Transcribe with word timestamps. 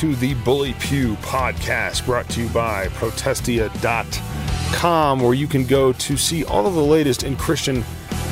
to 0.00 0.16
the 0.16 0.32
Bully 0.32 0.72
Pew 0.80 1.14
podcast 1.16 2.06
brought 2.06 2.26
to 2.30 2.40
you 2.40 2.48
by 2.48 2.88
Protestia.com, 2.94 5.20
where 5.20 5.34
you 5.34 5.46
can 5.46 5.66
go 5.66 5.92
to 5.92 6.16
see 6.16 6.42
all 6.46 6.66
of 6.66 6.72
the 6.72 6.82
latest 6.82 7.22
in 7.22 7.36
Christian 7.36 7.84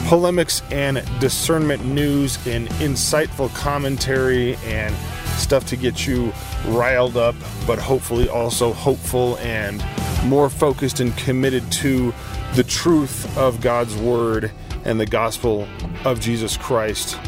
polemics 0.07 0.63
and 0.71 1.05
discernment 1.21 1.85
news 1.85 2.39
and 2.47 2.69
insightful 2.81 3.55
commentary 3.55 4.57
and 4.65 4.95
stuff 5.37 5.67
to 5.67 5.77
get 5.77 6.07
you 6.07 6.33
riled 6.69 7.19
up, 7.19 7.35
but 7.67 7.79
hopefully 7.79 8.31
also 8.31 8.73
hopeful 8.73 9.37
and 9.41 9.85
more 10.25 10.49
focused 10.49 11.01
and 11.01 11.15
committed 11.19 11.71
to 11.71 12.15
the 12.55 12.65
truth 12.65 13.37
of 13.37 13.61
God's 13.61 13.95
Word 13.95 14.51
and 14.87 14.99
the 14.99 15.05
gospel 15.05 15.69
of 16.07 16.19
Jesus 16.19 16.57
Christ 16.57 17.19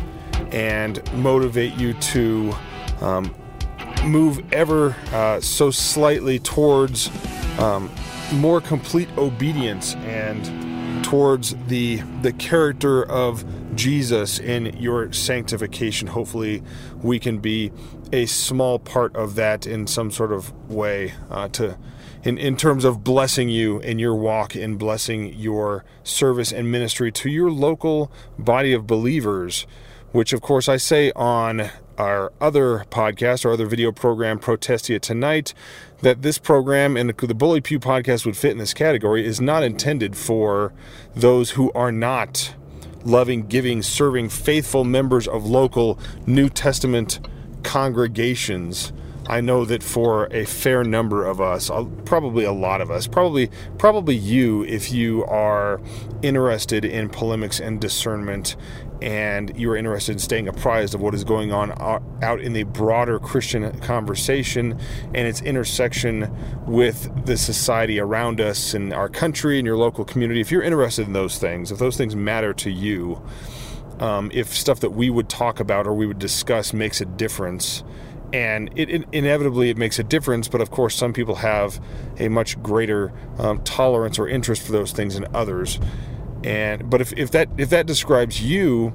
and 0.50 1.02
motivate 1.12 1.74
you 1.74 1.92
to 1.92 2.54
um, 3.02 3.34
move 4.04 4.40
ever 4.52 4.96
uh, 5.12 5.40
so 5.40 5.70
slightly 5.70 6.38
towards 6.38 7.10
um, 7.58 7.90
more 8.32 8.60
complete 8.60 9.08
obedience 9.18 9.94
and 9.96 11.04
towards 11.04 11.54
the 11.66 11.96
the 12.22 12.32
character 12.32 13.04
of 13.04 13.44
Jesus 13.74 14.38
in 14.38 14.76
your 14.76 15.12
sanctification. 15.12 16.08
Hopefully, 16.08 16.62
we 17.02 17.18
can 17.18 17.38
be 17.38 17.72
a 18.12 18.26
small 18.26 18.78
part 18.78 19.14
of 19.16 19.34
that 19.36 19.66
in 19.66 19.86
some 19.86 20.10
sort 20.10 20.32
of 20.32 20.52
way 20.70 21.14
uh, 21.30 21.48
to 21.48 21.78
in, 22.22 22.36
in 22.38 22.56
terms 22.56 22.84
of 22.84 23.02
blessing 23.02 23.48
you 23.48 23.78
in 23.80 23.98
your 23.98 24.14
walk 24.14 24.54
and 24.54 24.78
blessing 24.78 25.32
your 25.34 25.84
service 26.02 26.52
and 26.52 26.70
ministry 26.70 27.10
to 27.10 27.30
your 27.30 27.50
local 27.50 28.12
body 28.38 28.72
of 28.72 28.86
believers 28.86 29.66
which 30.12 30.32
of 30.32 30.40
course 30.40 30.68
I 30.68 30.76
say 30.76 31.12
on 31.14 31.70
our 31.98 32.32
other 32.40 32.86
podcast, 32.90 33.44
our 33.44 33.52
other 33.52 33.66
video 33.66 33.92
program, 33.92 34.38
Protestia 34.38 34.98
Tonight, 34.98 35.52
that 36.00 36.22
this 36.22 36.38
program 36.38 36.96
and 36.96 37.10
the 37.10 37.34
Bully 37.34 37.60
Pew 37.60 37.78
podcast 37.78 38.24
would 38.24 38.36
fit 38.36 38.52
in 38.52 38.58
this 38.58 38.72
category 38.72 39.24
is 39.24 39.40
not 39.40 39.62
intended 39.62 40.16
for 40.16 40.72
those 41.14 41.50
who 41.50 41.70
are 41.72 41.92
not 41.92 42.54
loving, 43.04 43.46
giving, 43.46 43.82
serving, 43.82 44.30
faithful 44.30 44.84
members 44.84 45.28
of 45.28 45.44
local 45.44 45.98
New 46.26 46.48
Testament 46.48 47.20
congregations. 47.62 48.92
I 49.26 49.40
know 49.40 49.64
that 49.66 49.82
for 49.82 50.26
a 50.32 50.44
fair 50.44 50.82
number 50.82 51.24
of 51.24 51.40
us, 51.40 51.70
probably 52.04 52.44
a 52.44 52.52
lot 52.52 52.80
of 52.80 52.90
us, 52.90 53.06
probably 53.06 53.50
probably 53.78 54.16
you, 54.16 54.64
if 54.64 54.90
you 54.90 55.24
are 55.26 55.80
interested 56.22 56.84
in 56.84 57.10
polemics 57.10 57.60
and 57.60 57.80
discernment 57.80 58.56
and 59.02 59.56
you're 59.58 59.76
interested 59.76 60.12
in 60.12 60.18
staying 60.18 60.48
apprised 60.48 60.94
of 60.94 61.00
what 61.00 61.14
is 61.14 61.24
going 61.24 61.52
on 61.52 61.72
out 62.22 62.40
in 62.40 62.52
the 62.52 62.64
broader 62.64 63.18
Christian 63.18 63.78
conversation 63.80 64.78
and 65.14 65.26
its 65.26 65.40
intersection 65.40 66.34
with 66.66 67.26
the 67.26 67.36
society 67.36 67.98
around 67.98 68.40
us 68.40 68.74
and 68.74 68.92
our 68.92 69.08
country 69.08 69.58
and 69.58 69.66
your 69.66 69.76
local 69.76 70.04
community, 70.04 70.40
if 70.40 70.50
you're 70.50 70.62
interested 70.62 71.06
in 71.06 71.12
those 71.12 71.38
things, 71.38 71.72
if 71.72 71.78
those 71.78 71.96
things 71.96 72.14
matter 72.14 72.52
to 72.54 72.70
you, 72.70 73.22
um, 74.00 74.30
if 74.34 74.54
stuff 74.54 74.80
that 74.80 74.90
we 74.90 75.10
would 75.10 75.28
talk 75.28 75.60
about 75.60 75.86
or 75.86 75.94
we 75.94 76.06
would 76.06 76.18
discuss 76.18 76.72
makes 76.72 77.00
a 77.00 77.04
difference, 77.04 77.82
and 78.32 78.70
it, 78.76 78.88
it, 78.88 79.04
inevitably 79.12 79.70
it 79.70 79.76
makes 79.76 79.98
a 79.98 80.04
difference 80.04 80.46
but 80.46 80.60
of 80.60 80.70
course 80.70 80.94
some 80.94 81.12
people 81.12 81.34
have 81.34 81.80
a 82.18 82.28
much 82.28 82.62
greater 82.62 83.12
um, 83.38 83.60
tolerance 83.64 84.20
or 84.20 84.28
interest 84.28 84.62
for 84.62 84.70
those 84.70 84.92
things 84.92 85.14
than 85.14 85.26
others 85.34 85.80
and 86.44 86.88
but 86.88 87.00
if, 87.00 87.12
if 87.14 87.30
that 87.30 87.48
if 87.58 87.70
that 87.70 87.86
describes 87.86 88.42
you 88.42 88.94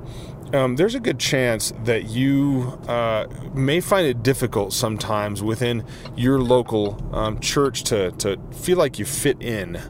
um, 0.54 0.76
there's 0.76 0.96
a 0.96 1.00
good 1.00 1.20
chance 1.20 1.74
that 1.84 2.10
you 2.10 2.80
uh, 2.88 3.28
may 3.54 3.82
find 3.82 4.08
it 4.08 4.24
difficult 4.24 4.74
sometimes 4.74 5.42
within 5.42 5.84
your 6.16 6.40
local 6.40 7.04
um, 7.16 7.40
church 7.40 7.84
to, 7.84 8.12
to 8.12 8.38
feel 8.52 8.78
like 8.78 9.00
you 9.00 9.06
fit 9.06 9.42
in. 9.42 9.82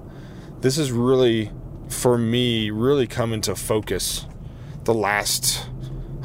This 0.62 0.78
is 0.78 0.92
really, 0.92 1.52
for 1.90 2.18
me, 2.18 2.72
really 2.72 3.06
come 3.06 3.34
into 3.34 3.56
focus 3.56 4.26
the 4.86 4.94
last, 4.94 5.68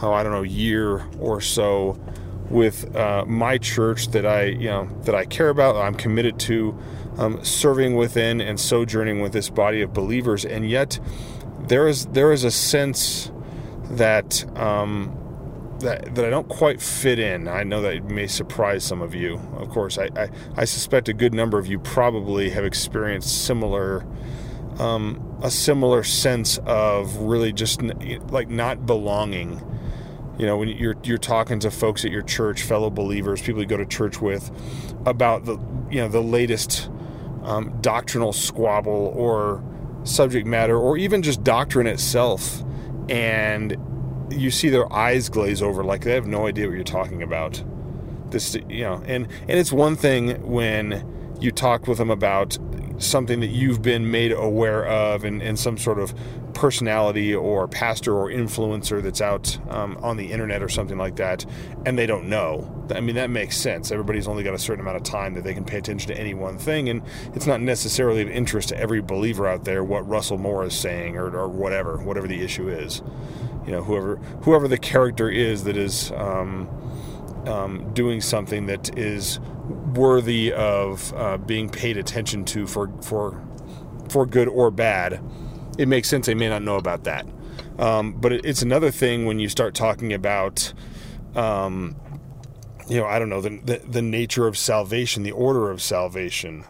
oh, 0.03 0.13
I 0.13 0.23
don't 0.23 0.33
know, 0.33 0.43
year 0.43 1.07
or 1.19 1.41
so 1.41 2.01
with 2.51 2.95
uh, 2.97 3.25
my 3.27 3.59
church 3.59 4.09
that 4.09 4.27
I, 4.27 4.45
you 4.45 4.69
know, 4.69 4.91
that 5.05 5.15
I 5.15 5.25
care 5.25 5.49
about, 5.49 5.77
I'm 5.77 5.95
committed 5.95 6.39
to 6.41 6.77
um, 7.17 7.43
serving 7.45 7.95
within 7.95 8.41
and 8.41 8.59
sojourning 8.59 9.21
with 9.21 9.33
this 9.33 9.49
body 9.49 9.81
of 9.83 9.93
believers, 9.93 10.45
and 10.45 10.69
yet 10.69 10.99
there 11.69 11.87
is 11.87 12.07
there 12.07 12.33
is 12.33 12.45
a 12.45 12.51
sense 12.51 13.31
that 13.85 14.45
um, 14.59 15.17
that 15.81 16.15
that 16.15 16.25
I 16.25 16.31
don't 16.31 16.49
quite 16.49 16.81
fit 16.83 17.19
in. 17.19 17.47
I 17.47 17.63
know 17.63 17.83
that 17.83 18.05
may 18.05 18.27
surprise 18.27 18.85
some 18.85 19.01
of 19.01 19.15
you. 19.15 19.37
Of 19.55 19.69
course, 19.69 19.99
I 19.99 20.09
I, 20.17 20.31
I 20.57 20.65
suspect 20.65 21.09
a 21.09 21.13
good 21.13 21.35
number 21.35 21.59
of 21.59 21.67
you 21.67 21.79
probably 21.79 22.51
have 22.51 22.65
experienced 22.65 23.45
similar. 23.45 24.05
Um, 24.79 25.39
a 25.43 25.51
similar 25.51 26.03
sense 26.03 26.59
of 26.65 27.17
really 27.17 27.53
just 27.53 27.83
like 28.31 28.49
not 28.49 28.87
belonging 28.87 29.61
you 30.41 30.47
know 30.47 30.57
when 30.57 30.69
you're 30.69 30.97
you're 31.05 31.19
talking 31.19 31.61
to 31.61 31.71
folks 31.71 32.05
at 32.05 32.11
your 32.11 32.23
church 32.23 32.63
fellow 32.63 32.89
believers 32.89 33.43
people 33.43 33.61
you 33.61 33.67
go 33.67 33.77
to 33.77 33.87
church 33.87 34.21
with 34.21 34.51
about 35.05 35.45
the 35.45 35.59
you 35.91 36.01
know 36.01 36.09
the 36.09 36.23
latest 36.23 36.91
um, 37.43 37.77
doctrinal 37.81 38.33
squabble 38.33 39.13
or 39.15 39.63
subject 40.05 40.47
matter 40.47 40.79
or 40.79 40.97
even 40.97 41.23
just 41.23 41.45
doctrine 41.45 41.87
itself 41.87 42.63
and 43.11 43.77
you 44.31 44.51
see 44.51 44.69
their 44.69 44.91
eyes 44.93 45.29
glaze 45.29 45.61
over 45.61 45.83
like 45.85 46.03
they 46.03 46.15
have 46.15 46.27
no 46.27 46.47
idea 46.47 46.67
what 46.67 46.75
you're 46.75 46.85
talking 46.85 47.23
about. 47.23 47.63
This 48.31 48.55
you 48.69 48.85
know 48.85 49.03
and 49.07 49.27
and 49.49 49.59
it's 49.59 49.73
one 49.73 49.97
thing 49.97 50.41
when 50.49 51.37
you 51.41 51.51
talk 51.51 51.89
with 51.89 51.99
them 51.99 52.11
about 52.11 52.59
something 52.99 53.41
that 53.41 53.49
you've 53.49 53.83
been 53.83 54.11
made 54.11 54.31
aware 54.31 54.87
of 54.87 55.25
and, 55.25 55.43
and 55.43 55.59
some 55.59 55.79
sort 55.79 55.99
of 55.99 56.15
personality 56.61 57.35
or 57.35 57.67
pastor 57.67 58.15
or 58.15 58.29
influencer 58.29 59.03
that's 59.03 59.23
out 59.23 59.59
um, 59.71 59.97
on 60.03 60.19
the 60.19 60.31
internet 60.31 60.63
or 60.63 60.69
something 60.69 60.99
like 60.99 61.17
that 61.17 61.47
and 61.87 61.99
they 61.99 62.05
don't 62.05 62.29
know. 62.29 62.87
I 62.95 63.01
mean 63.01 63.15
that 63.15 63.31
makes 63.31 63.57
sense. 63.57 63.91
Everybody's 63.91 64.29
only 64.29 64.43
got 64.43 64.53
a 64.53 64.59
certain 64.59 64.83
amount 64.83 64.99
of 64.99 65.03
time 65.03 65.33
that 65.37 65.43
they 65.43 65.55
can 65.55 65.65
pay 65.65 65.79
attention 65.79 66.09
to 66.09 66.21
any 66.21 66.35
one 66.35 66.59
thing 66.59 66.91
and 66.91 67.01
it's 67.33 67.47
not 67.47 67.63
necessarily 67.63 68.21
of 68.21 68.29
interest 68.29 68.69
to 68.69 68.79
every 68.79 69.01
believer 69.01 69.49
out 69.49 69.65
there 69.65 69.83
what 69.83 70.07
russell 70.07 70.37
moore 70.37 70.63
is 70.63 70.75
saying 70.75 71.17
or, 71.17 71.35
or 71.35 71.49
whatever 71.49 71.97
whatever 71.97 72.29
the 72.29 72.43
issue 72.43 72.69
is. 72.69 73.01
You 73.65 73.73
know 73.73 73.83
whoever 73.83 74.17
whoever 74.43 74.69
the 74.69 74.77
character 74.77 75.31
is 75.31 75.65
that 75.65 75.79
is 75.79 76.13
um, 76.13 76.69
um, 77.47 77.91
doing 77.95 78.21
something 78.21 78.67
that 78.67 78.99
is 78.99 79.41
worthy 79.95 80.53
of 80.53 81.15
uh, 81.17 81.39
being 81.39 81.71
paid 81.71 81.97
attention 81.97 82.45
to 82.45 82.67
for 82.67 82.93
for 83.01 83.43
for 84.11 84.27
good 84.27 84.49
or 84.49 84.71
bad, 84.71 85.23
it 85.79 85.89
makes 85.89 86.09
sense 86.09 86.27
they 86.27 86.35
may 86.35 86.49
not 86.49 86.63
know 86.63 86.77
about 86.77 87.05
that. 87.05 87.27
Um, 87.79 88.13
but 88.13 88.33
it, 88.33 88.45
it's 88.45 88.63
another 88.63 88.91
thing 88.91 89.27
when 89.27 89.39
you 89.39 89.49
start 89.49 89.75
talking 89.75 90.13
about, 90.13 90.73
um, 91.35 91.97
you 92.89 92.99
know, 92.99 93.07
I 93.07 93.19
don't 93.19 93.29
know 93.29 93.41
the, 93.41 93.61
the, 93.65 93.79
the 93.79 94.03
nature 94.03 94.47
of 94.47 94.59
salvation, 94.59 95.23
the 95.23 95.33
order 95.33 95.71
of 95.71 95.81
salvation. 95.81 96.65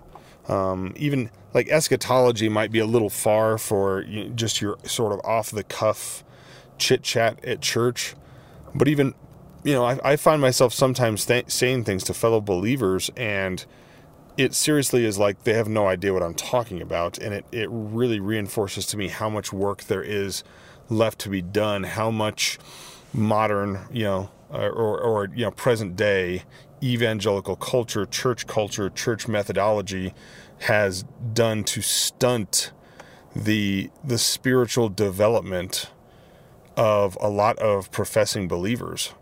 Um, 0.48 0.92
even 0.96 1.30
like 1.54 1.68
eschatology 1.68 2.48
might 2.48 2.70
be 2.70 2.78
a 2.78 2.86
little 2.86 3.10
far 3.10 3.58
for 3.58 4.02
you 4.02 4.30
just 4.30 4.60
your 4.60 4.78
sort 4.84 5.12
of 5.12 5.20
off 5.24 5.50
the 5.50 5.64
cuff 5.64 6.24
chit 6.78 7.02
chat 7.02 7.44
at 7.44 7.60
church. 7.60 8.14
But 8.74 8.88
even 8.88 9.14
you 9.62 9.74
know, 9.74 9.84
I, 9.84 9.98
I 10.02 10.16
find 10.16 10.40
myself 10.40 10.72
sometimes 10.72 11.26
th- 11.26 11.50
saying 11.50 11.84
things 11.84 12.04
to 12.04 12.14
fellow 12.14 12.40
believers, 12.40 13.10
and 13.16 13.64
it 14.40 14.54
seriously 14.54 15.04
is 15.04 15.18
like 15.18 15.44
they 15.44 15.52
have 15.52 15.68
no 15.68 15.86
idea 15.86 16.14
what 16.14 16.22
I'm 16.22 16.34
talking 16.34 16.80
about. 16.80 17.18
And 17.18 17.34
it, 17.34 17.44
it 17.52 17.68
really 17.70 18.20
reinforces 18.20 18.86
to 18.86 18.96
me 18.96 19.08
how 19.08 19.28
much 19.28 19.52
work 19.52 19.84
there 19.84 20.02
is 20.02 20.42
left 20.88 21.18
to 21.20 21.28
be 21.28 21.42
done, 21.42 21.82
how 21.84 22.10
much 22.10 22.58
modern, 23.12 23.80
you 23.92 24.04
know, 24.04 24.30
or, 24.48 24.98
or, 24.98 25.28
you 25.34 25.44
know, 25.44 25.50
present 25.50 25.94
day 25.94 26.44
evangelical 26.82 27.54
culture, 27.54 28.06
church 28.06 28.46
culture, 28.46 28.88
church 28.88 29.28
methodology 29.28 30.14
has 30.60 31.04
done 31.34 31.62
to 31.64 31.82
stunt 31.82 32.72
the 33.36 33.90
the 34.02 34.18
spiritual 34.18 34.88
development 34.88 35.90
of 36.76 37.16
a 37.20 37.28
lot 37.28 37.58
of 37.58 37.90
professing 37.90 38.48
believers 38.48 39.12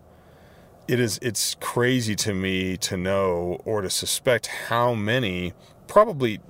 it 0.88 0.98
is 0.98 1.18
it's 1.20 1.54
crazy 1.60 2.16
to 2.16 2.32
me 2.32 2.76
to 2.78 2.96
know 2.96 3.60
or 3.64 3.82
to 3.82 3.90
suspect 3.90 4.46
how 4.46 4.94
many 4.94 5.52
probably 5.86 6.40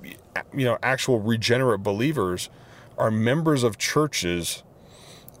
you 0.53 0.65
know 0.65 0.77
actual 0.81 1.19
regenerate 1.19 1.83
believers 1.83 2.49
are 2.97 3.11
members 3.11 3.63
of 3.63 3.77
churches 3.77 4.63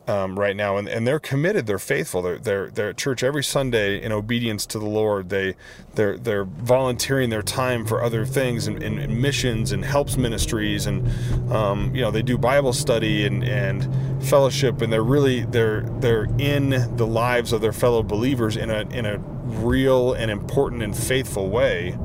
um, 0.09 0.39
right 0.39 0.55
now, 0.55 0.77
and, 0.77 0.87
and 0.87 1.05
they're 1.05 1.19
committed. 1.19 1.67
They're 1.67 1.77
faithful. 1.77 2.23
They're, 2.23 2.39
they're 2.39 2.69
they're 2.71 2.89
at 2.89 2.97
church 2.97 3.23
every 3.23 3.43
Sunday 3.43 4.01
in 4.01 4.11
obedience 4.11 4.65
to 4.67 4.79
the 4.79 4.87
Lord. 4.87 5.29
They 5.29 5.55
they're 5.93 6.17
they're 6.17 6.45
volunteering 6.45 7.29
their 7.29 7.43
time 7.43 7.85
for 7.85 8.01
other 8.01 8.25
things 8.25 8.67
and, 8.67 8.81
and, 8.81 8.97
and 8.97 9.21
missions 9.21 9.71
and 9.71 9.85
helps 9.85 10.17
ministries, 10.17 10.87
and 10.87 11.07
um, 11.53 11.93
you 11.93 12.01
know 12.01 12.09
they 12.09 12.23
do 12.23 12.39
Bible 12.39 12.73
study 12.73 13.25
and 13.27 13.43
and 13.43 13.87
fellowship, 14.25 14.81
and 14.81 14.91
they're 14.91 15.03
really 15.03 15.45
they're 15.45 15.81
they're 15.99 16.27
in 16.39 16.97
the 16.97 17.05
lives 17.05 17.53
of 17.53 17.61
their 17.61 17.73
fellow 17.73 18.01
believers 18.01 18.57
in 18.57 18.71
a 18.71 18.81
in 18.89 19.05
a 19.05 19.19
real 19.19 20.13
and 20.13 20.31
important 20.31 20.81
and 20.81 20.97
faithful 20.97 21.49
way. 21.49 21.95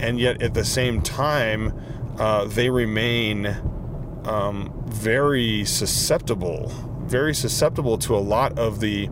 And 0.00 0.18
yet 0.18 0.40
at 0.42 0.54
the 0.54 0.64
same 0.64 1.02
time, 1.02 1.78
uh, 2.18 2.46
they 2.46 2.70
remain 2.70 3.46
um, 4.24 4.72
very 4.86 5.64
susceptible, 5.64 6.72
very 7.04 7.34
susceptible 7.34 7.98
to 7.98 8.16
a 8.16 8.18
lot 8.18 8.58
of 8.58 8.80
the 8.80 9.08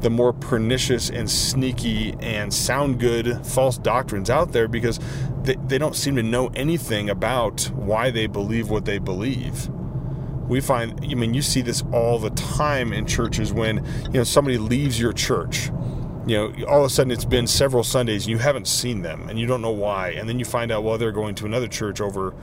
the 0.00 0.10
more 0.10 0.32
pernicious 0.32 1.10
and 1.10 1.28
sneaky 1.28 2.14
and 2.20 2.54
sound 2.54 3.00
good 3.00 3.44
false 3.44 3.78
doctrines 3.78 4.30
out 4.30 4.52
there 4.52 4.68
because 4.68 5.00
they, 5.42 5.56
they 5.66 5.78
don't 5.78 5.96
seem 5.96 6.14
to 6.16 6.22
know 6.22 6.48
anything 6.54 7.10
about 7.10 7.62
why 7.74 8.10
they 8.10 8.26
believe 8.26 8.70
what 8.70 8.84
they 8.84 8.98
believe. 8.98 9.68
We 10.48 10.60
find 10.60 10.98
i 11.04 11.14
mean 11.14 11.34
you 11.34 11.42
see 11.42 11.62
this 11.62 11.82
all 11.92 12.18
the 12.18 12.30
time 12.30 12.92
in 12.92 13.06
churches 13.06 13.52
when 13.52 13.84
you 14.04 14.12
know 14.12 14.24
somebody 14.24 14.58
leaves 14.58 15.00
your 15.00 15.12
church. 15.12 15.70
You 16.26 16.36
know 16.36 16.64
all 16.66 16.80
of 16.80 16.86
a 16.86 16.90
sudden 16.90 17.10
it's 17.10 17.24
been 17.24 17.46
several 17.46 17.82
sundays 17.82 18.24
and 18.24 18.30
you 18.30 18.38
haven't 18.38 18.68
seen 18.68 19.02
them 19.02 19.28
and 19.28 19.38
you 19.38 19.46
don't 19.46 19.62
know 19.62 19.72
why. 19.72 20.10
And 20.10 20.28
then 20.28 20.38
you 20.38 20.44
find 20.44 20.70
out 20.70 20.84
well 20.84 20.96
they're 20.96 21.12
going 21.12 21.34
to 21.36 21.46
another 21.46 21.68
church 21.68 22.00
over 22.00 22.34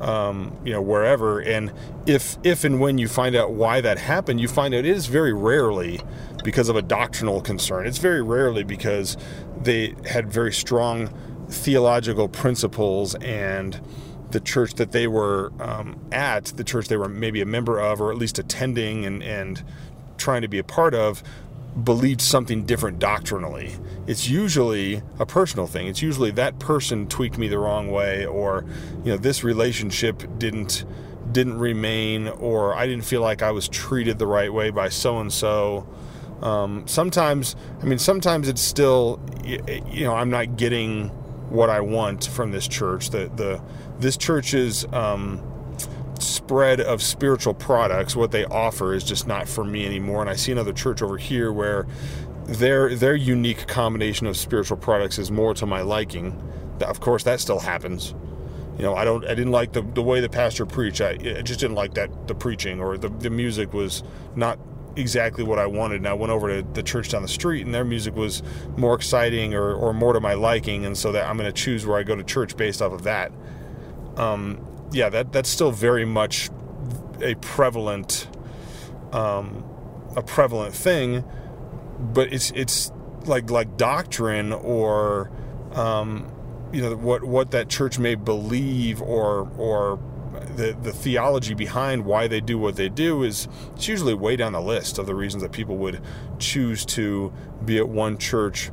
um, 0.00 0.56
you 0.64 0.72
know 0.72 0.82
wherever. 0.82 1.40
And 1.40 1.72
if 2.06 2.36
if 2.42 2.64
and 2.64 2.80
when 2.80 2.98
you 2.98 3.08
find 3.08 3.34
out 3.34 3.52
why 3.52 3.80
that 3.80 3.98
happened 3.98 4.40
you 4.40 4.48
find 4.48 4.74
out 4.74 4.78
it 4.78 4.86
is 4.86 5.06
very 5.06 5.32
rarely 5.32 6.00
because 6.42 6.68
of 6.68 6.76
a 6.76 6.82
doctrinal 6.82 7.40
concern. 7.40 7.86
It's 7.86 7.98
very 7.98 8.22
rarely 8.22 8.64
because 8.64 9.16
they 9.60 9.94
had 10.08 10.30
very 10.30 10.52
strong 10.52 11.12
theological 11.48 12.28
principles 12.28 13.14
and 13.16 13.80
the 14.30 14.40
church 14.40 14.74
that 14.74 14.92
they 14.92 15.06
were 15.06 15.52
um, 15.60 15.98
at, 16.12 16.46
the 16.46 16.64
church 16.64 16.88
they 16.88 16.96
were 16.96 17.08
maybe 17.08 17.40
a 17.40 17.46
member 17.46 17.80
of, 17.80 18.00
or 18.00 18.10
at 18.10 18.18
least 18.18 18.38
attending 18.38 19.04
and, 19.04 19.22
and 19.22 19.62
trying 20.18 20.42
to 20.42 20.48
be 20.48 20.58
a 20.58 20.64
part 20.64 20.94
of, 20.94 21.22
believed 21.82 22.20
something 22.20 22.64
different 22.64 22.98
doctrinally. 22.98 23.76
It's 24.06 24.28
usually 24.28 25.02
a 25.18 25.26
personal 25.26 25.66
thing. 25.66 25.88
It's 25.88 26.02
usually 26.02 26.30
that 26.32 26.58
person 26.58 27.06
tweaked 27.08 27.38
me 27.38 27.48
the 27.48 27.58
wrong 27.58 27.90
way, 27.90 28.26
or 28.26 28.64
you 29.04 29.12
know, 29.12 29.16
this 29.16 29.42
relationship 29.42 30.22
didn't 30.38 30.84
didn't 31.32 31.58
remain, 31.58 32.28
or 32.28 32.74
I 32.74 32.86
didn't 32.86 33.04
feel 33.04 33.22
like 33.22 33.42
I 33.42 33.50
was 33.50 33.68
treated 33.68 34.18
the 34.18 34.26
right 34.26 34.52
way 34.52 34.70
by 34.70 34.88
so 34.88 35.18
and 35.20 35.32
so. 35.32 35.88
Sometimes, 36.86 37.56
I 37.82 37.86
mean, 37.86 37.98
sometimes 37.98 38.48
it's 38.48 38.60
still, 38.60 39.18
you 39.44 40.04
know, 40.04 40.14
I'm 40.14 40.30
not 40.30 40.56
getting 40.56 41.08
what 41.48 41.70
I 41.70 41.80
want 41.80 42.26
from 42.26 42.50
this 42.52 42.68
church. 42.68 43.10
The 43.10 43.30
the 43.34 43.62
this 43.98 44.16
church's 44.16 44.84
um, 44.92 45.42
spread 46.20 46.80
of 46.80 47.02
spiritual 47.02 47.54
products, 47.54 48.14
what 48.16 48.30
they 48.30 48.44
offer, 48.44 48.94
is 48.94 49.04
just 49.04 49.26
not 49.26 49.48
for 49.48 49.64
me 49.64 49.86
anymore. 49.86 50.20
And 50.20 50.30
I 50.30 50.36
see 50.36 50.52
another 50.52 50.72
church 50.72 51.02
over 51.02 51.16
here 51.16 51.52
where 51.52 51.86
their 52.46 52.94
their 52.94 53.14
unique 53.14 53.66
combination 53.66 54.26
of 54.26 54.36
spiritual 54.36 54.76
products 54.76 55.18
is 55.18 55.30
more 55.30 55.54
to 55.54 55.66
my 55.66 55.82
liking. 55.82 56.40
Of 56.80 57.00
course, 57.00 57.22
that 57.24 57.40
still 57.40 57.60
happens. 57.60 58.14
You 58.76 58.82
know, 58.82 58.94
I 58.94 59.04
don't. 59.04 59.24
I 59.24 59.34
didn't 59.34 59.52
like 59.52 59.72
the, 59.72 59.82
the 59.82 60.02
way 60.02 60.20
the 60.20 60.28
pastor 60.28 60.66
preached. 60.66 61.00
I, 61.00 61.10
I 61.10 61.42
just 61.42 61.60
didn't 61.60 61.76
like 61.76 61.94
that 61.94 62.26
the 62.26 62.34
preaching 62.34 62.80
or 62.80 62.98
the 62.98 63.08
the 63.08 63.30
music 63.30 63.72
was 63.72 64.02
not 64.34 64.58
exactly 64.96 65.42
what 65.44 65.58
I 65.58 65.66
wanted. 65.66 65.96
And 65.96 66.08
I 66.08 66.14
went 66.14 66.32
over 66.32 66.60
to 66.60 66.68
the 66.72 66.82
church 66.82 67.08
down 67.10 67.22
the 67.22 67.28
street, 67.28 67.64
and 67.64 67.74
their 67.74 67.84
music 67.84 68.14
was 68.14 68.42
more 68.76 68.94
exciting 68.94 69.54
or, 69.54 69.74
or 69.74 69.92
more 69.92 70.12
to 70.12 70.20
my 70.20 70.34
liking. 70.34 70.84
And 70.84 70.96
so 70.96 71.12
that 71.12 71.28
I'm 71.28 71.36
going 71.36 71.52
to 71.52 71.62
choose 71.62 71.86
where 71.86 71.98
I 71.98 72.02
go 72.02 72.16
to 72.16 72.24
church 72.24 72.56
based 72.56 72.82
off 72.82 72.92
of 72.92 73.04
that 73.04 73.32
um, 74.16 74.64
yeah, 74.94 75.08
that 75.10 75.32
that's 75.32 75.48
still 75.48 75.72
very 75.72 76.04
much 76.04 76.50
a 77.20 77.34
prevalent 77.36 78.28
um, 79.12 79.64
a 80.16 80.22
prevalent 80.22 80.74
thing, 80.74 81.24
but 81.98 82.32
it's 82.32 82.50
it's 82.52 82.92
like 83.26 83.50
like 83.50 83.76
doctrine 83.76 84.52
or 84.52 85.30
um, 85.72 86.30
you 86.72 86.80
know 86.80 86.96
what 86.96 87.24
what 87.24 87.50
that 87.50 87.68
church 87.68 87.98
may 87.98 88.14
believe 88.14 89.02
or 89.02 89.50
or 89.58 90.00
the 90.56 90.76
the 90.82 90.92
theology 90.92 91.54
behind 91.54 92.04
why 92.04 92.28
they 92.28 92.40
do 92.40 92.58
what 92.58 92.76
they 92.76 92.88
do 92.88 93.22
is 93.22 93.48
it's 93.74 93.88
usually 93.88 94.14
way 94.14 94.36
down 94.36 94.52
the 94.52 94.60
list 94.60 94.98
of 94.98 95.06
the 95.06 95.14
reasons 95.14 95.42
that 95.42 95.52
people 95.52 95.76
would 95.76 96.00
choose 96.38 96.84
to 96.84 97.32
be 97.64 97.78
at 97.78 97.88
one 97.88 98.18
church 98.18 98.70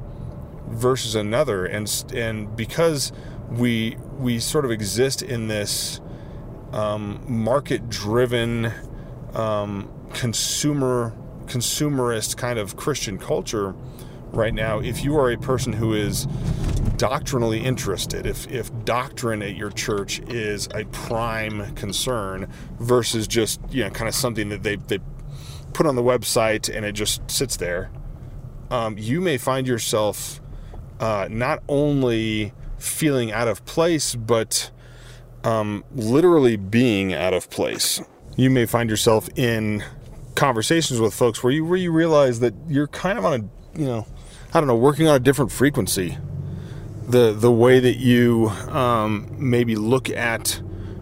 versus 0.68 1.16
another. 1.16 1.66
And 1.66 1.92
and 2.14 2.56
because 2.56 3.12
we 3.50 3.98
we 4.18 4.40
sort 4.40 4.66
of 4.66 4.72
exist 4.72 5.22
in 5.22 5.48
this 5.48 6.00
um, 6.74 7.24
market 7.28 7.90
driven 7.90 8.72
um, 9.34 9.90
consumer 10.14 11.16
consumerist 11.46 12.38
kind 12.38 12.60
of 12.60 12.76
Christian 12.78 13.18
culture 13.18 13.76
right 14.32 14.54
now 14.54 14.80
if 14.80 15.04
you 15.04 15.18
are 15.18 15.32
a 15.32 15.38
person 15.38 15.74
who 15.74 15.94
is 15.94 16.26
doctrinally 16.96 17.60
interested 17.60 18.26
if 18.26 18.50
if 18.50 18.72
doctrine 18.86 19.42
at 19.42 19.56
your 19.56 19.72
church 19.72 20.20
is 20.30 20.68
a 20.74 20.86
prime 20.86 21.74
concern 21.76 22.48
versus 22.80 23.28
just 23.28 23.60
you 23.70 23.84
know 23.84 23.90
kind 23.90 24.08
of 24.08 24.16
something 24.16 24.50
that 24.50 24.64
they 24.64 24.76
they 24.76 25.00
put 25.74 25.86
on 25.86 25.96
the 25.96 26.04
website 26.04 26.74
and 26.74 26.86
it 26.86 26.94
just 26.94 27.30
sits 27.30 27.58
there 27.58 27.90
um, 28.70 28.98
you 28.98 29.20
may 29.20 29.38
find 29.38 29.68
yourself 29.68 30.40
uh, 31.02 31.28
not 31.30 31.62
only 31.68 32.54
feeling 32.78 33.32
out 33.32 33.48
of 33.48 33.66
place, 33.66 34.16
but 34.16 34.72
um, 35.44 35.84
literally 35.94 36.56
being 36.56 37.14
out 37.14 37.34
of 37.34 37.50
place. 37.50 38.02
You 38.36 38.50
may 38.50 38.66
find 38.66 38.90
yourself 38.90 39.30
in 39.36 39.84
conversations 40.36 41.00
with 41.00 41.14
folks 41.14 41.44
where 41.44 41.52
you 41.52 41.66
where 41.66 41.78
you 41.78 41.92
realize 41.92 42.40
that 42.40 42.54
you're 42.68 42.88
kind 42.88 43.18
of 43.18 43.26
on 43.26 43.34
a 43.34 43.80
you 43.80 43.86
know 43.86 44.08
I 44.54 44.60
don't 44.60 44.68
know 44.68 44.76
working 44.76 45.08
on 45.08 45.16
a 45.16 45.20
different 45.20 45.52
frequency. 45.52 46.18
The 47.08 47.34
the 47.34 47.52
way 47.52 47.80
that 47.80 47.98
you 47.98 48.50
um, 48.70 49.36
maybe 49.38 49.76
look 49.76 50.10
at 50.10 50.62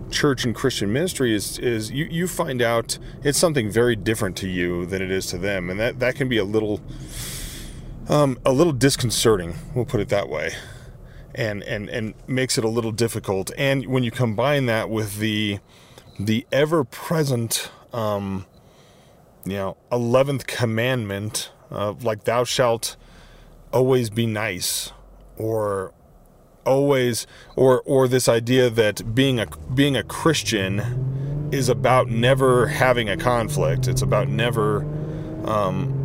church 0.10 0.44
and 0.44 0.56
Christian 0.56 0.92
ministry 0.92 1.36
is 1.36 1.60
is 1.60 1.92
you, 1.92 2.06
you 2.06 2.28
find 2.28 2.62
out 2.62 2.98
it's 3.24 3.38
something 3.38 3.70
very 3.70 3.96
different 3.96 4.36
to 4.38 4.48
you 4.48 4.86
than 4.86 5.02
it 5.02 5.12
is 5.12 5.28
to 5.28 5.38
them, 5.38 5.70
and 5.70 5.80
that 5.80 6.00
that 6.00 6.16
can 6.16 6.28
be 6.28 6.38
a 6.38 6.44
little 6.44 6.82
um, 8.08 8.40
a 8.46 8.52
little 8.52 8.74
disconcerting. 8.74 9.56
We'll 9.76 9.86
put 9.86 10.00
it 10.00 10.10
that 10.10 10.30
way 10.30 10.54
and 11.40 11.64
and 11.64 11.90
and 11.90 12.14
makes 12.28 12.58
it 12.58 12.66
a 12.66 12.68
little 12.68 12.92
difficult. 12.92 13.50
And 13.58 13.88
when 13.88 14.04
you 14.04 14.12
combine 14.12 14.66
that 14.66 14.90
with 14.90 15.18
the 15.18 15.60
the 16.20 16.46
ever 16.52 16.84
present, 16.84 17.72
um, 17.94 18.46
you 19.46 19.54
know, 19.54 19.78
eleventh 19.90 20.46
commandment, 20.46 21.52
uh, 21.72 21.94
like 22.02 22.26
"Thou 22.26 22.44
shalt 22.44 22.98
always 23.72 24.10
be 24.10 24.26
nice," 24.26 24.92
or 25.38 25.94
always, 26.66 27.26
or 27.56 27.82
or 27.86 28.10
this 28.10 28.28
idea 28.28 28.70
that 28.70 29.16
being 29.16 29.40
a 29.40 29.48
being 29.74 29.96
a 29.96 30.04
Christian 30.04 31.50
is 31.54 31.70
about 31.70 32.10
never 32.10 32.68
having 32.68 33.08
a 33.08 33.16
conflict. 33.16 33.88
It's 33.88 34.02
about 34.02 34.28
never. 34.28 34.86
Um, 35.46 35.99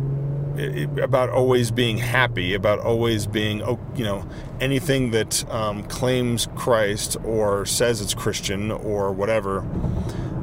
about 1.01 1.29
always 1.29 1.71
being 1.71 1.97
happy, 1.97 2.53
about 2.53 2.79
always 2.79 3.27
being, 3.27 3.61
oh, 3.61 3.79
you 3.95 4.03
know, 4.03 4.27
anything 4.59 5.11
that 5.11 5.49
um, 5.51 5.83
claims 5.83 6.47
Christ 6.55 7.17
or 7.23 7.65
says 7.65 8.01
it's 8.01 8.13
Christian 8.13 8.71
or 8.71 9.11
whatever 9.11 9.59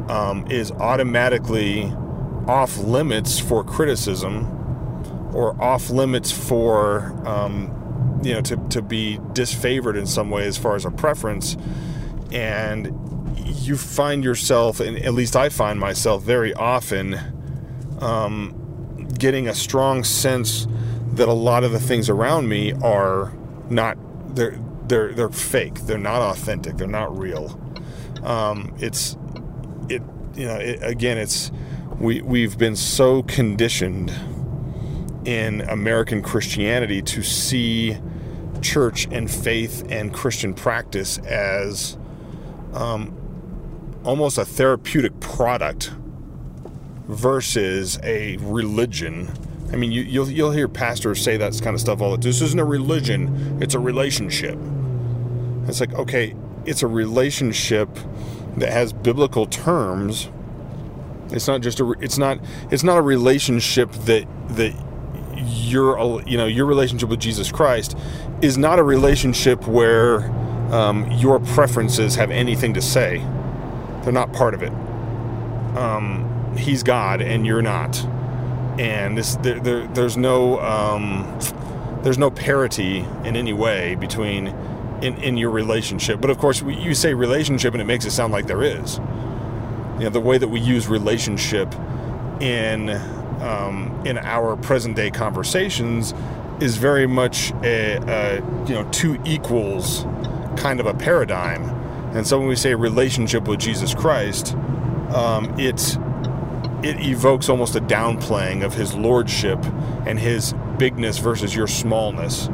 um, 0.08 0.46
is 0.50 0.70
automatically 0.72 1.84
off 2.46 2.76
limits 2.78 3.38
for 3.38 3.64
criticism 3.64 4.46
or 5.34 5.60
off 5.62 5.90
limits 5.90 6.30
for, 6.30 7.12
um, 7.26 8.20
you 8.22 8.34
know, 8.34 8.42
to, 8.42 8.56
to 8.68 8.82
be 8.82 9.18
disfavored 9.32 9.96
in 9.96 10.06
some 10.06 10.30
way 10.30 10.46
as 10.46 10.58
far 10.58 10.74
as 10.76 10.84
a 10.84 10.90
preference. 10.90 11.56
And 12.30 12.98
you 13.36 13.76
find 13.76 14.24
yourself, 14.24 14.80
and 14.80 14.98
at 14.98 15.14
least 15.14 15.36
I 15.36 15.48
find 15.48 15.78
myself 15.78 16.22
very 16.22 16.52
often, 16.54 17.18
um, 18.00 18.61
getting 19.18 19.48
a 19.48 19.54
strong 19.54 20.04
sense 20.04 20.66
that 21.14 21.28
a 21.28 21.32
lot 21.32 21.64
of 21.64 21.72
the 21.72 21.80
things 21.80 22.08
around 22.08 22.48
me 22.48 22.72
are 22.82 23.32
not 23.68 23.96
they're 24.34 24.58
they're 24.86 25.12
they're 25.12 25.28
fake. 25.28 25.80
They're 25.80 25.98
not 25.98 26.22
authentic. 26.22 26.76
They're 26.76 26.86
not 26.86 27.16
real. 27.16 27.58
Um, 28.22 28.74
it's 28.78 29.16
it 29.88 30.02
you 30.34 30.46
know 30.46 30.56
it, 30.56 30.82
again 30.82 31.18
it's 31.18 31.50
we 31.98 32.22
we've 32.22 32.58
been 32.58 32.76
so 32.76 33.22
conditioned 33.24 34.12
in 35.24 35.60
American 35.62 36.22
Christianity 36.22 37.00
to 37.02 37.22
see 37.22 37.96
church 38.60 39.06
and 39.10 39.30
faith 39.30 39.84
and 39.90 40.12
Christian 40.12 40.54
practice 40.54 41.18
as 41.18 41.96
um, 42.72 43.16
almost 44.04 44.38
a 44.38 44.44
therapeutic 44.44 45.18
product 45.20 45.92
versus 47.08 47.98
a 48.02 48.36
religion. 48.38 49.30
I 49.72 49.76
mean, 49.76 49.92
you, 49.92 50.02
will 50.02 50.10
you'll, 50.10 50.30
you'll 50.30 50.50
hear 50.52 50.68
pastors 50.68 51.22
say 51.22 51.36
that 51.38 51.58
kind 51.62 51.74
of 51.74 51.80
stuff 51.80 52.00
all 52.00 52.10
the 52.10 52.16
time. 52.16 52.22
This 52.22 52.40
isn't 52.42 52.60
a 52.60 52.64
religion; 52.64 53.58
it's 53.60 53.74
a 53.74 53.78
relationship. 53.78 54.58
It's 55.66 55.80
like 55.80 55.94
okay, 55.94 56.34
it's 56.66 56.82
a 56.82 56.86
relationship 56.86 57.88
that 58.56 58.72
has 58.72 58.92
biblical 58.92 59.46
terms. 59.46 60.28
It's 61.30 61.48
not 61.48 61.62
just 61.62 61.80
a. 61.80 61.92
It's 62.00 62.18
not. 62.18 62.38
It's 62.70 62.82
not 62.82 62.98
a 62.98 63.02
relationship 63.02 63.92
that 63.92 64.26
that 64.50 64.74
your 65.36 66.22
you 66.22 66.36
know 66.36 66.46
your 66.46 66.66
relationship 66.66 67.08
with 67.08 67.20
Jesus 67.20 67.50
Christ 67.50 67.96
is 68.42 68.58
not 68.58 68.78
a 68.78 68.82
relationship 68.82 69.66
where 69.66 70.30
um, 70.72 71.10
your 71.12 71.40
preferences 71.40 72.14
have 72.16 72.30
anything 72.30 72.74
to 72.74 72.82
say. 72.82 73.18
They're 74.02 74.12
not 74.12 74.32
part 74.32 74.54
of 74.54 74.62
it. 74.62 74.72
Um, 75.76 76.28
he's 76.56 76.82
God 76.82 77.20
and 77.20 77.46
you're 77.46 77.62
not, 77.62 78.02
and 78.78 79.16
this 79.16 79.36
there, 79.36 79.60
there 79.60 79.86
there's 79.88 80.16
no 80.16 80.60
um, 80.60 81.38
there's 82.02 82.18
no 82.18 82.30
parity 82.30 82.98
in 83.24 83.36
any 83.36 83.52
way 83.52 83.94
between 83.94 84.48
in, 85.02 85.16
in 85.22 85.36
your 85.36 85.50
relationship. 85.50 86.20
But 86.20 86.30
of 86.30 86.38
course, 86.38 86.62
you 86.62 86.94
say 86.94 87.14
relationship 87.14 87.74
and 87.74 87.80
it 87.80 87.86
makes 87.86 88.04
it 88.04 88.12
sound 88.12 88.32
like 88.32 88.46
there 88.46 88.62
is. 88.62 88.98
You 89.98 90.04
know, 90.04 90.10
the 90.10 90.20
way 90.20 90.38
that 90.38 90.48
we 90.48 90.60
use 90.60 90.88
relationship 90.88 91.72
in 92.40 92.90
um, 93.40 94.02
in 94.04 94.18
our 94.18 94.56
present 94.56 94.96
day 94.96 95.10
conversations 95.10 96.14
is 96.60 96.76
very 96.76 97.06
much 97.06 97.52
a, 97.62 97.96
a, 97.96 98.34
you 98.66 98.74
know 98.74 98.88
two 98.92 99.20
equals 99.24 100.04
kind 100.56 100.80
of 100.80 100.86
a 100.86 100.94
paradigm. 100.94 101.62
And 102.14 102.26
so 102.26 102.38
when 102.38 102.48
we 102.48 102.56
say 102.56 102.74
relationship 102.74 103.48
with 103.48 103.58
Jesus 103.58 103.94
Christ, 103.94 104.54
um, 105.14 105.58
it 105.58 105.96
it 106.82 107.00
evokes 107.00 107.48
almost 107.48 107.76
a 107.76 107.80
downplaying 107.80 108.64
of 108.64 108.74
his 108.74 108.94
lordship 108.94 109.64
and 110.06 110.18
his 110.18 110.54
bigness 110.78 111.18
versus 111.18 111.54
your 111.54 111.66
smallness, 111.66 112.48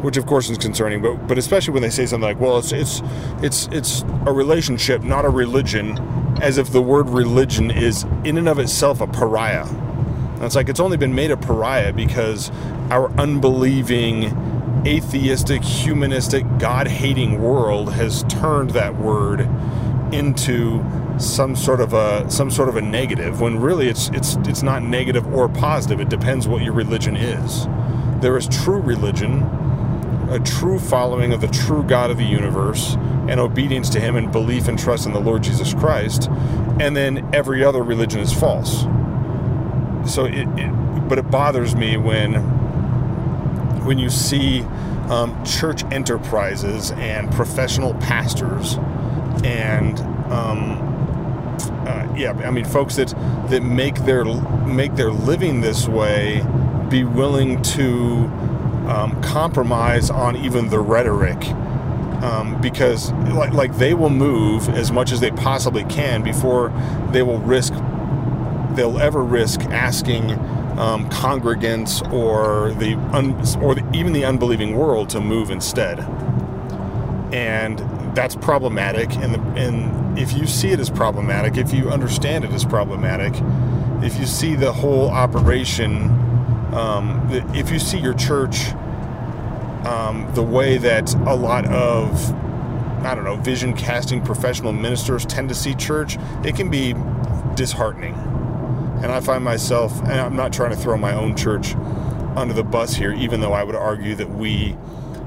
which 0.00 0.16
of 0.16 0.26
course 0.26 0.48
is 0.48 0.58
concerning. 0.58 1.02
But 1.02 1.26
but 1.26 1.38
especially 1.38 1.74
when 1.74 1.82
they 1.82 1.90
say 1.90 2.06
something 2.06 2.28
like, 2.28 2.40
"Well, 2.40 2.58
it's 2.58 2.72
it's 2.72 3.02
it's 3.42 3.68
it's 3.72 4.02
a 4.26 4.32
relationship, 4.32 5.02
not 5.02 5.24
a 5.24 5.28
religion," 5.28 5.98
as 6.40 6.58
if 6.58 6.70
the 6.70 6.82
word 6.82 7.08
religion 7.08 7.70
is 7.70 8.04
in 8.24 8.38
and 8.38 8.48
of 8.48 8.58
itself 8.58 9.00
a 9.00 9.06
pariah. 9.06 9.66
And 9.66 10.44
it's 10.44 10.54
like 10.54 10.68
it's 10.68 10.80
only 10.80 10.96
been 10.96 11.14
made 11.14 11.32
a 11.32 11.36
pariah 11.36 11.92
because 11.92 12.52
our 12.90 13.10
unbelieving, 13.18 14.84
atheistic, 14.86 15.62
humanistic, 15.64 16.44
God 16.58 16.86
hating 16.86 17.42
world 17.42 17.92
has 17.94 18.22
turned 18.24 18.70
that 18.70 18.96
word 18.96 19.40
into 20.12 20.80
some 21.18 21.56
sort 21.56 21.80
of 21.80 21.92
a 21.94 22.30
some 22.30 22.50
sort 22.50 22.68
of 22.68 22.76
a 22.76 22.80
negative 22.80 23.40
when 23.40 23.58
really 23.58 23.88
it's 23.88 24.08
it's 24.10 24.36
it's 24.46 24.62
not 24.62 24.82
negative 24.82 25.26
or 25.34 25.48
positive. 25.48 26.00
It 26.00 26.08
depends 26.08 26.46
what 26.46 26.62
your 26.62 26.72
religion 26.72 27.16
is. 27.16 27.66
There 28.20 28.36
is 28.36 28.48
true 28.48 28.80
religion 28.80 29.42
a 30.30 30.38
true 30.40 30.78
following 30.78 31.32
of 31.32 31.40
the 31.40 31.48
true 31.48 31.82
God 31.82 32.10
of 32.10 32.18
the 32.18 32.24
universe 32.24 32.94
and 33.28 33.40
obedience 33.40 33.88
to 33.90 34.00
him 34.00 34.14
and 34.14 34.30
belief 34.30 34.68
and 34.68 34.78
trust 34.78 35.06
in 35.06 35.12
the 35.12 35.20
Lord 35.20 35.42
Jesus 35.42 35.72
Christ 35.72 36.28
and 36.80 36.94
then 36.94 37.28
every 37.34 37.64
other 37.64 37.82
religion 37.82 38.20
is 38.20 38.32
false. 38.32 38.82
So 40.06 40.26
it, 40.26 40.46
it 40.58 41.08
but 41.08 41.18
it 41.18 41.30
bothers 41.30 41.74
me 41.74 41.96
when 41.96 42.34
when 43.84 43.98
you 43.98 44.10
see 44.10 44.60
um, 45.08 45.42
church 45.44 45.82
enterprises 45.84 46.90
and 46.92 47.30
professional 47.32 47.94
pastors 47.94 48.76
and 49.44 49.98
um, 50.30 50.97
yeah, 52.18 52.32
I 52.44 52.50
mean, 52.50 52.64
folks 52.64 52.96
that 52.96 53.08
that 53.48 53.62
make 53.62 53.94
their 54.04 54.24
make 54.24 54.96
their 54.96 55.12
living 55.12 55.60
this 55.60 55.86
way 55.88 56.44
be 56.90 57.04
willing 57.04 57.62
to 57.62 58.26
um, 58.88 59.20
compromise 59.22 60.10
on 60.10 60.36
even 60.36 60.68
the 60.68 60.80
rhetoric. 60.80 61.46
Um, 62.22 62.60
because 62.60 63.12
like, 63.12 63.52
like 63.52 63.76
they 63.76 63.94
will 63.94 64.10
move 64.10 64.68
as 64.70 64.90
much 64.90 65.12
as 65.12 65.20
they 65.20 65.30
possibly 65.30 65.84
can 65.84 66.24
before 66.24 66.72
they 67.12 67.22
will 67.22 67.38
risk 67.38 67.72
they'll 68.74 68.98
ever 68.98 69.22
risk 69.22 69.60
asking 69.66 70.32
um, 70.80 71.08
congregants 71.10 72.02
or 72.12 72.72
the 72.74 72.94
un, 73.12 73.34
or 73.62 73.76
the, 73.76 73.88
even 73.94 74.12
the 74.12 74.24
unbelieving 74.24 74.76
world 74.76 75.08
to 75.10 75.20
move 75.20 75.48
instead 75.48 76.00
and 77.32 77.78
that's 78.16 78.34
problematic 78.34 79.14
and 79.16 79.34
the, 79.34 79.40
and 79.60 80.07
if 80.18 80.32
you 80.32 80.46
see 80.46 80.68
it 80.68 80.80
as 80.80 80.90
problematic 80.90 81.56
if 81.56 81.72
you 81.72 81.88
understand 81.88 82.44
it 82.44 82.50
as 82.50 82.64
problematic 82.64 83.32
if 84.02 84.18
you 84.18 84.26
see 84.26 84.54
the 84.54 84.72
whole 84.72 85.08
operation 85.08 86.10
um, 86.74 87.26
if 87.54 87.70
you 87.70 87.78
see 87.78 87.98
your 87.98 88.14
church 88.14 88.72
um, 89.86 90.28
the 90.34 90.42
way 90.42 90.76
that 90.76 91.14
a 91.14 91.34
lot 91.34 91.64
of 91.66 92.34
I 93.04 93.14
don't 93.14 93.24
know 93.24 93.36
vision 93.36 93.74
casting 93.74 94.20
professional 94.20 94.72
ministers 94.72 95.24
tend 95.24 95.48
to 95.50 95.54
see 95.54 95.74
church 95.74 96.16
it 96.44 96.56
can 96.56 96.68
be 96.68 96.94
disheartening 97.54 98.14
and 99.02 99.12
I 99.12 99.20
find 99.20 99.44
myself 99.44 100.00
and 100.02 100.12
I'm 100.12 100.34
not 100.34 100.52
trying 100.52 100.70
to 100.70 100.76
throw 100.76 100.96
my 100.96 101.14
own 101.14 101.36
church 101.36 101.76
under 102.36 102.52
the 102.52 102.64
bus 102.64 102.94
here 102.94 103.12
even 103.12 103.40
though 103.40 103.52
I 103.52 103.62
would 103.62 103.76
argue 103.76 104.16
that 104.16 104.30
we 104.30 104.76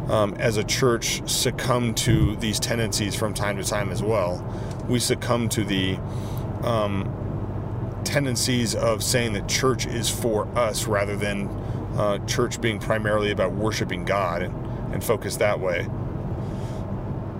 um, 0.10 0.34
as 0.36 0.58
a 0.58 0.64
church 0.64 1.28
succumb 1.30 1.94
to 1.94 2.36
these 2.36 2.60
tendencies 2.60 3.16
from 3.16 3.34
time 3.34 3.58
to 3.58 3.64
time 3.64 3.90
as 3.90 4.04
well. 4.04 4.46
We 4.92 5.00
succumb 5.00 5.48
to 5.50 5.64
the 5.64 5.98
um, 6.64 8.02
tendencies 8.04 8.76
of 8.76 9.02
saying 9.02 9.32
that 9.34 9.48
church 9.48 9.86
is 9.86 10.10
for 10.10 10.48
us 10.58 10.86
rather 10.86 11.16
than 11.16 11.48
uh, 11.96 12.20
church 12.26 12.60
being 12.60 12.78
primarily 12.78 13.32
about 13.32 13.54
worshiping 13.54 14.04
God 14.04 14.42
and, 14.42 14.54
and 14.94 15.02
focus 15.02 15.38
that 15.38 15.62
way. 15.62 15.88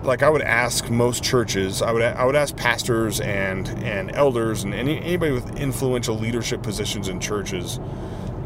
Like 0.02 0.22
I 0.22 0.30
would 0.30 0.40
ask 0.40 0.88
most 0.88 1.22
churches, 1.22 1.82
I 1.82 1.92
would 1.92 2.02
I 2.02 2.24
would 2.24 2.36
ask 2.36 2.56
pastors 2.56 3.20
and 3.20 3.68
and 3.84 4.10
elders 4.12 4.64
and 4.64 4.72
any, 4.72 4.98
anybody 4.98 5.32
with 5.32 5.56
influential 5.56 6.18
leadership 6.18 6.62
positions 6.62 7.08
in 7.08 7.20
churches, 7.20 7.78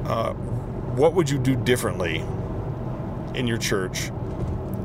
uh, 0.05 0.33
what 0.33 1.15
would 1.15 1.31
you 1.31 1.39
do 1.39 1.55
differently 1.55 2.25
in 3.37 3.47
your 3.47 3.59
church 3.59 4.11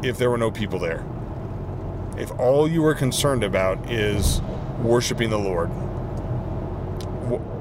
if 0.03 0.17
there 0.17 0.29
were 0.29 0.37
no 0.37 0.51
people 0.51 0.77
there. 0.77 1.03
If 2.21 2.31
all 2.39 2.67
you 2.67 2.83
were 2.83 2.93
concerned 2.93 3.43
about 3.43 3.91
is 3.91 4.41
worshiping 4.83 5.31
the 5.31 5.39
Lord, 5.39 5.71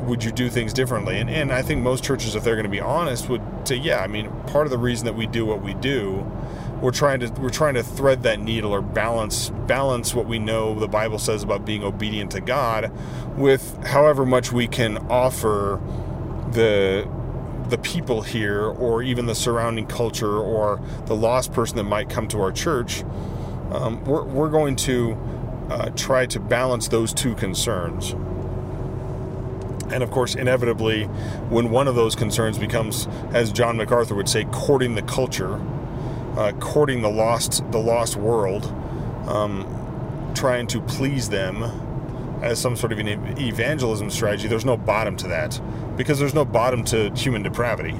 would 0.06 0.22
you 0.22 0.30
do 0.30 0.50
things 0.50 0.74
differently? 0.74 1.18
And, 1.18 1.30
and 1.30 1.50
I 1.50 1.62
think 1.62 1.82
most 1.82 2.04
churches, 2.04 2.34
if 2.34 2.44
they're 2.44 2.56
going 2.56 2.64
to 2.64 2.70
be 2.70 2.80
honest, 2.80 3.30
would 3.30 3.42
say, 3.64 3.76
yeah. 3.76 4.00
I 4.00 4.06
mean, 4.06 4.30
part 4.48 4.66
of 4.66 4.70
the 4.70 4.76
reason 4.76 5.06
that 5.06 5.14
we 5.14 5.26
do 5.26 5.46
what 5.46 5.62
we 5.62 5.72
do, 5.72 6.30
we're 6.82 6.90
trying 6.90 7.20
to 7.20 7.28
we're 7.40 7.48
trying 7.50 7.74
to 7.74 7.82
thread 7.82 8.22
that 8.24 8.40
needle 8.40 8.72
or 8.72 8.82
balance 8.82 9.50
balance 9.66 10.14
what 10.14 10.26
we 10.26 10.38
know 10.38 10.78
the 10.78 10.88
Bible 10.88 11.18
says 11.18 11.42
about 11.42 11.64
being 11.64 11.82
obedient 11.82 12.30
to 12.32 12.40
God, 12.40 12.92
with 13.36 13.82
however 13.84 14.26
much 14.26 14.52
we 14.52 14.66
can 14.66 14.98
offer 15.08 15.80
the 16.52 17.08
the 17.68 17.78
people 17.78 18.22
here 18.22 18.64
or 18.64 19.02
even 19.02 19.26
the 19.26 19.34
surrounding 19.34 19.86
culture 19.86 20.38
or 20.38 20.80
the 21.06 21.14
lost 21.14 21.52
person 21.52 21.76
that 21.76 21.84
might 21.84 22.10
come 22.10 22.28
to 22.28 22.40
our 22.40 22.52
church, 22.52 23.04
um, 23.72 24.04
we're, 24.04 24.24
we're 24.24 24.50
going 24.50 24.76
to 24.76 25.16
uh, 25.70 25.90
try 25.90 26.26
to 26.26 26.40
balance 26.40 26.88
those 26.88 27.14
two 27.14 27.34
concerns. 27.34 28.12
And 29.92 30.02
of 30.02 30.10
course, 30.10 30.34
inevitably, 30.34 31.04
when 31.48 31.70
one 31.70 31.88
of 31.88 31.94
those 31.94 32.14
concerns 32.14 32.58
becomes, 32.58 33.06
as 33.32 33.52
John 33.52 33.76
MacArthur 33.76 34.14
would 34.14 34.28
say, 34.28 34.44
courting 34.52 34.94
the 34.94 35.02
culture, 35.02 35.60
uh, 36.36 36.52
courting 36.60 37.02
the 37.02 37.10
lost, 37.10 37.64
the 37.72 37.78
lost 37.78 38.16
world, 38.16 38.66
um, 39.26 40.32
trying 40.34 40.66
to 40.68 40.80
please 40.82 41.28
them 41.28 41.62
as 42.42 42.60
some 42.60 42.76
sort 42.76 42.92
of 42.92 42.98
an 42.98 43.08
evangelism 43.38 44.10
strategy, 44.10 44.48
there's 44.48 44.64
no 44.64 44.76
bottom 44.76 45.16
to 45.16 45.28
that 45.28 45.60
because 45.96 46.18
there's 46.18 46.34
no 46.34 46.44
bottom 46.44 46.84
to 46.84 47.12
human 47.14 47.42
depravity. 47.42 47.94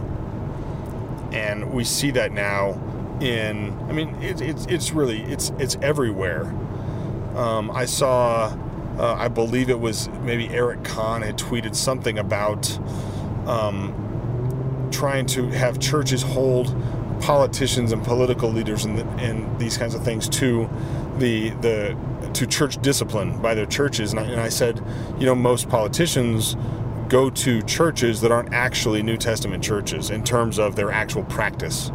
And 1.33 1.73
we 1.73 1.85
see 1.85 2.11
that 2.13 2.33
now 2.33 2.81
in, 3.21 3.79
I 3.89 3.93
mean, 3.93 4.15
it, 4.23 4.41
it's 4.41 4.67
it's 4.67 4.93
really, 4.93 5.23
it's, 5.23 5.53
it's 5.59 5.77
everywhere. 5.83 6.45
Um, 7.35 7.71
I 7.71 7.85
saw, 7.85 8.57
uh, 8.99 9.15
I 9.15 9.29
believe 9.29 9.71
it 9.71 9.79
was 9.79 10.09
maybe 10.23 10.49
Eric 10.49 10.85
Kahn 10.85 11.23
had 11.23 11.39
tweeted 11.39 11.75
something 11.75 12.19
about 12.19 12.71
um, 13.47 14.89
trying 14.91 15.27
to 15.27 15.49
have 15.49 15.79
churches 15.79 16.23
hold 16.23 16.75
politicians 17.21 17.93
and 17.93 18.03
political 18.03 18.51
leaders 18.51 18.85
and, 18.85 18.99
and 19.21 19.59
these 19.59 19.77
kinds 19.77 19.95
of 19.95 20.03
things 20.03 20.29
to 20.29 20.69
the 21.19 21.51
the 21.61 21.97
to 22.33 22.47
church 22.47 22.81
discipline 22.83 23.41
by 23.43 23.55
their 23.55 23.67
churches. 23.67 24.13
And 24.13 24.21
I, 24.21 24.25
and 24.25 24.41
I 24.41 24.49
said, 24.49 24.83
you 25.19 25.27
know, 25.27 25.35
most 25.35 25.69
politicians 25.69 26.57
go 27.09 27.29
to 27.29 27.63
churches 27.63 28.21
that 28.21 28.31
aren't 28.31 28.53
actually 28.55 29.03
New 29.03 29.17
Testament 29.17 29.63
churches 29.65 30.11
in 30.11 30.23
terms 30.23 30.59
of 30.59 30.77
their 30.77 30.91
actual 30.91 31.25
practice. 31.25 31.91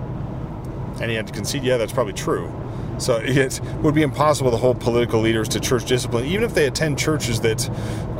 And 1.01 1.09
he 1.09 1.15
had 1.15 1.27
to 1.27 1.33
concede, 1.33 1.63
yeah, 1.63 1.77
that's 1.77 1.93
probably 1.93 2.13
true. 2.13 2.51
So 2.97 3.17
it 3.23 3.59
would 3.81 3.95
be 3.95 4.01
impossible 4.01 4.51
to 4.51 4.57
hold 4.57 4.79
political 4.79 5.19
leaders 5.21 5.49
to 5.49 5.59
church 5.59 5.85
discipline, 5.85 6.25
even 6.25 6.43
if 6.43 6.53
they 6.53 6.67
attend 6.67 6.97
churches 6.97 7.41
that, 7.41 7.69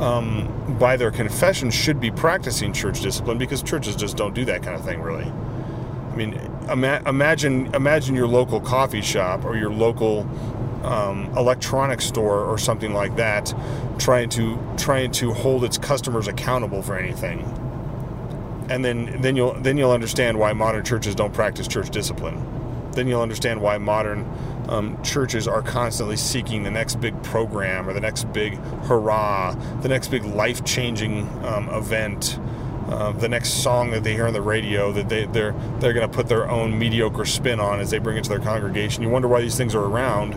um, 0.00 0.76
by 0.78 0.96
their 0.96 1.10
confession, 1.10 1.70
should 1.70 2.00
be 2.00 2.10
practicing 2.10 2.72
church 2.72 3.00
discipline, 3.00 3.38
because 3.38 3.62
churches 3.62 3.96
just 3.96 4.16
don't 4.16 4.34
do 4.34 4.44
that 4.44 4.62
kind 4.62 4.76
of 4.76 4.84
thing, 4.84 5.00
really. 5.00 5.24
I 5.24 6.16
mean, 6.16 6.34
ima- 6.70 7.02
imagine 7.06 7.74
imagine 7.74 8.14
your 8.14 8.26
local 8.26 8.60
coffee 8.60 9.02
shop 9.02 9.44
or 9.44 9.56
your 9.56 9.70
local 9.70 10.28
um, 10.82 11.26
electronics 11.36 12.06
store 12.06 12.44
or 12.44 12.58
something 12.58 12.94
like 12.94 13.16
that 13.16 13.54
trying 13.98 14.28
to 14.30 14.58
trying 14.78 15.10
to 15.10 15.32
hold 15.32 15.64
its 15.64 15.76
customers 15.78 16.28
accountable 16.28 16.80
for 16.80 16.96
anything 16.96 17.40
and 18.68 18.84
then 18.84 19.20
then 19.20 19.36
you'll 19.36 19.54
then 19.54 19.76
you'll 19.76 19.90
understand 19.90 20.38
why 20.38 20.52
modern 20.52 20.84
churches 20.84 21.14
don't 21.14 21.32
practice 21.32 21.68
church 21.68 21.90
discipline. 21.90 22.36
Then 22.96 23.06
you'll 23.06 23.20
understand 23.20 23.60
why 23.60 23.76
modern 23.78 24.26
um, 24.68 25.00
churches 25.02 25.46
are 25.46 25.62
constantly 25.62 26.16
seeking 26.16 26.62
the 26.62 26.70
next 26.70 26.96
big 26.96 27.22
program 27.22 27.88
or 27.88 27.92
the 27.92 28.00
next 28.00 28.24
big 28.32 28.54
hurrah, 28.84 29.54
the 29.82 29.88
next 29.88 30.08
big 30.08 30.24
life 30.24 30.64
changing 30.64 31.28
um, 31.44 31.68
event. 31.68 32.40
Uh, 32.88 33.10
the 33.12 33.28
next 33.28 33.64
song 33.64 33.90
that 33.90 34.04
they 34.04 34.12
hear 34.12 34.28
on 34.28 34.32
the 34.32 34.40
radio 34.40 34.92
that 34.92 35.08
they, 35.08 35.26
they're 35.26 35.52
they're 35.80 35.92
going 35.92 36.08
to 36.08 36.14
put 36.14 36.28
their 36.28 36.48
own 36.48 36.78
mediocre 36.78 37.24
spin 37.24 37.58
on 37.58 37.80
as 37.80 37.90
they 37.90 37.98
bring 37.98 38.16
it 38.16 38.22
to 38.22 38.30
their 38.30 38.38
congregation. 38.38 39.02
You 39.02 39.08
wonder 39.08 39.26
why 39.26 39.40
these 39.40 39.56
things 39.56 39.74
are 39.74 39.84
around. 39.84 40.34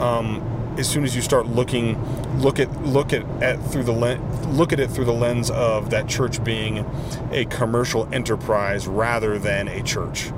Um, 0.00 0.42
as 0.78 0.88
soon 0.88 1.04
as 1.04 1.14
you 1.14 1.22
start 1.22 1.46
looking 1.46 1.96
look 2.40 2.58
at 2.58 2.82
look 2.82 3.12
at, 3.12 3.24
at 3.42 3.62
through 3.70 3.84
the 3.84 3.92
look 3.92 4.72
at 4.72 4.80
it 4.80 4.90
through 4.90 5.04
the 5.04 5.12
lens 5.12 5.50
of 5.50 5.90
that 5.90 6.08
church 6.08 6.42
being 6.42 6.84
a 7.30 7.44
commercial 7.44 8.12
enterprise 8.12 8.88
rather 8.88 9.38
than 9.38 9.68
a 9.68 9.82
church 9.82 10.32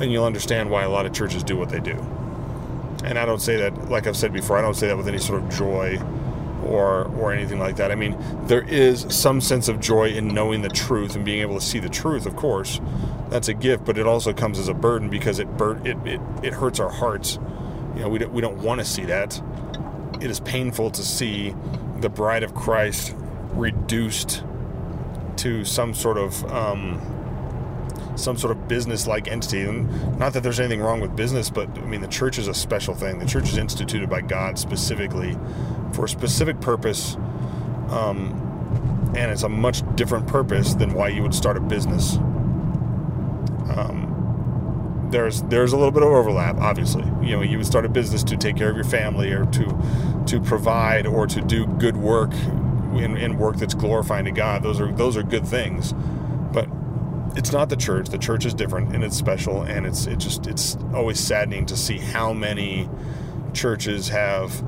then 0.00 0.10
you'll 0.10 0.24
understand 0.24 0.70
why 0.70 0.82
a 0.82 0.88
lot 0.88 1.06
of 1.06 1.12
churches 1.12 1.42
do 1.44 1.56
what 1.56 1.68
they 1.68 1.80
do. 1.80 1.94
And 3.04 3.18
I 3.18 3.24
don't 3.26 3.40
say 3.40 3.56
that 3.56 3.90
like 3.90 4.06
I've 4.06 4.16
said 4.16 4.32
before 4.32 4.58
I 4.58 4.62
don't 4.62 4.74
say 4.74 4.88
that 4.88 4.96
with 4.96 5.08
any 5.08 5.18
sort 5.18 5.42
of 5.42 5.50
joy 5.50 5.98
or 6.64 7.04
or 7.18 7.32
anything 7.32 7.58
like 7.58 7.76
that. 7.76 7.90
I 7.90 7.94
mean 7.94 8.16
there 8.46 8.62
is 8.62 9.06
some 9.08 9.40
sense 9.40 9.68
of 9.68 9.80
joy 9.80 10.10
in 10.10 10.28
knowing 10.28 10.62
the 10.62 10.68
truth 10.68 11.16
and 11.16 11.24
being 11.24 11.40
able 11.40 11.54
to 11.54 11.64
see 11.64 11.78
the 11.78 11.88
truth 11.88 12.26
of 12.26 12.36
course. 12.36 12.80
That's 13.28 13.48
a 13.48 13.54
gift 13.54 13.84
but 13.84 13.98
it 13.98 14.06
also 14.06 14.32
comes 14.32 14.58
as 14.58 14.68
a 14.68 14.74
burden 14.74 15.08
because 15.08 15.38
it 15.38 15.56
bur- 15.56 15.80
it, 15.84 15.96
it, 16.06 16.20
it 16.42 16.52
hurts 16.52 16.80
our 16.80 16.90
hearts. 16.90 17.38
You 17.94 18.02
know 18.02 18.08
we 18.08 18.18
don't, 18.18 18.32
we 18.32 18.40
don't 18.40 18.58
want 18.58 18.80
to 18.80 18.84
see 18.84 19.04
that. 19.04 19.40
It 20.20 20.30
is 20.30 20.40
painful 20.40 20.90
to 20.90 21.02
see 21.02 21.54
the 22.00 22.08
bride 22.10 22.42
of 22.42 22.54
Christ 22.54 23.14
reduced 23.52 24.44
to 25.36 25.64
some 25.64 25.94
sort 25.94 26.18
of 26.18 26.44
um, 26.52 27.00
some 28.20 28.36
sort 28.36 28.56
of 28.56 28.68
business-like 28.68 29.28
entity. 29.28 29.62
And 29.62 30.18
not 30.18 30.32
that 30.34 30.42
there's 30.42 30.60
anything 30.60 30.80
wrong 30.80 31.00
with 31.00 31.16
business, 31.16 31.50
but 31.50 31.68
I 31.78 31.86
mean 31.86 32.00
the 32.00 32.08
church 32.08 32.38
is 32.38 32.48
a 32.48 32.54
special 32.54 32.94
thing. 32.94 33.18
The 33.18 33.26
church 33.26 33.48
is 33.50 33.56
instituted 33.56 34.08
by 34.08 34.20
God 34.20 34.58
specifically 34.58 35.36
for 35.92 36.04
a 36.04 36.08
specific 36.08 36.60
purpose, 36.60 37.16
um, 37.88 39.12
and 39.16 39.30
it's 39.30 39.42
a 39.42 39.48
much 39.48 39.82
different 39.96 40.26
purpose 40.26 40.74
than 40.74 40.94
why 40.94 41.08
you 41.08 41.22
would 41.22 41.34
start 41.34 41.56
a 41.56 41.60
business. 41.60 42.16
Um, 43.76 44.10
there's 45.10 45.42
there's 45.42 45.72
a 45.72 45.76
little 45.76 45.90
bit 45.90 46.02
of 46.02 46.08
overlap 46.08 46.56
obviously 46.58 47.04
you 47.26 47.36
know 47.36 47.42
you 47.42 47.56
would 47.56 47.66
start 47.66 47.84
a 47.84 47.88
business 47.88 48.22
to 48.22 48.36
take 48.36 48.56
care 48.56 48.70
of 48.70 48.76
your 48.76 48.84
family 48.84 49.32
or 49.32 49.44
to 49.46 49.64
to 50.26 50.40
provide 50.40 51.06
or 51.06 51.26
to 51.26 51.40
do 51.40 51.66
good 51.66 51.96
work 51.96 52.32
in, 52.94 53.38
work 53.38 53.56
that's 53.56 53.74
glorifying 53.74 54.24
to 54.24 54.30
god 54.30 54.62
those 54.62 54.80
are 54.80 54.92
those 54.92 55.16
are 55.16 55.22
good 55.22 55.46
things 55.46 55.94
it's 57.36 57.52
not 57.52 57.68
the 57.68 57.76
church 57.76 58.08
the 58.08 58.18
church 58.18 58.44
is 58.44 58.54
different 58.54 58.94
and 58.94 59.04
it's 59.04 59.16
special 59.16 59.62
and 59.62 59.86
it's 59.86 60.06
it 60.06 60.18
just 60.18 60.46
it's 60.46 60.76
always 60.94 61.18
saddening 61.18 61.66
to 61.66 61.76
see 61.76 61.98
how 61.98 62.32
many 62.32 62.88
churches 63.52 64.08
have 64.08 64.62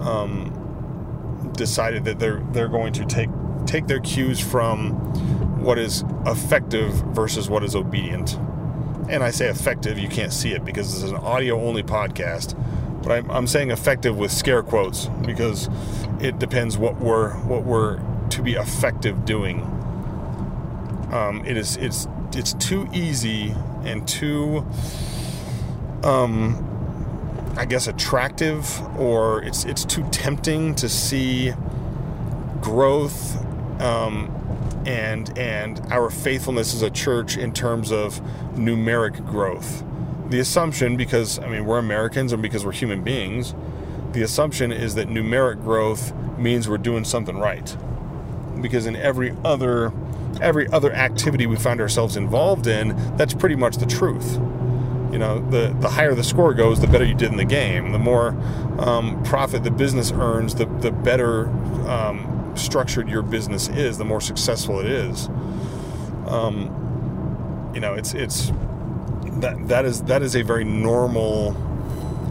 um, 0.00 1.52
decided 1.56 2.04
that 2.04 2.18
they're 2.18 2.42
they're 2.52 2.68
going 2.68 2.92
to 2.92 3.04
take 3.04 3.30
take 3.66 3.86
their 3.86 4.00
cues 4.00 4.40
from 4.40 4.90
what 5.62 5.78
is 5.78 6.04
effective 6.26 6.92
versus 7.14 7.48
what 7.48 7.64
is 7.64 7.74
obedient 7.74 8.38
and 9.08 9.22
I 9.22 9.30
say 9.30 9.48
effective, 9.48 9.98
you 9.98 10.08
can't 10.08 10.32
see 10.32 10.52
it 10.52 10.64
because 10.64 10.92
this 10.92 11.02
is 11.04 11.10
an 11.10 11.18
audio 11.18 11.60
only 11.60 11.82
podcast. 11.82 12.60
But 13.02 13.12
I'm, 13.12 13.30
I'm 13.30 13.46
saying 13.46 13.70
effective 13.70 14.16
with 14.16 14.32
scare 14.32 14.62
quotes 14.62 15.06
because 15.24 15.68
it 16.20 16.38
depends 16.38 16.76
what 16.76 16.96
we're 16.96 17.34
what 17.44 17.64
we're 17.64 18.00
to 18.30 18.42
be 18.42 18.54
effective 18.54 19.24
doing. 19.24 19.60
Um, 21.10 21.44
it 21.44 21.56
is 21.56 21.76
it's 21.76 22.08
it's 22.32 22.52
too 22.54 22.88
easy 22.92 23.54
and 23.84 24.06
too 24.06 24.66
um, 26.02 27.54
I 27.56 27.64
guess 27.64 27.86
attractive 27.86 28.80
or 28.98 29.42
it's 29.42 29.64
it's 29.64 29.84
too 29.84 30.06
tempting 30.10 30.74
to 30.76 30.88
see 30.88 31.52
growth 32.60 33.36
um, 33.80 34.32
and 34.86 35.36
and 35.38 35.80
our 35.90 36.10
faithfulness 36.10 36.74
as 36.74 36.82
a 36.82 36.90
church 36.90 37.36
in 37.36 37.52
terms 37.52 37.92
of 37.92 38.20
numeric 38.54 39.24
growth. 39.26 39.84
The 40.28 40.40
assumption, 40.40 40.96
because 40.96 41.38
I 41.38 41.48
mean 41.48 41.64
we're 41.64 41.78
Americans 41.78 42.32
and 42.32 42.42
because 42.42 42.64
we're 42.64 42.72
human 42.72 43.02
beings, 43.02 43.54
the 44.12 44.22
assumption 44.22 44.72
is 44.72 44.94
that 44.96 45.08
numeric 45.08 45.62
growth 45.62 46.12
means 46.38 46.68
we're 46.68 46.78
doing 46.78 47.04
something 47.04 47.38
right. 47.38 47.76
Because 48.60 48.86
in 48.86 48.96
every 48.96 49.34
other 49.44 49.92
every 50.40 50.68
other 50.68 50.92
activity 50.92 51.46
we 51.46 51.56
find 51.56 51.80
ourselves 51.80 52.16
involved 52.16 52.66
in, 52.66 52.96
that's 53.16 53.34
pretty 53.34 53.56
much 53.56 53.76
the 53.76 53.86
truth. 53.86 54.34
You 55.12 55.18
know, 55.18 55.38
the, 55.50 55.74
the 55.80 55.88
higher 55.88 56.14
the 56.14 56.24
score 56.24 56.52
goes, 56.52 56.80
the 56.80 56.86
better 56.86 57.04
you 57.04 57.14
did 57.14 57.30
in 57.30 57.36
the 57.36 57.44
game. 57.44 57.92
The 57.92 57.98
more 57.98 58.28
um, 58.78 59.22
profit 59.24 59.64
the 59.64 59.70
business 59.70 60.12
earns, 60.12 60.54
the, 60.54 60.66
the 60.66 60.90
better 60.90 61.48
um, 61.88 62.52
structured 62.56 63.08
your 63.08 63.22
business 63.22 63.68
is, 63.68 63.98
the 63.98 64.04
more 64.04 64.20
successful 64.20 64.80
it 64.80 64.86
is. 64.86 65.28
Um, 66.26 67.70
you 67.74 67.80
know, 67.80 67.94
it's 67.94 68.14
it's 68.14 68.52
that 69.40 69.68
that 69.68 69.84
is 69.84 70.02
that 70.02 70.22
is 70.22 70.34
a 70.34 70.42
very 70.42 70.64
normal 70.64 71.50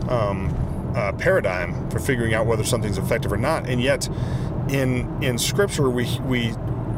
um, 0.10 0.94
uh, 0.96 1.14
paradigm 1.14 1.90
for 1.90 2.00
figuring 2.00 2.34
out 2.34 2.46
whether 2.46 2.64
something's 2.64 2.98
effective 2.98 3.32
or 3.32 3.38
not. 3.38 3.70
And 3.70 3.82
yet, 3.82 4.08
in 4.70 5.24
in 5.24 5.38
Scripture, 5.38 5.90
we 5.90 6.20
we 6.22 6.54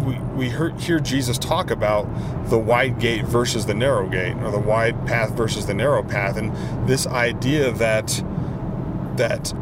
we, 0.06 0.18
we 0.36 0.50
hear, 0.50 1.00
Jesus 1.00 1.38
talk 1.38 1.72
about 1.72 2.08
the 2.50 2.58
wide 2.58 3.00
gate 3.00 3.26
versus 3.26 3.66
the 3.66 3.74
narrow 3.74 4.08
gate, 4.08 4.36
or 4.38 4.52
the 4.52 4.60
wide 4.60 5.06
path 5.08 5.32
versus 5.32 5.66
the 5.66 5.74
narrow 5.74 6.04
path, 6.04 6.38
and 6.38 6.56
this 6.88 7.08
idea 7.08 7.72
that 7.74 8.08
that 9.18 9.54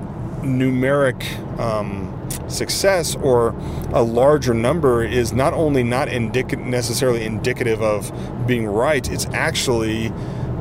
numeric 0.41 1.23
um, 1.59 2.11
success 2.49 3.15
or 3.15 3.49
a 3.93 4.03
larger 4.03 4.53
number 4.53 5.03
is 5.03 5.33
not 5.33 5.53
only 5.53 5.83
not 5.83 6.07
indic- 6.09 6.63
necessarily 6.63 7.23
indicative 7.25 7.81
of 7.81 8.11
being 8.45 8.67
right, 8.67 9.09
it's 9.09 9.25
actually, 9.27 10.07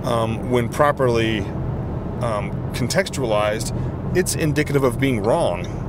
um, 0.05 0.51
when 0.51 0.69
properly 0.69 1.41
um, 2.21 2.53
contextualized, 2.73 4.17
it's 4.17 4.35
indicative 4.35 4.85
of 4.85 4.99
being 4.99 5.23
wrong. 5.23 5.84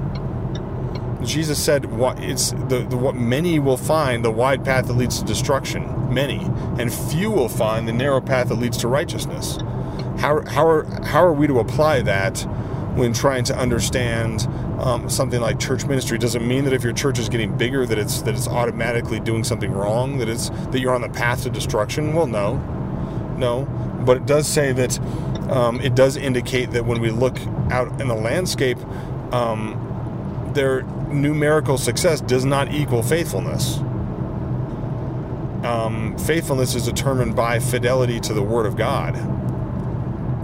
Jesus 1.26 1.64
said, 1.64 1.86
"What 1.86 2.20
it's 2.20 2.52
the, 2.52 2.86
the 2.90 2.98
what 2.98 3.16
many 3.16 3.60
will 3.60 3.78
find 3.78 4.24
the 4.24 4.32
wide 4.32 4.64
path 4.64 4.88
that 4.88 4.94
leads 4.94 5.20
to 5.20 5.26
destruction, 5.26 6.14
many, 6.14 6.40
and 6.80 6.94
few 6.94 7.32
will 7.32 7.50
find 7.50 7.88
the 7.88 7.94
narrow 7.94 8.22
path 8.22 8.50
that 8.50 8.56
leads 8.56 8.78
to 8.78 8.88
righteousness." 8.88 9.58
How 10.18 10.46
how 10.46 10.66
are 10.68 10.86
how 11.04 11.24
are 11.26 11.34
we 11.34 11.48
to 11.48 11.60
apply 11.60 12.02
that 12.04 12.40
when 12.96 13.14
trying 13.14 13.44
to 13.46 13.58
understand 13.58 14.48
um, 14.80 15.10
something 15.10 15.42
like 15.42 15.60
church 15.60 15.86
ministry? 15.86 16.18
Does 16.18 16.36
it 16.36 16.42
mean 16.42 16.64
that 16.66 16.74
if 16.74 16.84
your 16.84 16.94
church 16.94 17.20
is 17.20 17.30
getting 17.30 17.56
bigger 17.58 17.86
that 17.86 17.98
it's 17.98 18.22
that 18.22 18.34
it's 18.34 18.48
automatically 18.48 19.20
doing 19.20 19.44
something 19.44 19.72
wrong 19.72 20.18
that 20.20 20.30
it's 20.30 20.50
that 20.50 20.80
you're 20.80 20.96
on 20.96 21.02
the 21.02 21.10
path 21.10 21.44
to 21.44 21.50
destruction? 21.50 22.14
Well 22.14 22.28
no. 22.28 22.56
No. 23.38 23.66
But 24.06 24.18
it 24.18 24.26
does 24.26 24.48
say 24.48 24.72
that 24.72 25.00
um, 25.50 25.82
it 25.82 25.96
does 25.96 26.16
indicate 26.16 26.72
that 26.72 26.86
when 26.86 27.02
we 27.02 27.12
look 27.12 27.38
out 27.72 28.00
in 28.00 28.08
the 28.08 28.16
landscape 28.16 28.78
um, 29.34 30.52
their 30.54 30.84
numerical 31.16 31.78
success 31.78 32.22
does 32.22 32.46
not 32.46 32.74
equal 32.74 33.02
faithfulness. 33.02 33.78
Um, 35.66 36.16
faithfulness 36.20 36.76
is 36.76 36.86
determined 36.86 37.36
by 37.36 37.60
fidelity 37.60 38.20
to 38.22 38.34
the 38.34 38.44
word 38.44 38.66
of 38.66 38.76
god. 38.76 39.16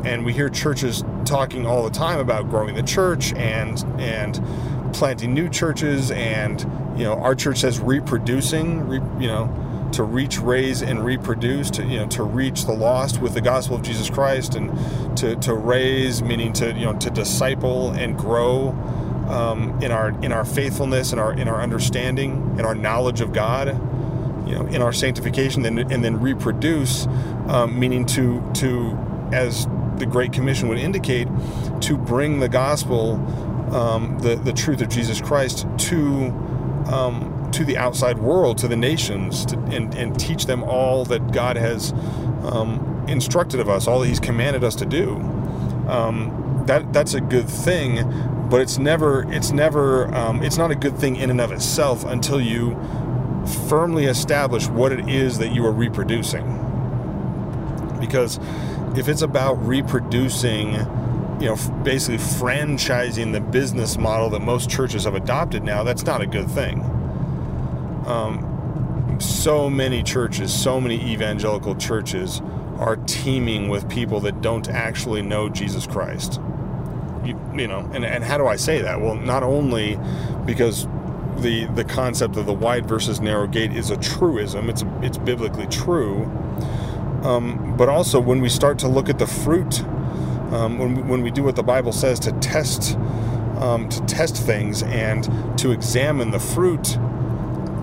And 0.03 0.25
we 0.25 0.33
hear 0.33 0.49
churches 0.49 1.03
talking 1.25 1.65
all 1.65 1.83
the 1.83 1.91
time 1.91 2.19
about 2.19 2.49
growing 2.49 2.75
the 2.75 2.83
church 2.83 3.33
and 3.33 3.83
and 3.99 4.41
planting 4.93 5.33
new 5.33 5.47
churches 5.47 6.11
and 6.11 6.61
you 6.97 7.03
know 7.03 7.13
our 7.13 7.35
church 7.35 7.59
says 7.59 7.79
reproducing 7.79 8.87
re, 8.87 8.97
you 9.19 9.27
know 9.27 9.89
to 9.93 10.03
reach 10.03 10.39
raise 10.39 10.81
and 10.81 11.03
reproduce 11.05 11.69
to 11.69 11.83
you 11.83 11.97
know 11.97 12.07
to 12.07 12.23
reach 12.23 12.65
the 12.65 12.71
lost 12.71 13.21
with 13.21 13.33
the 13.33 13.41
gospel 13.41 13.75
of 13.75 13.81
jesus 13.81 14.09
christ 14.09 14.55
and 14.55 14.69
to, 15.17 15.35
to 15.37 15.53
raise 15.53 16.21
meaning 16.21 16.51
to 16.51 16.73
you 16.73 16.85
know 16.85 16.93
to 16.93 17.09
disciple 17.09 17.91
and 17.91 18.17
grow 18.17 18.71
um, 19.31 19.81
in 19.81 19.91
our 19.91 20.09
in 20.23 20.31
our 20.31 20.45
faithfulness 20.45 21.11
and 21.11 21.19
our 21.19 21.33
in 21.33 21.47
our 21.47 21.61
understanding 21.61 22.55
and 22.57 22.61
our 22.61 22.75
knowledge 22.75 23.21
of 23.21 23.33
god 23.33 23.67
you 24.47 24.55
know 24.55 24.65
in 24.67 24.81
our 24.81 24.93
sanctification 24.93 25.65
and, 25.65 25.79
and 25.91 26.03
then 26.03 26.19
reproduce 26.19 27.07
um, 27.47 27.79
meaning 27.79 28.05
to 28.05 28.43
to 28.53 28.97
as 29.31 29.67
the 30.01 30.05
Great 30.05 30.33
Commission 30.33 30.67
would 30.67 30.79
indicate, 30.79 31.27
to 31.81 31.97
bring 31.97 32.39
the 32.39 32.49
gospel, 32.49 33.15
um, 33.73 34.19
the 34.19 34.35
the 34.35 34.51
truth 34.51 34.81
of 34.81 34.89
Jesus 34.89 35.21
Christ 35.21 35.65
to 35.77 36.27
um, 36.87 37.49
to 37.53 37.63
the 37.63 37.77
outside 37.77 38.17
world, 38.17 38.57
to 38.59 38.67
the 38.67 38.75
nations, 38.75 39.45
to, 39.45 39.57
and 39.71 39.93
and 39.95 40.19
teach 40.19 40.45
them 40.45 40.63
all 40.63 41.05
that 41.05 41.31
God 41.31 41.55
has 41.55 41.93
um, 42.43 43.05
instructed 43.07 43.59
of 43.59 43.69
us, 43.69 43.87
all 43.87 43.99
that 43.99 44.07
He's 44.07 44.19
commanded 44.19 44.63
us 44.63 44.75
to 44.75 44.85
do. 44.85 45.15
Um, 45.87 46.63
that 46.67 46.91
that's 46.93 47.13
a 47.13 47.21
good 47.21 47.49
thing, 47.49 47.97
but 48.51 48.59
it's 48.59 48.77
never 48.77 49.25
it's 49.31 49.51
never 49.51 50.13
um, 50.13 50.43
it's 50.43 50.57
not 50.57 50.71
a 50.71 50.75
good 50.75 50.97
thing 50.97 51.15
in 51.15 51.29
and 51.29 51.39
of 51.39 51.53
itself 51.53 52.03
until 52.03 52.41
you 52.41 52.77
firmly 53.69 54.05
establish 54.05 54.67
what 54.67 54.91
it 54.91 55.07
is 55.09 55.37
that 55.37 55.53
you 55.53 55.65
are 55.65 55.71
reproducing. 55.71 56.45
Because 57.99 58.39
if 58.97 59.07
it's 59.07 59.21
about 59.21 59.53
reproducing, 59.65 60.73
you 61.39 61.47
know, 61.47 61.55
basically 61.83 62.17
franchising 62.17 63.31
the 63.31 63.39
business 63.39 63.97
model 63.97 64.29
that 64.31 64.41
most 64.41 64.69
churches 64.69 65.05
have 65.05 65.15
adopted 65.15 65.63
now, 65.63 65.83
that's 65.83 66.03
not 66.03 66.21
a 66.21 66.27
good 66.27 66.49
thing. 66.51 66.81
Um, 68.05 69.17
so 69.21 69.69
many 69.69 70.03
churches, 70.03 70.53
so 70.53 70.81
many 70.81 71.01
evangelical 71.13 71.75
churches 71.75 72.41
are 72.79 72.97
teeming 72.97 73.69
with 73.69 73.87
people 73.89 74.19
that 74.21 74.41
don't 74.41 74.67
actually 74.67 75.21
know 75.21 75.47
Jesus 75.47 75.87
Christ. 75.87 76.41
You, 77.53 77.67
know, 77.67 77.89
and, 77.93 78.05
and 78.05 78.23
how 78.23 78.37
do 78.37 78.47
I 78.47 78.55
say 78.55 78.81
that? 78.81 79.01
Well, 79.01 79.15
not 79.15 79.43
only 79.43 79.99
because 80.45 80.87
the 81.37 81.65
the 81.73 81.83
concept 81.83 82.37
of 82.37 82.45
the 82.45 82.53
wide 82.53 82.87
versus 82.87 83.19
narrow 83.19 83.47
gate 83.47 83.73
is 83.73 83.89
a 83.89 83.97
truism, 83.97 84.69
it's 84.69 84.83
it's 85.01 85.17
biblically 85.17 85.67
true, 85.67 86.23
um, 87.23 87.75
but 87.77 87.89
also 87.89 88.19
when 88.19 88.41
we 88.41 88.49
start 88.49 88.79
to 88.79 88.87
look 88.87 89.09
at 89.09 89.19
the 89.19 89.27
fruit, 89.27 89.83
um, 90.51 90.77
when 90.77 90.95
we, 90.95 91.01
when 91.03 91.21
we 91.23 91.31
do 91.31 91.43
what 91.43 91.55
the 91.55 91.63
Bible 91.63 91.91
says 91.91 92.19
to 92.21 92.31
test 92.33 92.97
um, 93.57 93.89
to 93.89 94.01
test 94.05 94.37
things 94.37 94.83
and 94.83 95.29
to 95.57 95.71
examine 95.71 96.31
the 96.31 96.39
fruit 96.39 96.97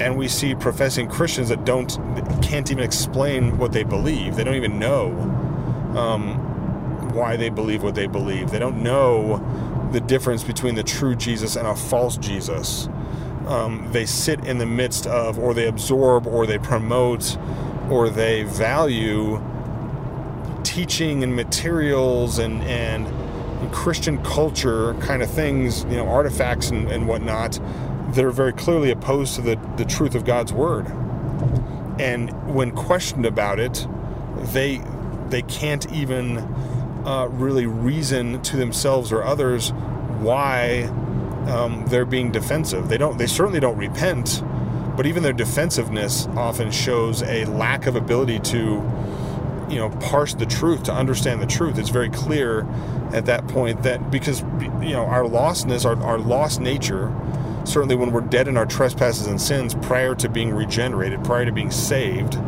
and 0.01 0.17
we 0.17 0.29
see 0.29 0.55
professing 0.55 1.09
Christians 1.09 1.49
that 1.49 1.65
don't 1.65 1.99
can't 2.43 2.71
even 2.71 2.85
explain 2.85 3.59
what 3.59 3.73
they 3.73 3.83
believe. 3.83 4.37
They 4.37 4.45
don't 4.45 4.55
even 4.55 4.79
know 4.79 5.11
um, 5.97 6.48
why 7.19 7.37
they 7.37 7.51
believe 7.51 7.83
what 7.83 7.95
they 7.95 8.07
believe. 8.07 8.51
They 8.51 8.59
don't 8.59 8.83
know 8.83 9.39
the 9.93 10.01
difference 10.01 10.45
between 10.45 10.75
the 10.75 10.83
true 10.83 11.15
Jesus 11.17 11.57
and 11.57 11.67
a 11.67 11.75
false 11.75 12.17
Jesus. 12.17 12.89
Um, 13.47 13.89
they 13.93 14.07
sit 14.07 14.45
in 14.45 14.59
the 14.59 14.67
midst 14.67 15.07
of, 15.07 15.39
or 15.39 15.55
they 15.55 15.67
absorb, 15.67 16.27
or 16.27 16.47
they 16.47 16.59
promote, 16.59 17.37
or 17.91 18.11
they 18.11 18.45
value 18.45 19.43
teaching 20.63 21.23
and 21.23 21.35
materials 21.35 22.39
and 22.39 22.63
and 22.65 23.07
Christian 23.73 24.23
culture 24.23 24.95
kind 24.95 25.23
of 25.23 25.31
things, 25.31 25.85
you 25.85 25.97
know, 25.97 26.09
artifacts 26.09 26.71
and, 26.71 26.91
and 26.91 27.09
whatnot 27.09 27.59
that 28.15 28.25
are 28.25 28.31
very 28.31 28.53
clearly 28.53 28.91
opposed 28.91 29.35
to 29.35 29.43
the, 29.43 29.61
the 29.77 29.85
truth 29.85 30.15
of 30.15 30.25
God's 30.25 30.53
word. 30.53 30.87
And 31.99 32.55
when 32.55 32.71
questioned 32.71 33.27
about 33.27 33.59
it, 33.59 33.87
they 34.53 34.81
they 35.29 35.43
can't 35.43 35.91
even 35.93 36.37
uh, 37.09 37.27
really 37.29 37.65
reason 37.65 38.43
to 38.43 38.59
themselves 38.59 39.13
or 39.13 39.25
others 39.25 39.73
why 40.21 40.83
um, 41.49 41.87
they're 41.89 42.05
being 42.05 42.31
defensive. 42.31 42.91
They 42.91 42.99
don't. 42.99 43.17
They 43.17 43.27
certainly 43.27 43.61
don't 43.61 43.79
repent, 43.79 44.43
but 44.95 45.07
even 45.07 45.23
their 45.23 45.33
defensiveness 45.33 46.27
often 46.37 46.71
shows 46.71 47.23
a 47.23 47.47
lack 47.47 47.87
of 47.87 47.97
ability 47.97 48.41
to, 48.41 48.59
you 49.71 49.77
know, 49.77 49.89
parse 50.01 50.35
the 50.35 50.45
truth, 50.45 50.83
to 50.83 50.93
understand 50.93 51.41
the 51.41 51.47
truth. 51.47 51.79
It's 51.79 51.89
very 51.89 52.11
clear 52.11 52.67
at 53.15 53.25
that 53.25 53.49
point 53.49 53.85
that 53.85 54.11
because 54.11 54.43
you 54.83 54.93
know 54.93 55.07
our 55.07 55.23
lostness, 55.23 55.87
our, 55.87 55.99
our 56.03 56.19
lost 56.19 56.61
nature, 56.61 57.11
certainly 57.65 57.97
when 57.97 58.13
we're 58.13 58.21
dead 58.21 58.49
in 58.49 58.59
our 58.59 58.67
trespasses 58.67 59.27
and 59.27 59.41
sins 59.41 59.75
prior 59.77 60.15
to 60.17 60.29
being 60.29 60.53
regenerated, 60.53 61.25
prior 61.25 61.47
to 61.47 61.53
being 61.53 61.71
saved, 61.71 62.39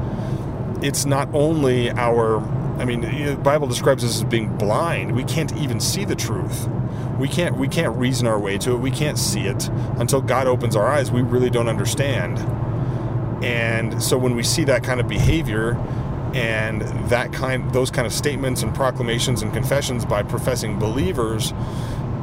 it's 0.82 1.06
not 1.06 1.30
only 1.32 1.90
our 1.92 2.40
I 2.80 2.86
mean, 2.86 3.02
the 3.02 3.36
Bible 3.36 3.68
describes 3.68 4.02
us 4.02 4.16
as 4.16 4.24
being 4.24 4.56
blind. 4.56 5.14
We 5.14 5.22
can't 5.22 5.54
even 5.56 5.80
see 5.80 6.06
the 6.06 6.16
truth. 6.16 6.66
We 7.18 7.28
can't 7.28 7.58
we 7.58 7.68
can't 7.68 7.94
reason 7.94 8.26
our 8.26 8.40
way 8.40 8.56
to 8.56 8.72
it. 8.72 8.78
We 8.78 8.90
can't 8.90 9.18
see 9.18 9.42
it 9.42 9.68
until 9.98 10.22
God 10.22 10.46
opens 10.46 10.74
our 10.76 10.86
eyes. 10.86 11.10
We 11.10 11.20
really 11.20 11.50
don't 11.50 11.68
understand. 11.68 12.38
And 13.44 14.02
so 14.02 14.16
when 14.16 14.34
we 14.34 14.42
see 14.42 14.64
that 14.64 14.82
kind 14.82 14.98
of 14.98 15.06
behavior 15.08 15.74
and 16.34 16.80
that 17.10 17.34
kind 17.34 17.70
those 17.74 17.90
kind 17.90 18.06
of 18.06 18.14
statements 18.14 18.62
and 18.62 18.74
proclamations 18.74 19.42
and 19.42 19.52
confessions 19.52 20.06
by 20.06 20.22
professing 20.22 20.78
believers, 20.78 21.52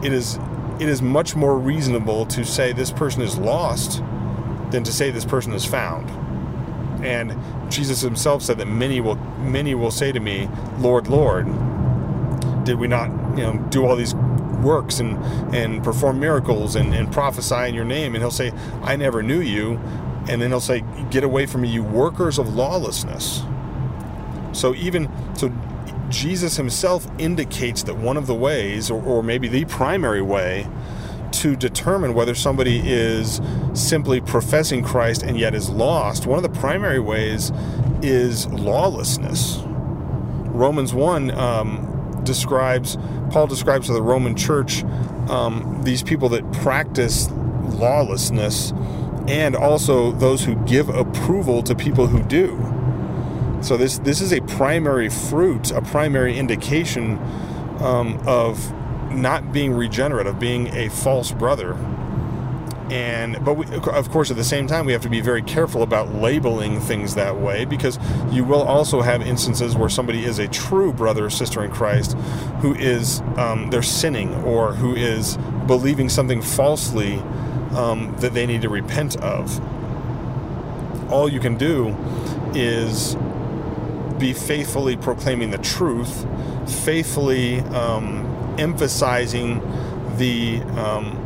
it 0.02 0.12
is 0.12 0.40
it 0.80 0.90
is 0.90 1.04
much 1.04 1.36
more 1.36 1.56
reasonable 1.56 2.26
to 2.26 2.44
say 2.44 2.74
this 2.74 2.92
person 2.92 3.22
is 3.22 3.38
lost 3.38 4.02
than 4.72 4.84
to 4.84 4.92
say 4.92 5.12
this 5.12 5.26
person 5.26 5.54
is 5.54 5.66
found. 5.66 6.10
And 7.06 7.32
Jesus 7.70 8.02
himself 8.02 8.42
said 8.42 8.58
that 8.60 8.68
many 8.68 9.02
will 9.02 9.16
many 9.40 9.76
will 9.76 9.92
say 9.92 10.12
to 10.12 10.20
me, 10.20 10.50
Lord, 10.80 11.08
Lord, 11.08 11.46
did 12.64 12.76
we 12.80 12.88
not, 12.88 13.10
you 13.38 13.44
know, 13.44 13.58
do 13.70 13.86
all 13.86 13.96
these 13.96 14.14
works 14.62 15.00
and, 15.00 15.18
and 15.56 15.84
perform 15.84 16.20
miracles 16.20 16.76
and, 16.76 16.94
and 16.94 17.12
prophesy 17.12 17.70
in 17.70 17.74
your 17.76 17.86
name? 17.86 18.14
And 18.14 18.22
he'll 18.22 18.32
say, 18.32 18.52
I 18.82 18.96
never 18.96 19.24
knew 19.24 19.40
you. 19.40 19.80
And 20.30 20.42
then 20.42 20.50
he'll 20.50 20.60
say, 20.60 20.84
Get 21.10 21.24
away 21.24 21.46
from 21.46 21.62
me, 21.62 21.70
you 21.70 21.84
workers 21.84 22.38
of 22.38 22.54
lawlessness. 22.54 23.44
So 24.52 24.76
even 24.76 25.10
so 25.36 25.52
Jesus 26.10 26.58
himself 26.58 27.08
indicates 27.18 27.84
that 27.84 27.96
one 27.96 28.18
of 28.18 28.28
the 28.28 28.36
ways, 28.36 28.90
or, 28.90 29.02
or 29.04 29.24
maybe 29.24 29.48
the 29.48 29.66
primary 29.66 30.22
way, 30.22 30.68
to 31.34 31.56
determine 31.56 32.14
whether 32.14 32.36
somebody 32.36 32.82
is 32.84 33.42
simply 33.74 34.22
professing 34.22 34.84
Christ 34.84 35.24
and 35.24 35.38
yet 35.38 35.54
is 35.54 35.70
lost, 35.70 36.26
one 36.26 36.38
of 36.38 36.44
the 36.44 36.60
primary 36.60 37.00
ways 37.00 37.52
is 38.02 38.48
lawlessness. 38.48 39.62
Romans 39.66 40.94
1 40.94 41.32
um, 41.32 42.22
describes, 42.24 42.98
Paul 43.30 43.48
describes 43.48 43.88
to 43.88 43.94
the 43.94 44.02
Roman 44.02 44.36
church 44.36 44.84
um, 45.30 45.82
these 45.84 46.04
people 46.04 46.30
that 46.30 46.52
practice 46.54 47.30
lawlessness 47.30 48.72
and 49.28 49.56
also 49.56 50.12
those 50.14 50.44
who 50.46 50.56
give 50.66 50.90
approval 50.90 51.62
to 51.64 51.76
people 51.76 52.08
who 52.08 52.24
do. 52.24 52.58
So 53.62 53.76
this 53.76 53.98
this 54.00 54.22
is 54.22 54.32
a 54.32 54.42
primary 54.42 55.10
fruit, 55.10 55.72
a 55.72 55.82
primary 55.82 56.38
indication 56.38 57.18
um, 57.80 58.22
of 58.26 58.72
not 59.12 59.52
being 59.52 59.74
regenerate, 59.74 60.28
of 60.28 60.40
being 60.40 60.68
a 60.76 60.90
false 60.90 61.32
brother. 61.32 61.74
And 62.90 63.44
but 63.44 63.56
we, 63.56 63.66
of 63.76 64.10
course, 64.10 64.32
at 64.32 64.38
the 64.38 64.46
same 64.46 64.66
time, 64.66 64.86
we 64.86 64.94
have 64.94 65.02
to 65.02 65.10
be 65.10 65.20
very 65.20 65.42
careful 65.42 65.84
about 65.84 66.16
labeling 66.16 66.80
things 66.80 67.16
that 67.16 67.38
way 67.38 67.66
because 67.66 68.00
you 68.32 68.46
will 68.46 68.62
also 68.62 69.02
have 69.02 69.22
instances 69.22 69.76
where 69.76 69.90
somebody 69.90 70.24
is 70.24 70.40
a 70.40 70.48
true 70.48 70.94
brother 70.94 71.26
or 71.26 71.30
sister 71.30 71.64
in 71.64 71.72
Christ 71.72 72.14
who 72.62 72.74
is 72.76 73.20
um, 73.36 73.70
they're 73.72 73.84
sinning 73.84 74.34
or 74.44 74.74
who 74.74 74.96
is 74.96 75.38
believing 75.68 76.08
something 76.08 76.42
falsely 76.42 77.16
um, 77.76 78.16
that 78.20 78.34
they 78.34 78.46
need 78.46 78.62
to 78.62 78.70
repent 78.70 79.18
of. 79.18 79.60
All 81.12 81.28
you 81.28 81.42
can 81.42 81.58
do 81.58 81.90
is 82.54 83.18
be 84.18 84.34
faithfully 84.34 84.98
proclaiming 84.98 85.52
the 85.52 85.58
truth, 85.58 86.26
faithfully 86.86 87.60
um, 87.60 88.27
emphasizing 88.58 89.60
the 90.18 90.62
um, 90.80 91.24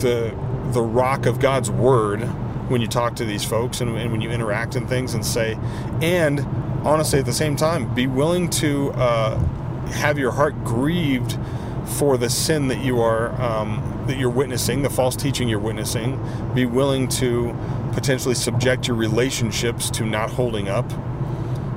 the 0.00 0.34
the 0.72 0.82
rock 0.82 1.26
of 1.26 1.40
God's 1.40 1.70
word 1.70 2.20
when 2.68 2.80
you 2.80 2.86
talk 2.86 3.14
to 3.16 3.24
these 3.24 3.44
folks 3.44 3.80
and, 3.80 3.96
and, 3.96 4.10
when 4.10 4.20
you 4.20 4.30
interact 4.30 4.74
and 4.74 4.88
things 4.88 5.12
and 5.14 5.24
say, 5.24 5.56
and 6.00 6.40
honestly 6.82 7.18
at 7.18 7.26
the 7.26 7.32
same 7.32 7.56
time, 7.56 7.94
be 7.94 8.06
willing 8.06 8.48
to 8.48 8.90
uh, 8.92 9.38
have 9.88 10.18
your 10.18 10.32
heart 10.32 10.64
grieved 10.64 11.38
for 11.84 12.16
the 12.16 12.30
sin 12.30 12.68
that 12.68 12.82
you 12.82 13.00
are 13.00 13.40
um, 13.40 14.04
that 14.06 14.18
you're 14.18 14.30
witnessing, 14.30 14.82
the 14.82 14.90
false 14.90 15.16
teaching 15.16 15.48
you're 15.48 15.58
witnessing. 15.58 16.20
Be 16.54 16.66
willing 16.66 17.08
to 17.08 17.56
potentially 17.92 18.34
subject 18.34 18.88
your 18.88 18.96
relationships 18.96 19.90
to 19.90 20.04
not 20.04 20.30
holding 20.30 20.68
up 20.68 20.90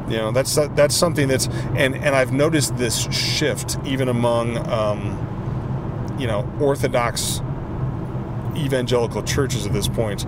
you 0.10 0.18
know, 0.18 0.32
that's 0.32 0.56
that's 0.56 0.96
something 0.96 1.28
that's 1.28 1.48
and 1.76 1.96
and 1.96 2.16
I've 2.16 2.32
noticed 2.32 2.78
this 2.78 3.12
shift 3.14 3.78
even 3.86 4.08
among 4.10 4.58
um, 4.70 6.16
you 6.20 6.28
know 6.28 6.50
Orthodox 6.60 7.42
evangelical 8.56 9.24
churches 9.24 9.66
at 9.66 9.74
this 9.74 9.88
point. 9.88 10.26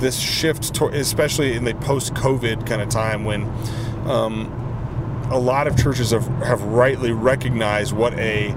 This 0.00 0.18
shift, 0.18 0.74
to, 0.74 0.86
especially 0.86 1.54
in 1.54 1.64
the 1.64 1.74
post-COVID 1.74 2.66
kind 2.66 2.82
of 2.82 2.88
time 2.88 3.24
when. 3.24 3.44
Um, 4.06 4.54
a 5.30 5.38
lot 5.38 5.66
of 5.66 5.76
churches 5.76 6.10
have, 6.12 6.26
have 6.42 6.62
rightly 6.62 7.12
recognized 7.12 7.92
what 7.92 8.14
a 8.14 8.50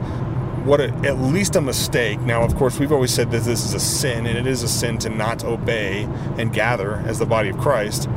what 0.64 0.80
a, 0.80 0.90
at 1.06 1.18
least 1.20 1.56
a 1.56 1.62
mistake. 1.62 2.20
Now, 2.22 2.44
of 2.44 2.56
course, 2.56 2.80
we've 2.80 2.92
always 2.92 3.12
said 3.12 3.32
that 3.32 3.44
this 3.44 3.66
is 3.66 3.74
a 3.74 3.80
sin, 3.80 4.28
and 4.28 4.38
it 4.38 4.46
is 4.46 4.62
a 4.62 4.68
sin 4.68 5.00
to 5.00 5.10
not 5.10 5.44
obey 5.44 6.04
and 6.38 6.54
gather 6.54 6.98
as 7.08 7.18
the 7.20 7.26
body 7.26 7.50
of 7.50 7.58
Christ. 7.58 8.08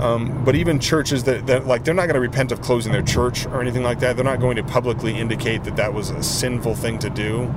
Um, 0.00 0.44
but 0.44 0.56
even 0.56 0.80
churches 0.80 1.24
that, 1.24 1.46
that 1.46 1.66
like 1.66 1.84
they're 1.84 1.94
not 1.94 2.06
going 2.06 2.14
to 2.14 2.20
repent 2.20 2.50
of 2.50 2.60
closing 2.60 2.92
their 2.92 3.02
church 3.02 3.46
or 3.46 3.60
anything 3.60 3.84
like 3.84 4.00
that. 4.00 4.16
They're 4.16 4.24
not 4.24 4.40
going 4.40 4.56
to 4.56 4.64
publicly 4.64 5.16
indicate 5.16 5.64
that 5.64 5.76
that 5.76 5.94
was 5.94 6.10
a 6.10 6.22
sinful 6.22 6.74
thing 6.74 6.98
to 6.98 7.10
do 7.10 7.54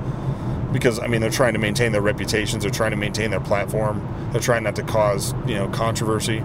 because 0.72 0.98
I 0.98 1.06
mean 1.06 1.20
they're 1.20 1.30
trying 1.30 1.54
to 1.54 1.58
maintain 1.58 1.92
their 1.92 2.02
reputations. 2.02 2.62
They're 2.62 2.70
trying 2.70 2.92
to 2.92 2.96
maintain 2.96 3.30
their 3.30 3.40
platform. 3.40 4.06
They're 4.32 4.40
trying 4.40 4.62
not 4.62 4.76
to 4.76 4.82
cause 4.82 5.34
you 5.46 5.54
know 5.54 5.68
controversy. 5.68 6.44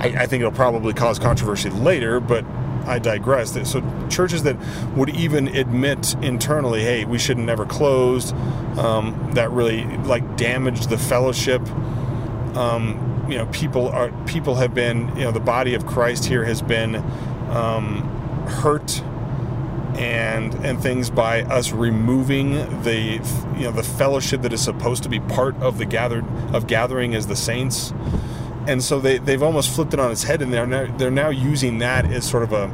I, 0.00 0.06
I 0.08 0.26
think 0.26 0.40
it'll 0.40 0.52
probably 0.52 0.92
cause 0.92 1.18
controversy 1.18 1.70
later, 1.70 2.20
but 2.20 2.44
I 2.86 2.98
digress. 2.98 3.52
So 3.70 3.82
churches 4.08 4.44
that 4.44 4.56
would 4.96 5.10
even 5.10 5.48
admit 5.48 6.14
internally, 6.22 6.82
hey, 6.82 7.04
we 7.04 7.18
should 7.18 7.36
have 7.36 7.46
never 7.46 7.66
closed, 7.66 8.34
um, 8.78 9.30
that 9.34 9.50
really 9.50 9.84
like 9.98 10.36
damaged 10.36 10.88
the 10.88 10.98
fellowship. 10.98 11.62
Um, 12.56 13.04
you 13.28 13.36
know 13.36 13.46
people 13.46 13.88
are 13.88 14.10
people 14.26 14.54
have 14.56 14.74
been 14.74 15.08
you 15.16 15.24
know 15.24 15.32
the 15.32 15.40
body 15.40 15.74
of 15.74 15.86
Christ 15.86 16.24
here 16.24 16.44
has 16.44 16.62
been 16.62 16.96
um, 17.50 18.02
hurt 18.48 19.02
and 19.96 20.54
and 20.64 20.80
things 20.80 21.10
by 21.10 21.42
us 21.42 21.72
removing 21.72 22.52
the 22.82 23.20
you 23.56 23.64
know 23.64 23.72
the 23.72 23.82
fellowship 23.82 24.42
that 24.42 24.52
is 24.52 24.62
supposed 24.62 25.02
to 25.02 25.08
be 25.08 25.20
part 25.20 25.56
of 25.56 25.78
the 25.78 25.84
gathered 25.84 26.24
of 26.54 26.66
gathering 26.66 27.14
as 27.14 27.26
the 27.26 27.36
saints. 27.36 27.92
And 28.66 28.82
so 28.82 29.00
they 29.00 29.18
they've 29.18 29.42
almost 29.42 29.74
flipped 29.74 29.94
it 29.94 30.00
on 30.00 30.12
its 30.12 30.24
head 30.24 30.42
and 30.42 30.52
they're 30.52 30.66
now, 30.66 30.94
they're 30.96 31.10
now 31.10 31.30
using 31.30 31.78
that 31.78 32.04
as 32.06 32.28
sort 32.28 32.42
of 32.42 32.52
a 32.52 32.64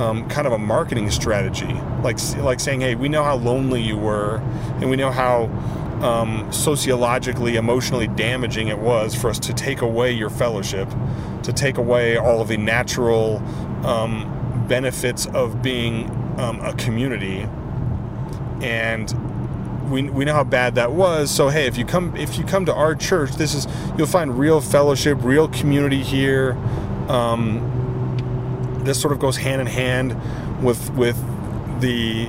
um, 0.00 0.28
kind 0.28 0.46
of 0.46 0.52
a 0.52 0.58
marketing 0.58 1.10
strategy. 1.10 1.72
Like 2.02 2.18
like 2.38 2.58
saying 2.58 2.80
hey 2.80 2.94
we 2.94 3.08
know 3.08 3.22
how 3.22 3.36
lonely 3.36 3.82
you 3.82 3.96
were 3.96 4.36
and 4.80 4.90
we 4.90 4.96
know 4.96 5.10
how 5.10 5.46
um, 6.02 6.50
sociologically 6.52 7.56
emotionally 7.56 8.08
damaging 8.08 8.68
it 8.68 8.78
was 8.78 9.14
for 9.14 9.28
us 9.30 9.38
to 9.38 9.52
take 9.52 9.82
away 9.82 10.10
your 10.12 10.30
fellowship 10.30 10.88
to 11.42 11.52
take 11.52 11.78
away 11.78 12.16
all 12.16 12.40
of 12.40 12.48
the 12.48 12.56
natural 12.56 13.38
um, 13.86 14.64
benefits 14.68 15.26
of 15.26 15.62
being 15.62 16.08
um, 16.38 16.60
a 16.60 16.72
community, 16.74 17.46
and 18.62 19.90
we, 19.90 20.02
we 20.04 20.24
know 20.24 20.34
how 20.34 20.44
bad 20.44 20.76
that 20.76 20.92
was. 20.92 21.30
So 21.30 21.48
hey, 21.48 21.66
if 21.66 21.76
you 21.76 21.84
come 21.84 22.14
if 22.16 22.38
you 22.38 22.44
come 22.44 22.66
to 22.66 22.74
our 22.74 22.94
church, 22.94 23.32
this 23.32 23.54
is 23.54 23.66
you'll 23.96 24.06
find 24.06 24.38
real 24.38 24.60
fellowship, 24.60 25.18
real 25.22 25.48
community 25.48 26.02
here. 26.02 26.52
Um, 27.08 27.66
this 28.84 29.00
sort 29.00 29.12
of 29.12 29.18
goes 29.18 29.36
hand 29.36 29.60
in 29.60 29.66
hand 29.66 30.16
with 30.62 30.90
with 30.94 31.18
the 31.80 32.28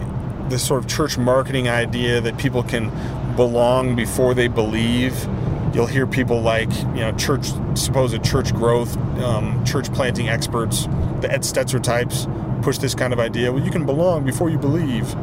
this 0.50 0.66
sort 0.66 0.84
of 0.84 0.90
church 0.90 1.18
marketing 1.18 1.70
idea 1.70 2.20
that 2.20 2.38
people 2.38 2.64
can 2.64 2.90
belong 3.36 3.96
before 3.96 4.34
they 4.34 4.48
believe. 4.48 5.28
You'll 5.74 5.88
hear 5.88 6.06
people 6.06 6.42
like 6.42 6.72
you 6.80 7.02
know 7.02 7.14
church 7.14 7.48
supposed 7.76 8.24
church 8.24 8.54
growth, 8.54 8.98
um, 9.24 9.64
church 9.66 9.92
planting 9.94 10.30
experts, 10.30 10.86
the 11.22 11.32
Ed 11.32 11.42
Stetzer 11.42 11.82
types 11.82 12.28
push 12.62 12.78
this 12.78 12.96
kind 12.96 13.14
of 13.14 13.20
idea. 13.20 13.52
Well, 13.52 13.64
you 13.64 13.72
can 13.72 13.86
belong 13.86 14.24
before 14.24 14.50
you 14.50 14.58
believe. 14.58 15.16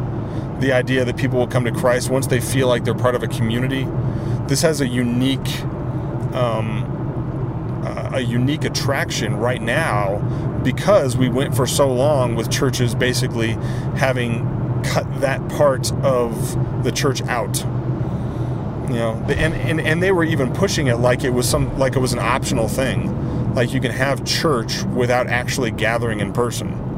The 0.61 0.73
idea 0.73 1.05
that 1.05 1.17
people 1.17 1.39
will 1.39 1.47
come 1.47 1.65
to 1.65 1.73
Christ 1.73 2.11
once 2.11 2.27
they 2.27 2.41
feel 2.41 2.67
like 2.67 2.85
they're 2.85 2.95
part 2.95 3.15
of 3.15 3.23
a 3.23 3.29
community. 3.29 3.87
This 4.49 4.63
has 4.63 4.81
a 4.81 4.87
unique, 4.87 5.63
um, 6.35 7.83
uh, 7.85 8.11
a 8.15 8.21
unique 8.21 8.65
attraction 8.65 9.37
right 9.37 9.63
now 9.63 10.19
because 10.65 11.17
we 11.17 11.29
went 11.29 11.55
for 11.55 11.67
so 11.67 11.93
long 11.93 12.35
with 12.35 12.51
churches 12.51 12.95
basically 12.95 13.53
having 13.97 14.45
cut 14.83 15.21
that 15.21 15.47
part 15.51 15.93
of 16.03 16.85
the 16.85 16.91
church 16.91 17.23
out 17.23 17.65
you 18.91 18.99
know 18.99 19.15
and, 19.29 19.55
and 19.55 19.81
and 19.81 20.03
they 20.03 20.13
were 20.13 20.25
even 20.25 20.53
pushing 20.53 20.87
it 20.87 20.97
like 20.97 21.25
it 21.25 21.31
was 21.31 21.49
some 21.49 21.77
like 21.79 21.97
it 21.97 22.01
was 22.01 22.13
an 22.13 22.19
optional 22.19 22.69
thing 22.69 23.55
like 23.55 23.73
you 23.73 23.81
can 23.81 23.91
have 23.91 24.25
church 24.25 24.83
without 24.85 25.27
actually 25.27 25.71
gathering 25.71 26.21
in 26.21 26.33
person 26.33 26.89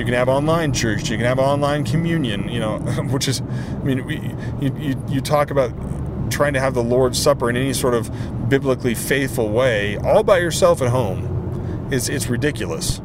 you 0.00 0.06
can 0.06 0.14
have 0.14 0.30
online 0.30 0.72
church. 0.72 1.10
You 1.10 1.18
can 1.18 1.26
have 1.26 1.38
online 1.38 1.84
communion. 1.84 2.48
You 2.48 2.58
know, 2.58 2.78
which 3.10 3.28
is, 3.28 3.42
I 3.42 3.84
mean, 3.84 4.06
we, 4.06 4.16
you, 4.60 4.74
you 4.78 5.04
you 5.08 5.20
talk 5.20 5.50
about 5.50 5.70
trying 6.30 6.54
to 6.54 6.60
have 6.60 6.72
the 6.72 6.82
Lord's 6.82 7.20
Supper 7.20 7.50
in 7.50 7.56
any 7.56 7.74
sort 7.74 7.92
of 7.92 8.10
biblically 8.48 8.94
faithful 8.94 9.50
way, 9.50 9.98
all 9.98 10.22
by 10.22 10.38
yourself 10.38 10.80
at 10.80 10.88
home. 10.88 11.88
It's 11.92 12.08
it's 12.08 12.28
ridiculous, 12.28 12.98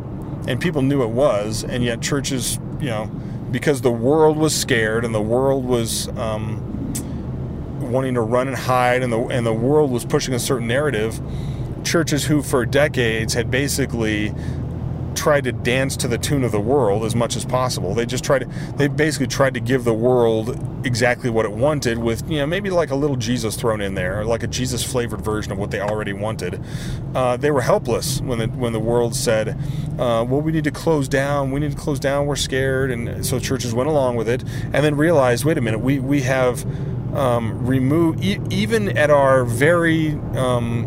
and 0.48 0.62
people 0.62 0.82
knew 0.82 1.04
it 1.04 1.10
was, 1.10 1.66
and 1.66 1.84
yet 1.84 2.02
churches, 2.02 2.60
you 2.80 2.88
know, 2.88 3.08
because 3.52 3.82
the 3.82 3.92
world 3.92 4.38
was 4.38 4.56
scared 4.56 5.04
and 5.04 5.14
the 5.14 5.22
world 5.22 5.66
was. 5.66 6.08
Um, 6.18 6.72
wanting 7.88 8.14
to 8.16 8.22
run 8.22 8.48
and 8.48 8.58
hide 8.58 9.04
and 9.04 9.12
the 9.12 9.20
and 9.28 9.46
the 9.46 9.54
world 9.54 9.92
was 9.92 10.06
pushing 10.06 10.34
a 10.34 10.40
certain 10.40 10.68
narrative 10.68 11.20
churches 11.84 12.26
who 12.26 12.42
for 12.42 12.66
decades 12.66 13.34
had 13.34 13.50
basically 13.50 14.34
tried 15.16 15.46
to 15.46 15.52
dance 15.52 15.96
to 15.98 16.08
the 16.08 16.18
tune 16.18 16.44
of 16.44 16.52
the 16.52 16.60
world 16.60 17.04
as 17.04 17.16
much 17.16 17.36
as 17.36 17.46
possible. 17.46 17.94
They 17.94 18.06
just 18.06 18.24
tried 18.24 18.40
to, 18.40 18.46
they 18.76 18.88
basically 18.88 19.28
tried 19.28 19.54
to 19.54 19.60
give 19.60 19.84
the 19.84 19.94
world 19.94 20.60
exactly 20.86 21.30
what 21.30 21.46
it 21.46 21.52
wanted 21.52 21.98
with, 21.98 22.30
you 22.30 22.38
know, 22.38 22.46
maybe 22.46 22.70
like 22.70 22.92
a 22.92 22.96
little 22.96 23.16
Jesus 23.16 23.56
thrown 23.56 23.82
in 23.82 23.96
there, 23.96 24.26
like 24.26 24.44
a 24.44 24.48
Jesus 24.48 24.84
flavored 24.84 25.22
version 25.22 25.52
of 25.52 25.58
what 25.58 25.72
they 25.72 25.80
already 25.80 26.14
wanted. 26.14 26.62
Uh, 27.16 27.38
they 27.38 27.50
were 27.50 27.62
helpless 27.62 28.22
when 28.22 28.40
the, 28.40 28.48
when 28.48 28.74
the 28.74 28.80
world 28.80 29.16
said, 29.16 29.58
uh, 29.98 30.26
well, 30.28 30.42
we 30.42 30.52
need 30.52 30.66
to 30.66 30.72
close 30.72 31.08
down, 31.08 31.52
we 31.52 31.60
need 31.60 31.72
to 31.72 31.78
close 31.78 32.00
down, 32.00 32.26
we're 32.26 32.36
scared. 32.36 32.92
And 32.92 33.26
so 33.26 33.40
churches 33.40 33.74
went 33.74 33.90
along 33.90 34.18
with 34.18 34.30
it 34.30 34.44
and 34.44 34.76
then 34.76 34.96
realized, 34.96 35.46
wait 35.46 35.58
a 35.58 35.62
minute, 35.62 35.80
we, 35.80 36.00
we 36.00 36.22
have 36.22 36.66
um, 37.16 37.66
removed, 37.66 38.24
e- 38.24 38.40
even 38.50 38.98
at 38.98 39.10
our 39.10 39.46
very, 39.46 40.14
um, 40.36 40.86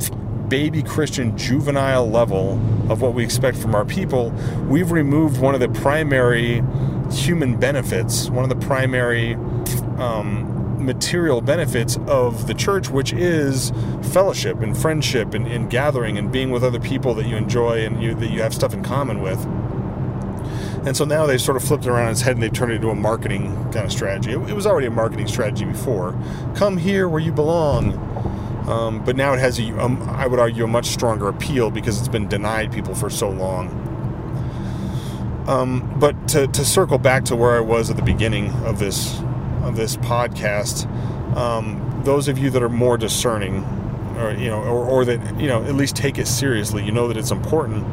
baby 0.49 0.83
Christian 0.83 1.37
juvenile 1.37 2.09
level 2.09 2.53
of 2.91 3.03
what 3.03 3.15
we 3.15 3.23
expect 3.23 3.57
from 3.59 3.75
our 3.75 3.85
people, 3.85 4.31
we've 4.69 4.91
removed 4.91 5.41
one 5.41 5.55
of 5.55 5.61
the 5.61 5.69
primary 5.69 6.63
human 7.11 7.59
benefits, 7.59 8.31
one 8.31 8.45
of 8.45 8.49
the 8.51 8.67
primary 8.67 9.35
um, 9.99 10.85
material 10.85 11.41
benefits 11.41 11.99
of 12.07 12.47
the 12.47 12.55
church, 12.55 12.89
which 12.89 13.13
is 13.13 13.73
fellowship 14.13 14.61
and 14.61 14.77
friendship 14.77 15.35
and, 15.35 15.47
and 15.47 15.71
gathering 15.71 16.17
and 16.17 16.33
being 16.33 16.51
with 16.51 16.65
other 16.65 16.81
people 16.81 17.15
that 17.15 17.27
you 17.27 17.37
enjoy 17.37 17.85
and 17.85 18.03
you, 18.03 18.15
that 18.15 18.31
you 18.31 18.41
have 18.41 18.55
stuff 18.55 18.73
in 18.73 18.83
common 18.83 19.21
with. 19.21 19.39
And 20.85 20.97
so 20.97 21.05
now 21.05 21.27
they've 21.27 21.41
sort 21.41 21.57
of 21.57 21.65
flipped 21.65 21.85
it 21.85 21.91
around 21.91 22.11
its 22.11 22.21
head 22.21 22.35
and 22.35 22.43
they've 22.43 22.53
turned 22.53 22.73
it 22.73 22.77
into 22.77 22.91
a 22.91 22.95
marketing 22.95 23.53
kind 23.73 23.87
of 23.87 23.93
strategy. 23.93 24.33
It, 24.33 24.51
it 24.51 24.55
was 24.55 24.67
already 24.67 24.87
a 24.87 24.91
marketing 24.91 25.27
strategy 25.27 25.65
before. 25.65 26.19
Come 26.55 26.77
here 26.77 27.09
where 27.09 27.21
you 27.21 27.33
belong. 27.33 27.93
Um, 28.69 29.03
but 29.03 29.17
now 29.17 29.33
it 29.33 29.39
has, 29.39 29.59
a, 29.59 29.83
um, 29.83 30.03
I 30.03 30.27
would 30.27 30.39
argue, 30.39 30.65
a 30.65 30.67
much 30.67 30.87
stronger 30.87 31.29
appeal 31.29 31.71
because 31.71 31.99
it's 31.99 32.09
been 32.09 32.29
denied 32.29 32.71
people 32.71 32.95
for 32.95 33.09
so 33.09 33.31
long. 33.31 33.69
Um, 35.49 35.95
but 35.99 36.29
to, 36.29 36.47
to, 36.49 36.65
circle 36.65 36.99
back 36.99 37.25
to 37.27 37.37
where 37.37 37.57
I 37.57 37.61
was 37.61 37.89
at 37.89 37.97
the 37.97 38.03
beginning 38.03 38.51
of 38.67 38.79
this 38.79 39.19
of 39.63 39.77
this 39.77 39.97
podcast, 39.97 40.87
um, 41.35 42.03
those 42.05 42.29
of 42.29 42.37
you 42.37 42.51
that 42.51 42.63
are 42.63 42.69
more 42.69 42.99
discerning, 42.99 43.65
or 44.19 44.33
you 44.33 44.51
know, 44.51 44.63
or, 44.63 44.85
or 44.85 45.05
that 45.07 45.41
you 45.41 45.49
know, 45.49 45.65
at 45.65 45.75
least 45.75 45.97
take 45.97 46.19
it 46.19 46.29
seriously, 46.29 46.85
you 46.85 46.93
know 46.93 47.09
that 47.09 47.17
it's 47.17 47.31
important. 47.31 47.87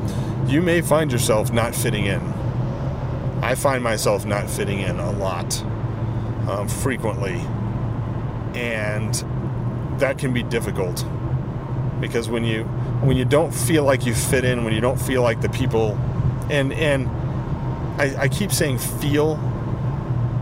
You 0.50 0.62
may 0.62 0.82
find 0.82 1.10
yourself 1.10 1.54
not 1.54 1.74
fitting 1.74 2.08
in. 2.08 2.20
I 3.46 3.54
find 3.54 3.84
myself 3.84 4.26
not 4.26 4.50
fitting 4.50 4.80
in 4.80 5.00
a 5.00 5.12
lot, 5.12 5.62
um, 6.50 6.68
frequently, 6.68 7.36
and 8.56 9.14
that 10.00 10.18
can 10.18 10.34
be 10.34 10.42
difficult 10.42 11.06
because 12.02 12.28
when 12.28 12.44
you 12.44 12.64
when 13.04 13.18
you 13.18 13.24
don't 13.24 13.54
feel 13.54 13.84
like 13.84 14.04
you 14.08 14.16
fit 14.16 14.46
in, 14.46 14.64
when 14.64 14.74
you 14.74 14.82
don't 14.82 15.00
feel 15.00 15.22
like 15.22 15.42
the 15.42 15.50
people, 15.50 15.92
and 16.50 16.74
and 16.74 17.08
I, 18.02 18.24
I 18.24 18.28
keep 18.30 18.52
saying 18.52 18.80
feel 18.80 19.34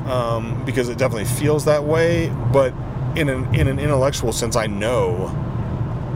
um, 0.07 0.63
because 0.63 0.87
it 0.87 0.97
definitely 0.97 1.25
feels 1.25 1.65
that 1.65 1.83
way, 1.83 2.29
but 2.53 2.73
in 3.17 3.27
an 3.27 3.53
in 3.53 3.67
an 3.67 3.79
intellectual 3.79 4.31
sense, 4.31 4.55
I 4.55 4.67
know 4.67 5.27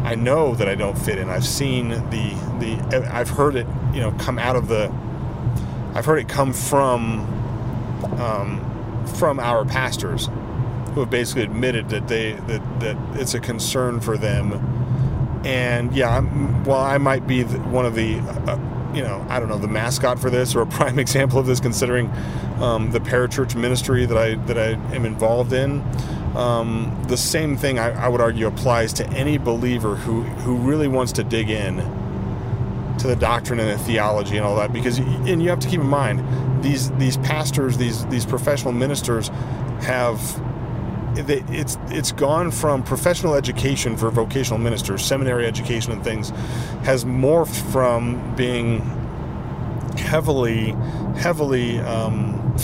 I 0.06 0.15
know 0.15 0.56
that 0.56 0.69
I 0.69 0.76
don't 0.76 0.97
fit 0.97 1.17
in. 1.17 1.30
I've 1.30 1.45
seen 1.45 1.89
the 1.89 2.34
the 2.62 3.12
I've 3.13 3.30
heard 3.30 3.58
it 3.58 3.67
you 3.93 4.00
know 4.00 4.13
come 4.13 4.39
out 4.39 4.56
of 4.56 4.69
the 4.69 4.88
I've 5.98 6.06
heard 6.06 6.20
it 6.20 6.30
come 6.30 6.54
from 6.54 7.22
um, 8.20 9.06
from 9.16 9.40
our 9.40 9.66
pastors 9.66 10.30
who 10.94 11.00
have 11.00 11.10
basically 11.10 11.42
admitted 11.42 11.90
that 11.90 12.08
they 12.08 12.34
that 12.34 12.80
that 12.82 12.98
it's 13.20 13.34
a 13.34 13.40
concern 13.40 14.00
for 14.00 14.16
them. 14.16 14.54
And 15.44 15.92
yeah, 15.96 16.16
I'm, 16.16 16.64
well, 16.66 16.82
I 16.82 17.00
might 17.00 17.26
be 17.26 17.44
one 17.46 17.88
of 17.88 17.96
the, 17.96 18.20
uh, 18.20 18.60
you 18.94 19.02
know, 19.02 19.26
I 19.28 19.40
don't 19.40 19.50
know, 19.50 19.58
the 19.58 19.68
mascot 19.68 20.20
for 20.20 20.30
this 20.30 20.54
or 20.54 20.62
a 20.62 20.68
prime 20.80 21.00
example 21.00 21.40
of 21.40 21.48
this, 21.48 21.60
considering 21.60 22.12
um, 22.62 22.92
the 22.92 23.00
parachurch 23.00 23.56
ministry 23.56 24.06
that 24.06 24.18
I 24.20 24.36
that 24.36 24.60
I 24.60 24.74
am 24.96 25.04
involved 25.04 25.52
in. 25.52 25.82
Um, 26.36 26.96
the 27.08 27.18
same 27.18 27.58
thing 27.58 27.80
I, 27.80 28.06
I 28.06 28.08
would 28.08 28.22
argue 28.22 28.46
applies 28.46 28.94
to 28.94 29.10
any 29.10 29.40
believer 29.40 29.96
who 29.96 30.22
who 30.22 30.58
really 30.58 30.88
wants 30.88 31.12
to 31.14 31.24
dig 31.24 31.50
in 31.50 31.97
to 32.98 33.08
the 33.08 33.16
doctrine 33.16 33.60
and 33.60 33.70
the 33.70 33.84
theology 33.84 34.38
and 34.38 34.46
all 34.46 34.56
that 34.56 34.74
because 34.74 34.98
and 34.98 35.42
you 35.42 35.50
have 35.50 35.60
to 35.60 35.68
keep 35.68 35.80
in 35.80 35.88
mind 35.88 36.64
these 36.64 36.92
these 36.92 37.18
pastors 37.18 37.78
these 37.78 38.06
these 38.08 38.26
professional 38.26 38.72
ministers 38.72 39.30
have 39.82 40.20
it's 41.20 41.78
it's 41.88 42.12
gone 42.12 42.52
from 42.52 42.84
professional 42.84 43.34
education 43.36 43.98
for 43.98 44.12
vocational 44.12 44.60
ministers, 44.60 45.04
seminary 45.04 45.46
education 45.46 45.92
and 45.92 46.04
things, 46.04 46.30
has 46.84 47.06
morphed 47.06 47.56
from 47.72 48.36
being 48.36 48.80
heavily 49.98 50.72
heavily 51.18 51.80
um, 51.80 52.56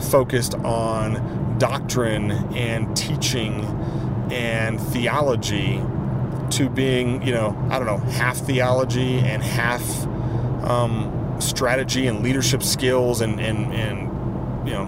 focused 0.00 0.54
on 0.56 1.56
doctrine 1.58 2.30
and 2.54 2.96
teaching 2.96 3.64
and 4.30 4.80
theology 4.80 5.82
to 6.52 6.68
being 6.68 7.22
you 7.22 7.32
know 7.32 7.56
I 7.70 7.78
don't 7.78 7.86
know 7.86 7.98
half 8.12 8.36
theology 8.38 9.18
and 9.18 9.42
half 9.42 9.82
um, 10.64 11.36
strategy 11.40 12.06
and 12.06 12.22
leadership 12.22 12.62
skills 12.62 13.20
and 13.20 13.40
and 13.40 13.72
and 13.72 14.68
you 14.68 14.74
know 14.74 14.86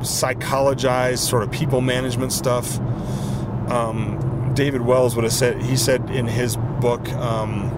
psychologized 0.00 1.18
sort 1.18 1.42
of 1.42 1.50
people 1.50 1.80
management 1.80 2.32
stuff. 2.32 2.78
Um, 3.70 4.52
David 4.54 4.80
Wells 4.80 5.14
would 5.14 5.24
have 5.24 5.32
said. 5.32 5.60
He 5.62 5.76
said 5.76 6.10
in 6.10 6.26
his 6.26 6.56
book. 6.56 7.08
Um, 7.12 7.74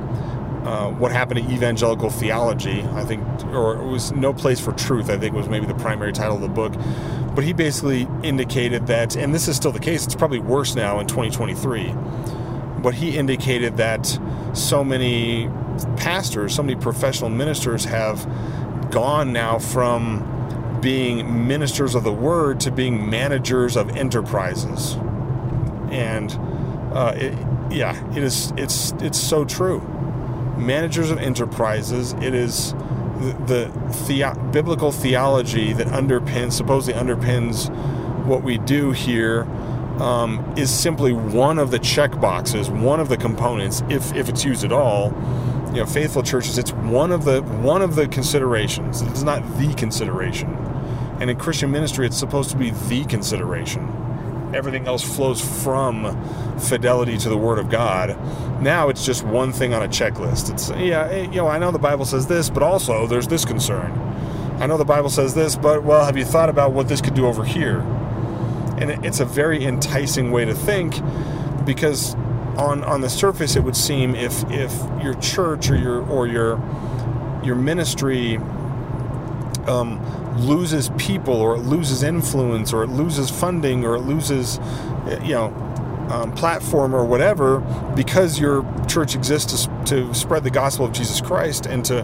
uh, 0.64 0.90
what 0.90 1.10
happened 1.10 1.46
to 1.46 1.54
evangelical 1.54 2.10
theology, 2.10 2.82
I 2.82 3.02
think, 3.04 3.24
or 3.46 3.76
it 3.80 3.86
was 3.86 4.12
No 4.12 4.34
Place 4.34 4.60
for 4.60 4.72
Truth, 4.72 5.08
I 5.08 5.16
think 5.16 5.34
was 5.34 5.48
maybe 5.48 5.64
the 5.64 5.74
primary 5.74 6.12
title 6.12 6.36
of 6.36 6.42
the 6.42 6.48
book. 6.48 6.74
But 7.34 7.44
he 7.44 7.52
basically 7.52 8.06
indicated 8.22 8.86
that, 8.88 9.16
and 9.16 9.34
this 9.34 9.48
is 9.48 9.56
still 9.56 9.72
the 9.72 9.80
case, 9.80 10.04
it's 10.04 10.14
probably 10.14 10.40
worse 10.40 10.74
now 10.74 11.00
in 11.00 11.06
2023. 11.06 11.94
But 12.82 12.94
he 12.94 13.16
indicated 13.16 13.76
that 13.76 14.18
so 14.52 14.82
many 14.82 15.50
pastors, 15.96 16.54
so 16.54 16.62
many 16.62 16.80
professional 16.80 17.30
ministers 17.30 17.84
have 17.84 18.26
gone 18.90 19.32
now 19.32 19.58
from 19.58 20.78
being 20.80 21.46
ministers 21.46 21.94
of 21.94 22.04
the 22.04 22.12
word 22.12 22.60
to 22.60 22.70
being 22.70 23.08
managers 23.10 23.76
of 23.76 23.90
enterprises. 23.96 24.94
And 25.90 26.32
uh, 26.92 27.12
it, 27.16 27.32
yeah, 27.70 28.16
it 28.16 28.22
is. 28.22 28.52
It's 28.56 28.92
it's 29.00 29.18
so 29.18 29.44
true 29.44 29.80
managers 30.60 31.10
of 31.10 31.18
enterprises. 31.18 32.12
It 32.14 32.34
is 32.34 32.72
the, 33.20 33.70
the, 34.08 34.50
biblical 34.52 34.92
theology 34.92 35.72
that 35.72 35.86
underpins, 35.88 36.52
supposedly 36.52 37.00
underpins 37.00 37.70
what 38.24 38.42
we 38.42 38.58
do 38.58 38.92
here, 38.92 39.44
um, 39.98 40.54
is 40.56 40.70
simply 40.70 41.12
one 41.12 41.58
of 41.58 41.70
the 41.70 41.78
check 41.78 42.20
boxes, 42.20 42.70
one 42.70 43.00
of 43.00 43.08
the 43.08 43.16
components, 43.16 43.82
if, 43.88 44.14
if 44.14 44.28
it's 44.28 44.44
used 44.44 44.64
at 44.64 44.72
all. 44.72 45.12
You 45.68 45.76
know, 45.76 45.86
faithful 45.86 46.22
churches, 46.22 46.58
it's 46.58 46.72
one 46.72 47.12
of 47.12 47.24
the 47.24 47.42
one 47.42 47.80
of 47.80 47.94
the 47.94 48.08
considerations. 48.08 49.02
It's 49.02 49.22
not 49.22 49.42
the 49.58 49.72
consideration. 49.74 50.52
And 51.20 51.30
in 51.30 51.36
Christian 51.36 51.70
ministry, 51.70 52.06
it's 52.06 52.18
supposed 52.18 52.50
to 52.50 52.56
be 52.56 52.70
the 52.70 53.04
consideration 53.04 53.86
everything 54.54 54.86
else 54.86 55.02
flows 55.02 55.40
from 55.62 56.58
fidelity 56.58 57.16
to 57.18 57.28
the 57.28 57.36
Word 57.36 57.58
of 57.58 57.70
God. 57.70 58.10
Now 58.62 58.88
it's 58.88 59.04
just 59.04 59.24
one 59.24 59.52
thing 59.52 59.74
on 59.74 59.82
a 59.82 59.88
checklist. 59.88 60.52
It's, 60.52 60.70
yeah, 60.70 61.08
eh, 61.08 61.22
you 61.22 61.36
know, 61.36 61.46
I 61.46 61.58
know 61.58 61.70
the 61.70 61.78
Bible 61.78 62.04
says 62.04 62.26
this, 62.26 62.50
but 62.50 62.62
also 62.62 63.06
there's 63.06 63.28
this 63.28 63.44
concern. 63.44 63.92
I 64.60 64.66
know 64.66 64.76
the 64.76 64.84
Bible 64.84 65.10
says 65.10 65.34
this, 65.34 65.56
but 65.56 65.84
well, 65.84 66.04
have 66.04 66.16
you 66.16 66.24
thought 66.24 66.48
about 66.48 66.72
what 66.72 66.88
this 66.88 67.00
could 67.00 67.14
do 67.14 67.26
over 67.26 67.44
here? 67.44 67.80
And 68.80 69.04
it's 69.04 69.20
a 69.20 69.24
very 69.24 69.64
enticing 69.64 70.30
way 70.30 70.44
to 70.44 70.54
think 70.54 70.94
because 71.64 72.14
on 72.56 72.82
on 72.84 73.00
the 73.00 73.10
surface 73.10 73.56
it 73.56 73.62
would 73.62 73.76
seem 73.76 74.14
if 74.14 74.42
if 74.50 74.72
your 75.02 75.14
church 75.14 75.70
or 75.70 75.76
your 75.76 76.04
or 76.08 76.26
your 76.26 76.56
your 77.44 77.56
ministry 77.56 78.38
um, 79.66 80.00
loses 80.38 80.90
people 80.98 81.34
or 81.34 81.56
it 81.56 81.60
loses 81.60 82.02
influence 82.02 82.72
or 82.72 82.82
it 82.82 82.88
loses 82.88 83.30
funding 83.30 83.84
or 83.84 83.96
it 83.96 84.00
loses, 84.00 84.58
you 85.22 85.32
know, 85.34 85.46
um, 86.10 86.32
platform 86.32 86.94
or 86.94 87.04
whatever 87.04 87.60
because 87.94 88.40
your 88.40 88.64
church 88.86 89.14
exists 89.14 89.66
to, 89.66 89.84
to 89.84 90.14
spread 90.14 90.42
the 90.42 90.50
gospel 90.50 90.84
of 90.84 90.92
Jesus 90.92 91.20
Christ 91.20 91.66
and 91.66 91.84
to 91.84 92.02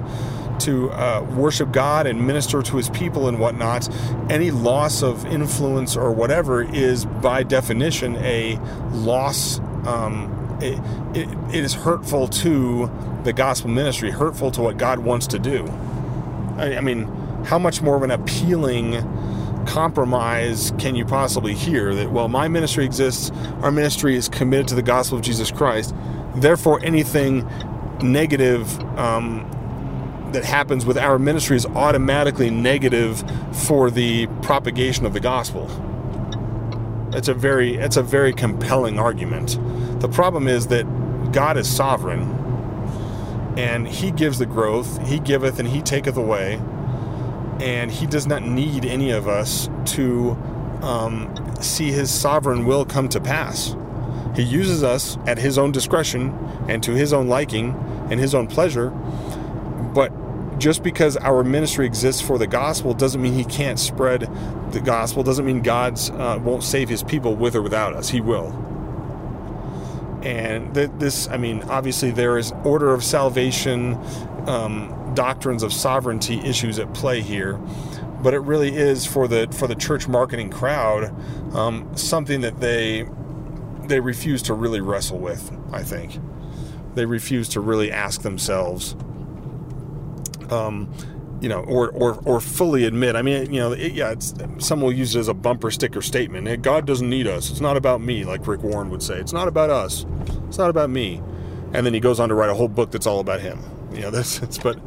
to 0.61 0.90
uh, 0.90 1.27
worship 1.35 1.73
God 1.73 2.07
and 2.07 2.27
minister 2.27 2.62
to 2.62 2.77
His 2.77 2.90
people 2.90 3.29
and 3.29 3.38
whatnot, 3.38 3.88
any 4.31 4.51
loss 4.51 5.03
of 5.03 5.25
influence 5.27 5.97
or 5.97 6.12
whatever 6.12 6.62
is 6.62 7.05
by 7.05 7.42
definition 7.42 8.16
a 8.16 8.57
loss. 8.92 9.59
Um, 9.87 10.59
it, 10.61 10.79
it, 11.16 11.29
it 11.55 11.64
is 11.64 11.75
hurtful 11.75 12.29
to 12.29 12.90
the 13.25 13.33
gospel 13.33 13.71
ministry, 13.71 14.11
hurtful 14.11 14.51
to 14.53 14.62
what 14.62 14.79
God 14.79 15.01
wants 15.01 15.27
to 15.29 15.38
do. 15.38 15.66
I, 16.57 16.77
I 16.77 16.81
mean, 16.81 17.05
how 17.45 17.59
much 17.59 17.83
more 17.83 17.97
of 17.97 18.03
an 18.03 18.11
appealing 18.11 18.95
compromise 19.66 20.73
can 20.79 20.95
you 20.95 21.05
possibly 21.05 21.53
hear 21.53 21.92
that 21.92 22.12
well 22.12 22.29
my 22.29 22.47
ministry 22.47 22.85
exists 22.85 23.33
our 23.62 23.73
ministry 23.73 24.14
is 24.14 24.29
committed 24.29 24.69
to 24.69 24.77
the 24.77 24.83
gospel 24.83 25.19
of 25.19 25.25
jesus 25.25 25.51
christ 25.51 25.92
therefore 26.37 26.81
anything 26.85 27.45
negative 28.01 28.79
um, 28.97 29.51
that 30.32 30.44
happens 30.44 30.84
with 30.84 30.98
our 30.98 31.18
ministry 31.18 31.56
is 31.56 31.66
automatically 31.66 32.50
negative 32.50 33.22
for 33.52 33.90
the 33.90 34.26
propagation 34.42 35.06
of 35.06 35.12
the 35.12 35.20
gospel 35.20 35.70
it's 37.12 37.28
a 37.28 37.34
very 37.34 37.76
it's 37.76 37.96
a 37.96 38.02
very 38.02 38.32
compelling 38.32 38.98
argument 38.98 39.58
the 40.00 40.08
problem 40.08 40.48
is 40.48 40.66
that 40.66 40.84
god 41.32 41.56
is 41.56 41.68
sovereign 41.68 42.32
and 43.56 43.88
he 43.88 44.10
gives 44.10 44.38
the 44.38 44.46
growth 44.46 45.00
he 45.06 45.18
giveth 45.20 45.58
and 45.58 45.68
he 45.68 45.80
taketh 45.80 46.16
away 46.16 46.60
and 47.60 47.90
he 47.90 48.06
does 48.06 48.26
not 48.26 48.42
need 48.42 48.84
any 48.84 49.10
of 49.10 49.28
us 49.28 49.68
to 49.84 50.36
um, 50.82 51.32
see 51.60 51.90
his 51.90 52.10
sovereign 52.10 52.66
will 52.66 52.84
come 52.84 53.08
to 53.08 53.20
pass. 53.20 53.74
He 54.34 54.42
uses 54.42 54.82
us 54.82 55.16
at 55.26 55.38
his 55.38 55.56
own 55.56 55.72
discretion 55.72 56.30
and 56.68 56.82
to 56.82 56.92
his 56.92 57.12
own 57.12 57.28
liking 57.28 57.74
and 58.10 58.20
his 58.20 58.34
own 58.34 58.46
pleasure, 58.46 58.92
just 60.59 60.83
because 60.83 61.16
our 61.19 61.45
ministry 61.45 61.87
exists 61.87 62.23
for 62.23 62.38
the 62.38 62.47
gospel 62.47 62.95
doesn't 62.95 63.21
mean 63.21 63.35
he 63.35 63.45
can't 63.45 63.79
spread 63.79 64.29
the 64.73 64.81
gospel, 64.81 65.23
doesn't 65.23 65.45
mean 65.45 65.62
God's 65.62 66.11
uh, 66.11 66.38
won't 66.42 66.64
save 66.64 66.88
his 66.88 67.03
people 67.03 67.35
with 67.35 67.55
or 67.55 67.62
without 67.62 67.95
us. 67.95 68.09
He 68.09 68.21
will. 68.21 68.53
And 70.23 70.75
th- 70.75 70.90
this, 70.99 71.29
I 71.29 71.37
mean, 71.37 71.62
obviously 71.64 72.11
there 72.11 72.38
is 72.38 72.53
order 72.64 72.92
of 72.92 73.05
salvation, 73.05 73.95
um, 74.47 75.12
doctrines 75.14 75.62
of 75.62 75.73
sovereignty 75.73 76.40
issues 76.40 76.79
at 76.79 76.92
play 76.95 77.21
here, 77.21 77.61
but 78.23 78.35
it 78.35 78.40
really 78.40 78.75
is 78.75 79.07
for 79.07 79.29
the 79.29 79.49
for 79.53 79.66
the 79.66 79.75
church 79.75 80.09
marketing 80.09 80.51
crowd 80.51 81.14
um, 81.55 81.95
something 81.97 82.40
that 82.40 82.61
they 82.61 83.07
they 83.85 84.01
refuse 84.01 84.42
to 84.42 84.55
really 84.55 84.81
wrestle 84.81 85.19
with. 85.19 85.53
I 85.73 85.83
think 85.83 86.19
they 86.95 87.07
refuse 87.07 87.49
to 87.51 87.61
really 87.61 87.92
ask 87.92 88.23
themselves. 88.23 88.97
Um, 90.50 90.92
you 91.40 91.50
know, 91.50 91.61
or, 91.64 91.90
or 91.90 92.14
or 92.24 92.40
fully 92.40 92.85
admit. 92.85 93.14
I 93.14 93.22
mean, 93.22 93.52
you 93.52 93.61
know, 93.61 93.72
it, 93.72 93.92
yeah, 93.92 94.11
it's, 94.11 94.35
some 94.59 94.80
will 94.80 94.92
use 94.92 95.14
it 95.14 95.20
as 95.20 95.28
a 95.28 95.35
bumper 95.35 95.70
sticker 95.70 96.00
statement. 96.00 96.62
God 96.62 96.87
doesn't 96.87 97.09
need 97.09 97.26
us. 97.26 97.50
It's 97.50 97.61
not 97.61 97.76
about 97.76 98.00
me, 98.00 98.24
like 98.24 98.46
Rick 98.46 98.62
Warren 98.62 98.88
would 98.90 99.02
say. 99.02 99.18
It's 99.18 99.35
not 99.35 99.46
about 99.46 99.68
us. 99.68 100.06
It's 100.48 100.56
not 100.56 100.70
about 100.70 100.88
me. 100.88 101.22
And 101.74 101.85
then 101.85 101.92
he 101.92 102.00
goes 102.00 102.20
on 102.20 102.30
to 102.30 102.35
write 102.35 102.48
a 102.48 102.54
whole 102.54 102.68
book 102.68 102.90
that's 102.90 103.06
all 103.06 103.20
about 103.20 103.40
him. 103.40 103.59
You 103.92 104.00
know, 104.02 104.11
this. 104.12 104.40
But 104.59 104.78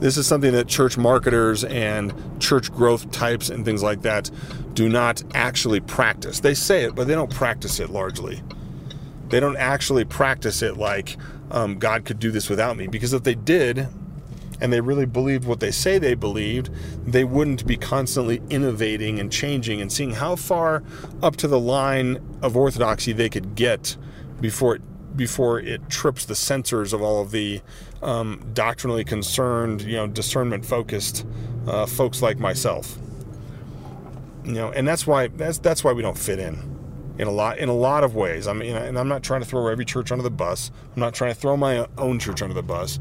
this 0.00 0.16
is 0.16 0.26
something 0.26 0.52
that 0.52 0.66
church 0.66 0.98
marketers 0.98 1.64
and 1.64 2.12
church 2.40 2.72
growth 2.72 3.10
types 3.12 3.48
and 3.48 3.64
things 3.64 3.82
like 3.82 4.02
that 4.02 4.30
do 4.74 4.88
not 4.88 5.22
actually 5.34 5.80
practice. 5.80 6.40
They 6.40 6.54
say 6.54 6.84
it, 6.84 6.94
but 6.94 7.06
they 7.06 7.14
don't 7.14 7.32
practice 7.32 7.78
it 7.78 7.90
largely. 7.90 8.42
They 9.28 9.40
don't 9.40 9.56
actually 9.56 10.04
practice 10.04 10.62
it 10.62 10.76
like 10.76 11.16
um, 11.50 11.78
God 11.78 12.04
could 12.04 12.18
do 12.18 12.30
this 12.30 12.50
without 12.50 12.76
me. 12.76 12.88
Because 12.88 13.12
if 13.12 13.22
they 13.22 13.34
did, 13.34 13.88
and 14.60 14.72
they 14.72 14.80
really 14.80 15.06
believed 15.06 15.44
what 15.44 15.60
they 15.60 15.70
say 15.70 15.98
they 15.98 16.14
believed, 16.14 16.70
they 17.06 17.24
wouldn't 17.24 17.66
be 17.66 17.76
constantly 17.76 18.42
innovating 18.50 19.18
and 19.18 19.30
changing 19.30 19.80
and 19.80 19.92
seeing 19.92 20.12
how 20.12 20.36
far 20.36 20.82
up 21.22 21.36
to 21.36 21.48
the 21.48 21.60
line 21.60 22.18
of 22.42 22.56
orthodoxy 22.56 23.12
they 23.12 23.28
could 23.28 23.54
get 23.54 23.96
before 24.40 24.76
it 24.76 24.82
before 25.16 25.60
it 25.60 25.88
trips 25.88 26.24
the 26.24 26.34
censors 26.34 26.92
of 26.92 27.00
all 27.00 27.22
of 27.22 27.30
the 27.30 27.60
um, 28.02 28.44
doctrinally 28.52 29.04
concerned, 29.04 29.82
you 29.82 29.96
know, 29.96 30.06
discernment 30.06 30.64
focused 30.64 31.24
uh, 31.68 31.86
folks 31.86 32.20
like 32.20 32.38
myself. 32.38 32.98
You 34.44 34.54
know, 34.54 34.72
and 34.72 34.86
that's 34.86 35.06
why 35.06 35.28
that's 35.28 35.58
that's 35.58 35.84
why 35.84 35.92
we 35.92 36.02
don't 36.02 36.18
fit 36.18 36.38
in 36.38 36.74
in 37.18 37.28
a 37.28 37.30
lot 37.30 37.58
in 37.58 37.68
a 37.68 37.74
lot 37.74 38.04
of 38.04 38.14
ways. 38.14 38.46
I 38.46 38.52
mean, 38.52 38.76
and 38.76 38.98
I'm 38.98 39.08
not 39.08 39.22
trying 39.22 39.40
to 39.40 39.46
throw 39.46 39.66
every 39.68 39.84
church 39.84 40.12
under 40.12 40.22
the 40.22 40.30
bus. 40.30 40.70
I'm 40.94 41.00
not 41.00 41.14
trying 41.14 41.32
to 41.32 41.40
throw 41.40 41.56
my 41.56 41.86
own 41.96 42.18
church 42.18 42.42
under 42.42 42.54
the 42.54 42.62
bus. 42.62 42.98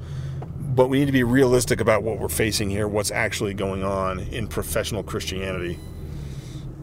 But 0.73 0.87
we 0.87 0.99
need 0.99 1.05
to 1.05 1.11
be 1.11 1.23
realistic 1.23 1.79
about 1.79 2.03
what 2.03 2.19
we're 2.19 2.29
facing 2.29 2.69
here, 2.69 2.87
what's 2.87 3.11
actually 3.11 3.53
going 3.53 3.83
on 3.83 4.19
in 4.19 4.47
professional 4.47 5.03
Christianity. 5.03 5.79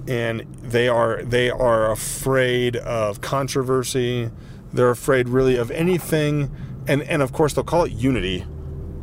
And 0.06 0.42
they 0.62 0.88
are 0.88 1.22
they 1.22 1.50
are 1.50 1.90
afraid 1.90 2.76
of 2.76 3.20
controversy 3.20 4.30
they're 4.72 4.90
afraid 4.90 5.28
really 5.28 5.56
of 5.56 5.70
anything, 5.70 6.50
and, 6.86 7.02
and 7.02 7.22
of 7.22 7.32
course 7.32 7.54
they'll 7.54 7.64
call 7.64 7.84
it 7.84 7.92
unity, 7.92 8.46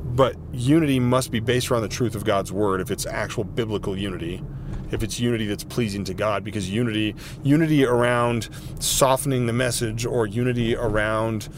but 0.06 0.36
unity 0.54 1.00
must 1.00 1.32
be 1.32 1.40
based 1.40 1.70
around 1.70 1.82
the 1.82 1.90
truth 1.90 2.16
of 2.16 2.24
God's 2.24 2.52
word 2.52 2.80
if 2.82 2.90
it's 2.90 3.06
actual 3.06 3.44
biblical 3.44 3.98
unity 3.98 4.44
if 4.90 5.04
it's 5.04 5.20
unity 5.20 5.46
that's 5.46 5.66
pleasing 5.66 6.06
to 6.06 6.14
God 6.14 6.46
because 6.46 6.70
unity 6.70 7.14
unity 7.44 7.86
around 7.86 8.48
softening 8.80 9.46
the 9.46 9.52
message 9.52 10.06
or 10.06 10.26
unity 10.26 10.78
around 10.78 11.50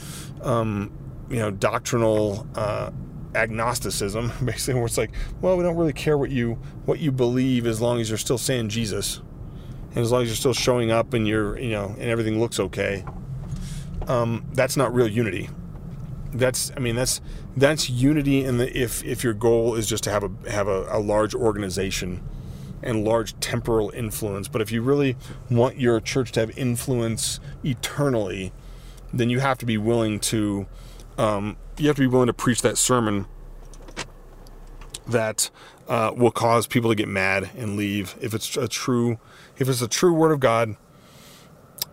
um, 0.42 0.92
you 1.30 1.38
know 1.38 1.52
doctrinal 1.52 2.48
uh, 2.56 2.90
agnosticism 3.36 4.32
basically 4.44 4.74
where 4.74 4.86
it's 4.86 4.98
like 4.98 5.12
well 5.42 5.56
we 5.56 5.64
don't 5.64 5.78
really 5.78 5.94
care 5.94 6.18
what 6.18 6.32
you 6.32 6.54
what 6.86 7.00
you 7.00 7.12
believe 7.12 7.68
as 7.68 7.80
long 7.80 8.00
as 8.00 8.10
you're 8.10 8.18
still 8.18 8.38
saying 8.38 8.70
Jesus 8.70 9.22
and 9.90 10.00
as 10.00 10.12
long 10.12 10.24
as 10.24 10.30
you're 10.30 10.36
still 10.36 10.54
showing 10.54 10.92
up 10.92 11.14
and 11.14 11.28
you're 11.28 11.58
you 11.60 11.70
know 11.70 11.96
and 12.00 12.10
everything 12.10 12.40
looks 12.40 12.60
okay 12.60 13.04
um, 14.10 14.44
that's 14.54 14.76
not 14.76 14.94
real 14.94 15.08
unity. 15.08 15.50
That's 16.34 16.72
I 16.76 16.80
mean 16.80 16.96
that's 16.96 17.22
that's 17.56 17.90
unity 17.90 18.44
in 18.44 18.58
the 18.58 18.78
if 18.78 19.04
if 19.04 19.24
your 19.24 19.34
goal 19.34 19.76
is 19.76 19.88
just 19.88 20.04
to 20.06 20.12
have 20.12 20.24
a 20.24 20.50
have 20.50 20.68
a, 20.68 20.88
a 20.90 21.00
large 21.00 21.34
organization 21.34 22.22
and 22.82 23.06
large 23.06 23.40
temporal 23.40 23.92
influence. 23.92 24.48
But 24.48 24.62
if 24.62 24.72
you 24.72 24.82
really 24.82 25.16
want 25.50 25.80
your 25.80 26.00
church 26.00 26.32
to 26.34 26.40
have 26.42 26.58
influence 26.58 27.40
eternally, 27.64 28.52
then 29.14 29.30
you 29.30 29.40
have 29.40 29.58
to 29.60 29.66
be 29.66 29.78
willing 29.78 30.20
to 30.22 30.68
um, 31.20 31.58
you 31.78 31.88
have 31.88 31.98
to 31.98 32.02
be 32.02 32.08
willing 32.08 32.28
to 32.28 32.34
preach 32.34 32.62
that 32.62 32.78
sermon 32.78 33.28
that 35.06 35.50
uh, 35.90 36.14
will 36.16 36.32
cause 36.32 36.66
people 36.66 36.90
to 36.90 36.96
get 36.96 37.10
mad 37.10 37.50
and 37.58 37.76
leave. 37.76 38.16
If 38.22 38.34
it's 38.34 38.56
a 38.56 38.68
true 38.68 39.20
if 39.58 39.68
it's 39.68 39.82
a 39.82 39.88
true 39.88 40.14
word 40.14 40.32
of 40.32 40.40
God 40.40 40.78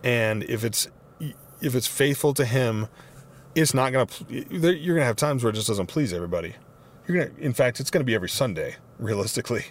and 0.01 0.43
if 0.43 0.63
it's 0.63 0.87
if 1.59 1.75
it's 1.75 1.87
faithful 1.87 2.33
to 2.35 2.45
him 2.45 2.87
it's 3.53 3.73
not 3.73 3.91
going 3.91 4.07
to 4.07 4.25
you're 4.29 4.95
going 4.95 5.01
to 5.01 5.03
have 5.03 5.17
times 5.17 5.43
where 5.43 5.51
it 5.51 5.55
just 5.55 5.67
doesn't 5.67 5.87
please 5.87 6.13
everybody. 6.13 6.55
You're 7.05 7.17
going 7.17 7.35
to 7.35 7.41
in 7.41 7.53
fact 7.53 7.81
it's 7.81 7.89
going 7.89 8.01
to 8.01 8.05
be 8.05 8.15
every 8.15 8.29
Sunday 8.29 8.77
realistically. 8.97 9.65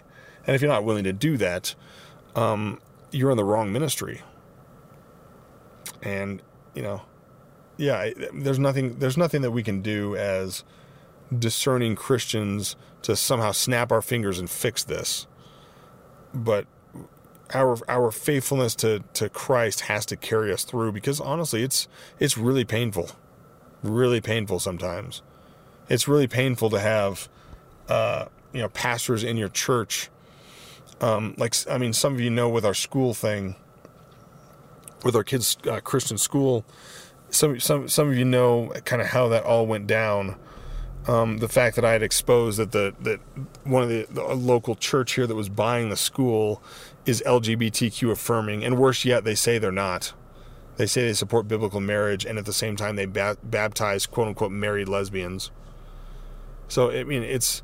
And 0.47 0.55
if 0.55 0.61
you're 0.61 0.71
not 0.71 0.85
willing 0.85 1.05
to 1.05 1.15
do 1.15 1.39
that 1.39 1.75
um, 2.35 2.79
you're 3.11 3.31
in 3.31 3.39
the 3.39 3.45
wrong 3.45 3.73
ministry. 3.73 4.21
And 6.03 6.43
you 6.75 6.83
know 6.83 7.01
yeah 7.77 8.11
there's 8.33 8.59
nothing 8.59 8.99
there's 8.99 9.17
nothing 9.17 9.43
that 9.43 9.51
we 9.51 9.63
can 9.63 9.83
do 9.83 10.17
as 10.17 10.65
discerning 11.37 11.97
Christians 11.97 12.77
to 13.03 13.17
somehow 13.17 13.53
snap 13.53 13.93
our 13.93 14.03
fingers 14.03 14.39
and 14.39 14.49
fix 14.49 14.85
this. 14.85 15.27
But 16.33 16.67
our 17.55 17.79
our 17.89 18.11
faithfulness 18.11 18.75
to, 18.77 19.03
to 19.15 19.29
Christ 19.29 19.83
has 19.83 20.05
to 20.07 20.17
carry 20.17 20.53
us 20.53 20.65
through 20.65 20.93
because 20.93 21.21
honestly 21.21 21.63
it's 21.63 21.89
it's 22.19 22.37
really 22.37 22.65
painful. 22.65 23.11
Really 23.83 24.21
painful 24.21 24.59
sometimes. 24.59 25.23
It's 25.89 26.09
really 26.09 26.27
painful 26.27 26.71
to 26.71 26.81
have 26.81 27.29
uh, 27.89 28.27
you 28.53 28.63
know 28.63 28.69
pastors 28.69 29.23
in 29.23 29.37
your 29.37 29.49
church. 29.49 30.11
Um, 31.01 31.35
like 31.37 31.55
I 31.71 31.79
mean 31.79 31.93
some 31.93 32.15
of 32.15 32.21
you 32.21 32.31
know 32.31 32.49
with 32.49 32.65
our 32.65 32.75
school 32.75 33.15
thing 33.15 33.55
with 35.05 35.15
our 35.15 35.25
kids 35.25 35.57
uh, 35.71 35.81
Christian 35.81 36.19
school 36.19 36.65
some 37.31 37.61
some 37.61 37.89
some 37.89 38.09
of 38.09 38.17
you 38.17 38.25
know 38.25 38.73
kind 38.85 39.03
of 39.03 39.09
how 39.09 39.29
that 39.29 39.45
all 39.45 39.67
went 39.67 39.87
down 39.87 40.37
um, 41.09 41.39
the 41.39 41.49
fact 41.49 41.77
that 41.77 41.85
I 41.85 41.93
had 41.93 42.03
exposed 42.03 42.59
that 42.59 42.73
the 42.73 42.95
that 43.01 43.21
one 43.65 43.85
of 43.85 43.89
the, 43.89 44.07
the 44.11 44.23
local 44.35 44.75
church 44.75 45.15
here 45.15 45.27
that 45.27 45.35
was 45.35 45.49
buying 45.49 45.89
the 45.89 45.97
school 45.97 46.63
is 47.05 47.23
LGBTQ 47.25 48.11
affirming, 48.11 48.65
and 48.65 48.77
worse 48.77 49.05
yet, 49.05 49.25
they 49.25 49.37
say 49.37 49.59
they're 49.59 49.71
not. 49.71 50.13
They 50.77 50.87
say 50.87 51.07
they 51.07 51.15
support 51.15 51.47
biblical 51.49 51.81
marriage, 51.81 52.27
and 52.27 52.39
at 52.39 52.45
the 52.45 52.53
same 52.53 52.77
time, 52.77 52.97
they 52.97 53.07
ba- 53.07 53.39
baptize 53.43 54.07
quote 54.07 54.29
unquote 54.29 54.51
married 54.51 54.89
lesbians. 54.89 55.51
So 56.69 56.91
I 56.91 57.05
mean, 57.05 57.23
it's 57.23 57.63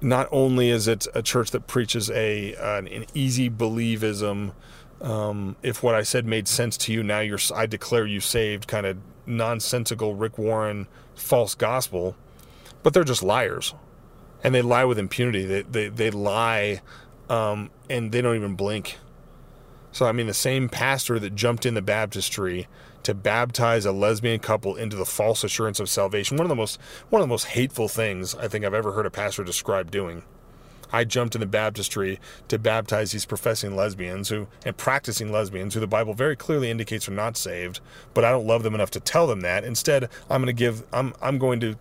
not 0.00 0.28
only 0.32 0.70
is 0.70 0.88
it 0.88 1.06
a 1.14 1.22
church 1.22 1.52
that 1.52 1.68
preaches 1.68 2.10
a 2.10 2.54
an, 2.54 2.88
an 2.88 3.06
easy 3.14 3.48
believism. 3.48 4.52
Um, 5.00 5.56
if 5.62 5.82
what 5.82 5.94
I 5.94 6.02
said 6.02 6.26
made 6.26 6.46
sense 6.46 6.76
to 6.78 6.92
you, 6.92 7.02
now 7.02 7.20
you're 7.20 7.38
I 7.54 7.66
declare 7.66 8.06
you 8.06 8.20
saved, 8.20 8.66
kind 8.66 8.86
of 8.86 8.98
nonsensical 9.26 10.14
Rick 10.14 10.38
Warren 10.38 10.88
false 11.14 11.54
gospel 11.54 12.16
but 12.82 12.94
they're 12.94 13.04
just 13.04 13.22
liars, 13.22 13.74
and 14.42 14.54
they 14.54 14.62
lie 14.62 14.84
with 14.84 14.98
impunity. 14.98 15.44
They 15.44 15.62
they 15.62 15.88
they 15.88 16.10
lie, 16.10 16.80
um, 17.28 17.70
and 17.88 18.12
they 18.12 18.22
don't 18.22 18.36
even 18.36 18.54
blink. 18.54 18.98
So 19.92 20.06
I 20.06 20.12
mean, 20.12 20.26
the 20.26 20.34
same 20.34 20.68
pastor 20.68 21.18
that 21.18 21.34
jumped 21.34 21.66
in 21.66 21.74
the 21.74 21.82
baptistry 21.82 22.68
to 23.02 23.14
baptize 23.14 23.86
a 23.86 23.92
lesbian 23.92 24.38
couple 24.38 24.76
into 24.76 24.96
the 24.96 25.06
false 25.06 25.42
assurance 25.42 25.80
of 25.80 25.88
salvation. 25.88 26.36
One 26.36 26.44
of 26.44 26.48
the 26.48 26.56
most 26.56 26.78
one 27.08 27.20
of 27.20 27.28
the 27.28 27.32
most 27.32 27.46
hateful 27.46 27.88
things 27.88 28.34
I 28.34 28.48
think 28.48 28.64
I've 28.64 28.74
ever 28.74 28.92
heard 28.92 29.06
a 29.06 29.10
pastor 29.10 29.44
describe 29.44 29.90
doing. 29.90 30.22
I 30.92 31.04
jumped 31.04 31.34
in 31.34 31.40
the 31.40 31.46
baptistry 31.46 32.18
to 32.48 32.58
baptize 32.58 33.12
these 33.12 33.24
professing 33.24 33.76
lesbians 33.76 34.28
who 34.28 34.48
and 34.64 34.76
practicing 34.76 35.32
lesbians 35.32 35.74
who 35.74 35.80
the 35.80 35.86
Bible 35.86 36.14
very 36.14 36.36
clearly 36.36 36.70
indicates 36.70 37.08
are 37.08 37.12
not 37.12 37.36
saved, 37.36 37.80
but 38.14 38.24
I 38.24 38.30
don't 38.30 38.46
love 38.46 38.62
them 38.62 38.74
enough 38.74 38.90
to 38.92 39.00
tell 39.00 39.26
them 39.26 39.40
that. 39.40 39.64
Instead, 39.64 40.08
I'm 40.28 40.42
going 40.42 40.46
to 40.46 40.52
give 40.52 40.84
I'm 40.92 41.14
I'm 41.20 41.38
going 41.38 41.60
to 41.60 41.76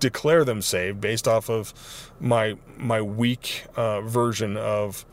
declare 0.00 0.44
them 0.44 0.62
saved 0.62 1.00
based 1.00 1.28
off 1.28 1.48
of 1.48 1.72
my 2.18 2.56
my 2.76 3.00
weak 3.00 3.66
uh, 3.76 4.00
version 4.00 4.56
of 4.56 5.04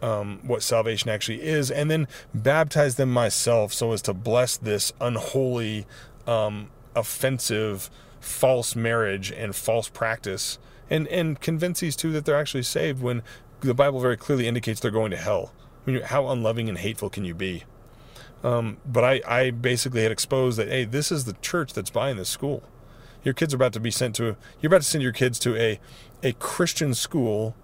um, 0.00 0.40
what 0.42 0.62
salvation 0.62 1.10
actually 1.10 1.42
is, 1.42 1.70
and 1.70 1.90
then 1.90 2.06
baptize 2.32 2.94
them 2.94 3.12
myself 3.12 3.72
so 3.72 3.92
as 3.92 4.02
to 4.02 4.14
bless 4.14 4.56
this 4.56 4.92
unholy, 5.00 5.86
um, 6.26 6.70
offensive, 6.94 7.90
false 8.20 8.76
marriage 8.76 9.32
and 9.32 9.54
false 9.56 9.88
practice, 9.88 10.58
and 10.90 11.06
and 11.08 11.40
convince 11.40 11.80
these 11.80 11.96
two 11.96 12.12
that 12.12 12.24
they're 12.24 12.38
actually 12.38 12.62
saved 12.62 13.02
when 13.02 13.22
the 13.60 13.74
Bible 13.74 14.00
very 14.00 14.16
clearly 14.16 14.46
indicates 14.46 14.80
they're 14.80 14.90
going 14.90 15.10
to 15.10 15.16
hell. 15.16 15.52
I 15.86 15.90
mean, 15.90 16.02
how 16.02 16.28
unloving 16.28 16.68
and 16.68 16.78
hateful 16.78 17.10
can 17.10 17.24
you 17.24 17.34
be? 17.34 17.64
Um, 18.44 18.76
but 18.86 19.02
I, 19.02 19.20
I 19.26 19.50
basically 19.50 20.02
had 20.02 20.12
exposed 20.12 20.58
that 20.58 20.68
hey, 20.68 20.84
this 20.84 21.10
is 21.10 21.24
the 21.24 21.32
church 21.34 21.72
that's 21.72 21.90
buying 21.90 22.16
this 22.16 22.28
school 22.28 22.62
your 23.24 23.34
kids 23.34 23.52
are 23.52 23.56
about 23.56 23.72
to 23.72 23.80
be 23.80 23.90
sent 23.90 24.14
to 24.16 24.36
you're 24.60 24.68
about 24.68 24.82
to 24.82 24.88
send 24.88 25.02
your 25.02 25.12
kids 25.12 25.38
to 25.40 25.56
a 25.56 25.80
a 26.22 26.32
Christian 26.34 26.94
school, 26.94 27.54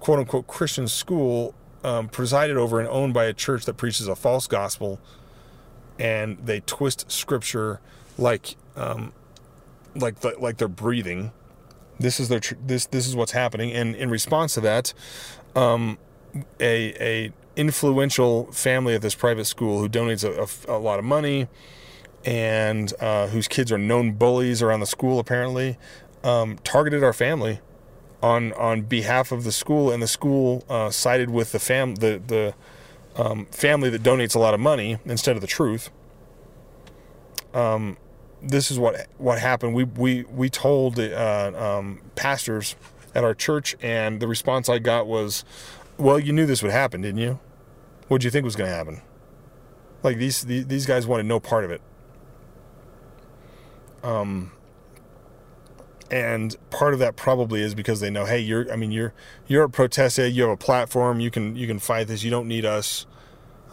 quote 0.00 0.18
unquote 0.18 0.46
Christian 0.46 0.88
school, 0.88 1.54
um, 1.84 2.08
presided 2.08 2.56
over 2.56 2.80
and 2.80 2.88
owned 2.88 3.14
by 3.14 3.24
a 3.24 3.32
church 3.32 3.64
that 3.64 3.74
preaches 3.74 4.08
a 4.08 4.16
false 4.16 4.46
gospel, 4.46 5.00
and 5.98 6.38
they 6.44 6.60
twist 6.60 7.10
scripture 7.10 7.80
like 8.16 8.56
um, 8.76 9.12
like 9.94 10.16
like 10.40 10.56
they're 10.56 10.68
breathing. 10.68 11.32
This 11.98 12.20
is 12.20 12.28
their 12.28 12.40
tr- 12.40 12.54
this 12.64 12.86
this 12.86 13.06
is 13.06 13.16
what's 13.16 13.32
happening, 13.32 13.72
and 13.72 13.94
in 13.94 14.10
response 14.10 14.54
to 14.54 14.60
that, 14.62 14.92
um, 15.54 15.98
a 16.60 16.94
a 17.00 17.32
influential 17.56 18.50
family 18.52 18.94
at 18.94 19.02
this 19.02 19.16
private 19.16 19.44
school 19.44 19.80
who 19.80 19.88
donates 19.88 20.22
a, 20.22 20.72
a, 20.72 20.76
a 20.76 20.78
lot 20.78 21.00
of 21.00 21.04
money 21.04 21.48
and 22.24 22.92
uh, 23.00 23.26
whose 23.28 23.48
kids 23.48 23.72
are 23.72 23.78
known 23.78 24.12
bullies 24.12 24.62
around 24.62 24.80
the 24.80 24.86
school 24.86 25.18
apparently 25.18 25.76
um, 26.22 26.56
targeted 26.62 27.02
our 27.02 27.12
family 27.12 27.60
on 28.22 28.52
on 28.54 28.82
behalf 28.82 29.32
of 29.32 29.44
the 29.44 29.52
school. 29.52 29.90
And 29.90 30.02
the 30.02 30.08
school 30.08 30.64
uh, 30.68 30.90
sided 30.90 31.30
with 31.30 31.52
the 31.52 31.58
fam 31.58 31.96
the 31.96 32.20
the 32.24 32.54
um, 33.16 33.46
family 33.46 33.90
that 33.90 34.02
donates 34.02 34.36
a 34.36 34.38
lot 34.38 34.54
of 34.54 34.60
money 34.60 34.98
instead 35.04 35.34
of 35.34 35.40
the 35.40 35.48
truth. 35.48 35.90
Um, 37.52 37.96
this 38.42 38.70
is 38.70 38.78
what 38.78 39.06
what 39.18 39.38
happened 39.38 39.74
we 39.74 39.84
we 39.84 40.22
we 40.24 40.48
told 40.48 40.98
uh, 40.98 41.52
um, 41.56 42.00
pastors 42.14 42.76
at 43.14 43.24
our 43.24 43.34
church 43.34 43.76
and 43.82 44.20
the 44.20 44.28
response 44.28 44.68
I 44.68 44.78
got 44.78 45.06
was 45.06 45.44
well 45.96 46.18
you 46.18 46.32
knew 46.32 46.46
this 46.46 46.62
would 46.62 46.72
happen 46.72 47.00
didn't 47.00 47.20
you 47.20 47.40
what 48.08 48.20
do 48.20 48.26
you 48.26 48.30
think 48.30 48.44
was 48.44 48.56
going 48.56 48.70
to 48.70 48.76
happen 48.76 49.02
like 50.02 50.18
these, 50.18 50.42
these 50.42 50.66
these 50.66 50.86
guys 50.86 51.06
wanted 51.06 51.26
no 51.26 51.40
part 51.40 51.64
of 51.64 51.70
it 51.70 51.82
um, 54.02 54.52
and 56.10 56.56
part 56.70 56.94
of 56.94 57.00
that 57.00 57.16
probably 57.16 57.62
is 57.62 57.74
because 57.74 58.00
they 58.00 58.10
know, 58.10 58.24
hey, 58.24 58.38
you're, 58.38 58.70
I 58.72 58.76
mean, 58.76 58.90
you're, 58.92 59.12
you're 59.46 59.64
a 59.64 59.70
protester, 59.70 60.26
you 60.26 60.42
have 60.42 60.50
a 60.52 60.56
platform, 60.56 61.20
you 61.20 61.30
can, 61.30 61.56
you 61.56 61.66
can 61.66 61.78
fight 61.78 62.06
this. 62.06 62.22
You 62.22 62.30
don't 62.30 62.48
need 62.48 62.64
us, 62.64 63.06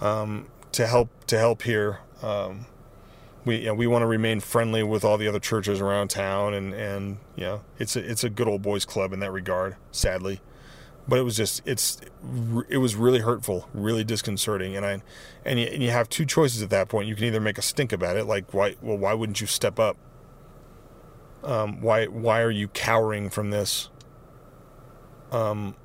um, 0.02 0.48
to 0.74 0.88
help, 0.88 1.10
to 1.28 1.38
help 1.38 1.62
here. 1.62 2.00
Um, 2.22 2.66
we, 3.46 3.58
you 3.58 3.66
know, 3.66 3.74
we 3.74 3.88
want 3.88 4.02
to 4.02 4.08
remain 4.08 4.40
friendly 4.40 4.84
with 4.84 5.06
all 5.06 5.18
the 5.18 5.28
other 5.28 5.40
churches 5.40 5.80
around 5.80 6.10
town 6.10 6.54
and, 6.54 6.74
and, 6.74 7.18
you 7.36 7.44
know, 7.44 7.62
it's 7.80 7.96
a, 7.96 8.12
it's 8.12 8.24
a 8.24 8.30
good 8.30 8.48
old 8.48 8.62
boys 8.62 8.86
club 8.86 9.14
in 9.14 9.20
that 9.20 9.32
regard, 9.32 9.76
sadly 9.92 10.42
but 11.08 11.20
it 11.20 11.22
was 11.22 11.38
just 11.38 11.62
it's 11.68 12.02
it 12.68 12.80
was 12.80 12.96
really 12.96 13.20
hurtful 13.20 13.70
really 13.76 14.04
disconcerting 14.04 14.76
and 14.76 14.84
i 14.84 15.00
and 15.46 15.60
you, 15.60 15.68
and 15.68 15.84
you 15.84 15.92
have 15.92 16.10
two 16.10 16.26
choices 16.26 16.64
at 16.64 16.72
that 16.72 16.90
point 16.90 17.08
you 17.08 17.14
can 17.14 17.26
either 17.26 17.40
make 17.40 17.60
a 17.60 17.62
stink 17.62 17.94
about 17.94 18.18
it 18.18 18.26
like 18.26 18.56
why 18.56 18.76
well 18.82 18.98
why 18.98 19.14
wouldn't 19.14 19.40
you 19.40 19.46
step 19.46 19.78
up 19.78 19.98
um, 21.46 21.80
why 21.82 22.08
why 22.08 22.42
are 22.42 22.52
you 22.52 22.68
cowering 22.68 23.30
from 23.30 23.52
this? 23.52 23.90
Um, 25.32 25.76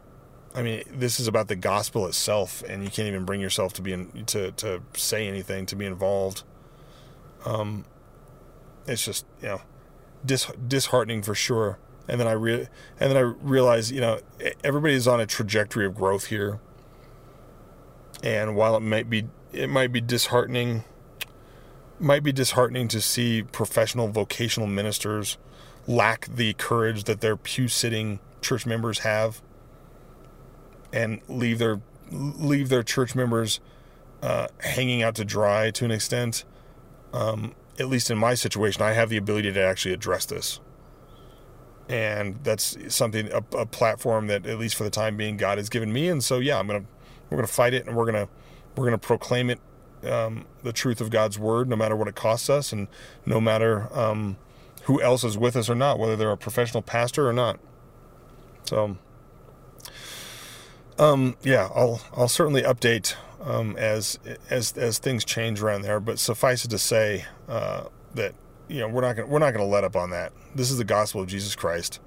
I 0.54 0.62
mean, 0.62 0.82
this 0.92 1.20
is 1.20 1.28
about 1.28 1.48
the 1.48 1.56
gospel 1.56 2.06
itself, 2.06 2.62
and 2.66 2.82
you 2.82 2.90
can't 2.90 3.06
even 3.06 3.24
bring 3.24 3.40
yourself 3.40 3.74
to 3.74 3.82
be 3.82 3.92
in, 3.92 4.24
to 4.26 4.52
to 4.52 4.82
say 4.94 5.28
anything, 5.28 5.66
to 5.66 5.76
be 5.76 5.84
involved. 5.84 6.42
Um, 7.44 7.84
it's 8.86 9.04
just 9.04 9.26
you 9.40 9.48
know, 9.48 9.62
dis, 10.24 10.46
disheartening 10.66 11.22
for 11.22 11.34
sure. 11.34 11.78
And 12.08 12.20
then 12.20 12.26
I 12.26 12.32
re- 12.32 12.68
and 12.98 13.10
then 13.10 13.16
I 13.16 13.20
realized, 13.20 13.92
you 13.92 14.00
know, 14.00 14.20
everybody's 14.64 15.06
on 15.06 15.20
a 15.20 15.26
trajectory 15.26 15.86
of 15.86 15.94
growth 15.94 16.26
here. 16.26 16.58
And 18.22 18.56
while 18.56 18.76
it 18.76 18.80
might 18.80 19.08
be 19.08 19.28
it 19.52 19.68
might 19.68 19.92
be 19.92 20.00
disheartening, 20.00 20.84
might 21.98 22.22
be 22.22 22.32
disheartening 22.32 22.88
to 22.88 23.00
see 23.00 23.42
professional 23.42 24.08
vocational 24.08 24.68
ministers 24.68 25.38
lack 25.86 26.26
the 26.26 26.52
courage 26.54 27.04
that 27.04 27.20
their 27.20 27.36
pew 27.36 27.68
sitting 27.68 28.20
church 28.40 28.66
members 28.66 29.00
have 29.00 29.42
and 30.92 31.20
leave 31.28 31.58
their 31.58 31.80
leave 32.10 32.68
their 32.68 32.82
church 32.82 33.14
members 33.14 33.60
uh, 34.22 34.48
hanging 34.60 35.02
out 35.02 35.14
to 35.14 35.24
dry 35.24 35.70
to 35.70 35.84
an 35.84 35.90
extent. 35.90 36.44
Um, 37.12 37.54
at 37.78 37.88
least 37.88 38.10
in 38.10 38.18
my 38.18 38.34
situation, 38.34 38.82
I 38.82 38.92
have 38.92 39.08
the 39.08 39.16
ability 39.16 39.52
to 39.52 39.60
actually 39.60 39.94
address 39.94 40.26
this, 40.26 40.60
and 41.88 42.38
that's 42.44 42.76
something 42.94 43.30
a, 43.32 43.42
a, 43.56 43.66
platform 43.66 44.26
that, 44.28 44.46
at 44.46 44.58
least 44.58 44.76
for 44.76 44.84
the 44.84 44.90
time 44.90 45.16
being, 45.16 45.36
God 45.36 45.58
has 45.58 45.68
given 45.68 45.92
me. 45.92 46.08
And 46.08 46.22
so, 46.22 46.38
yeah, 46.38 46.58
I'm 46.58 46.66
gonna 46.66 46.84
we're 47.28 47.38
gonna 47.38 47.48
fight 47.48 47.74
it, 47.74 47.86
and 47.86 47.96
we're 47.96 48.06
gonna 48.06 48.28
we're 48.76 48.84
gonna 48.84 48.98
proclaim 48.98 49.50
it 49.50 49.60
um, 50.04 50.46
the 50.62 50.72
truth 50.72 51.00
of 51.00 51.10
God's 51.10 51.38
word, 51.38 51.68
no 51.68 51.76
matter 51.76 51.96
what 51.96 52.08
it 52.08 52.14
costs 52.14 52.48
us, 52.48 52.72
and 52.72 52.88
no 53.26 53.40
matter 53.40 53.92
um, 53.98 54.36
who 54.84 55.00
else 55.00 55.24
is 55.24 55.36
with 55.36 55.56
us 55.56 55.68
or 55.68 55.74
not, 55.74 55.98
whether 55.98 56.16
they're 56.16 56.30
a 56.30 56.36
professional 56.36 56.82
pastor 56.82 57.28
or 57.28 57.32
not. 57.32 57.58
So, 58.64 58.98
um, 60.98 61.36
yeah, 61.42 61.68
I'll 61.74 62.00
I'll 62.16 62.28
certainly 62.28 62.62
update 62.62 63.14
um, 63.40 63.76
as 63.76 64.18
as 64.48 64.76
as 64.76 64.98
things 64.98 65.24
change 65.24 65.62
around 65.62 65.82
there. 65.82 66.00
But 66.00 66.18
suffice 66.18 66.64
it 66.64 66.68
to 66.68 66.78
say 66.78 67.24
uh, 67.48 67.84
that 68.14 68.34
you 68.68 68.80
know 68.80 68.88
we're 68.88 69.02
not 69.02 69.16
gonna, 69.16 69.28
we're 69.28 69.38
not 69.38 69.52
going 69.52 69.64
to 69.64 69.70
let 69.70 69.84
up 69.84 69.96
on 69.96 70.10
that. 70.10 70.32
This 70.54 70.70
is 70.70 70.78
the 70.78 70.84
gospel 70.84 71.20
of 71.20 71.28
Jesus 71.28 71.54
Christ, 71.54 72.00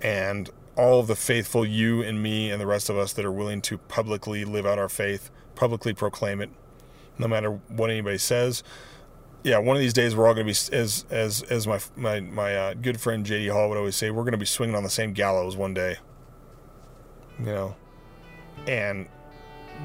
and 0.00 0.50
all 0.76 1.00
of 1.00 1.08
the 1.08 1.16
faithful, 1.16 1.66
you 1.66 2.02
and 2.02 2.22
me 2.22 2.50
and 2.50 2.60
the 2.60 2.66
rest 2.66 2.88
of 2.88 2.96
us 2.96 3.12
that 3.14 3.24
are 3.24 3.32
willing 3.32 3.60
to 3.62 3.78
publicly 3.78 4.44
live 4.44 4.64
out 4.64 4.78
our 4.78 4.88
faith, 4.88 5.28
publicly 5.56 5.92
proclaim 5.92 6.40
it, 6.40 6.50
no 7.18 7.26
matter 7.26 7.50
what 7.68 7.90
anybody 7.90 8.16
says. 8.16 8.62
Yeah, 9.42 9.58
one 9.58 9.76
of 9.76 9.80
these 9.80 9.92
days 9.92 10.14
we're 10.14 10.28
all 10.28 10.34
going 10.34 10.46
to 10.46 10.52
be, 10.70 10.76
as 10.76 11.04
as 11.10 11.42
as 11.42 11.66
my 11.66 11.80
my 11.96 12.20
my 12.20 12.56
uh, 12.56 12.74
good 12.74 13.00
friend 13.00 13.26
JD 13.26 13.52
Hall 13.52 13.68
would 13.68 13.78
always 13.78 13.96
say, 13.96 14.10
we're 14.10 14.22
going 14.22 14.32
to 14.32 14.38
be 14.38 14.46
swinging 14.46 14.76
on 14.76 14.82
the 14.82 14.90
same 14.90 15.12
gallows 15.12 15.56
one 15.56 15.74
day. 15.74 15.96
You 17.38 17.46
know, 17.46 17.76
and 18.66 19.08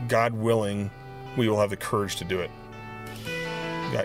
God 0.08 0.34
willing, 0.34 0.90
we 1.38 1.48
will 1.50 1.60
have 1.60 1.70
the 1.70 1.78
courage 1.78 2.16
to 2.18 2.24
do 2.26 2.40
it. 2.40 2.52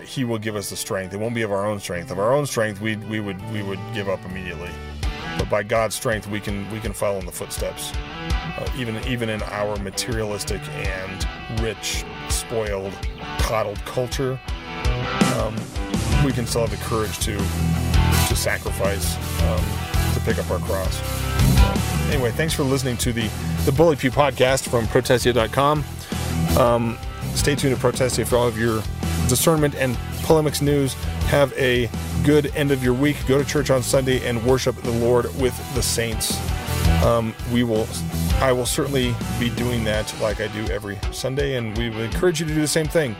He 0.05 0.23
will 0.23 0.37
give 0.37 0.55
us 0.55 0.69
the 0.69 0.75
strength. 0.75 1.13
It 1.13 1.17
won't 1.17 1.33
be 1.33 1.41
of 1.41 1.51
our 1.51 1.65
own 1.65 1.79
strength. 1.79 2.11
Of 2.11 2.19
our 2.19 2.31
own 2.31 2.45
strength, 2.45 2.79
we 2.79 2.95
we 2.95 3.19
would 3.19 3.41
we 3.51 3.63
would 3.63 3.79
give 3.93 4.07
up 4.07 4.23
immediately. 4.23 4.69
But 5.37 5.49
by 5.49 5.63
God's 5.63 5.95
strength, 5.95 6.27
we 6.27 6.39
can 6.39 6.69
we 6.71 6.79
can 6.79 6.93
follow 6.93 7.17
in 7.17 7.25
the 7.25 7.31
footsteps. 7.31 7.91
Uh, 8.31 8.69
even 8.77 8.95
even 9.07 9.29
in 9.29 9.41
our 9.43 9.75
materialistic 9.77 10.61
and 10.69 11.61
rich, 11.61 12.05
spoiled, 12.29 12.93
coddled 13.39 13.79
culture, 13.85 14.39
um, 15.37 15.55
we 16.23 16.31
can 16.31 16.45
still 16.45 16.61
have 16.67 16.71
the 16.71 16.85
courage 16.85 17.17
to 17.19 17.35
to 18.27 18.35
sacrifice 18.35 19.15
um, 19.43 20.13
to 20.13 20.19
pick 20.19 20.37
up 20.37 20.51
our 20.51 20.59
cross. 20.59 21.18
Anyway, 22.09 22.31
thanks 22.31 22.53
for 22.53 22.63
listening 22.63 22.97
to 22.97 23.13
the 23.13 23.29
the 23.65 23.71
Bully 23.71 23.95
Pew 23.95 24.09
podcast 24.09 24.67
from 24.67 24.87
Protestia.com. 24.87 25.83
Um, 26.57 26.97
stay 27.35 27.55
tuned 27.55 27.75
to 27.75 27.79
Protestia 27.79 28.25
for 28.25 28.35
all 28.35 28.47
of 28.47 28.57
your 28.57 28.81
discernment 29.27 29.75
and 29.75 29.95
polemics 30.23 30.61
news. 30.61 30.93
Have 31.27 31.53
a 31.53 31.87
good 32.23 32.47
end 32.55 32.71
of 32.71 32.83
your 32.83 32.95
week. 32.95 33.17
Go 33.27 33.37
to 33.37 33.45
church 33.47 33.69
on 33.69 33.83
Sunday 33.83 34.27
and 34.27 34.43
worship 34.43 34.75
the 34.77 34.91
Lord 34.91 35.25
with 35.39 35.55
the 35.75 35.83
saints. 35.83 36.35
Um, 37.03 37.35
we 37.53 37.63
will, 37.63 37.87
I 38.39 38.51
will 38.51 38.65
certainly 38.65 39.15
be 39.39 39.51
doing 39.51 39.83
that 39.83 40.13
like 40.19 40.41
I 40.41 40.47
do 40.47 40.65
every 40.71 40.97
Sunday, 41.11 41.57
and 41.57 41.77
we 41.77 41.89
would 41.89 41.99
encourage 41.99 42.39
you 42.39 42.47
to 42.47 42.53
do 42.53 42.61
the 42.61 42.67
same 42.67 42.87
thing. 42.87 43.15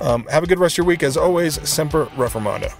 Um, 0.00 0.24
have 0.30 0.42
a 0.42 0.46
good 0.46 0.58
rest 0.58 0.74
of 0.74 0.78
your 0.78 0.86
week. 0.86 1.02
As 1.02 1.16
always, 1.16 1.66
Semper 1.68 2.06
Reformanda. 2.16 2.72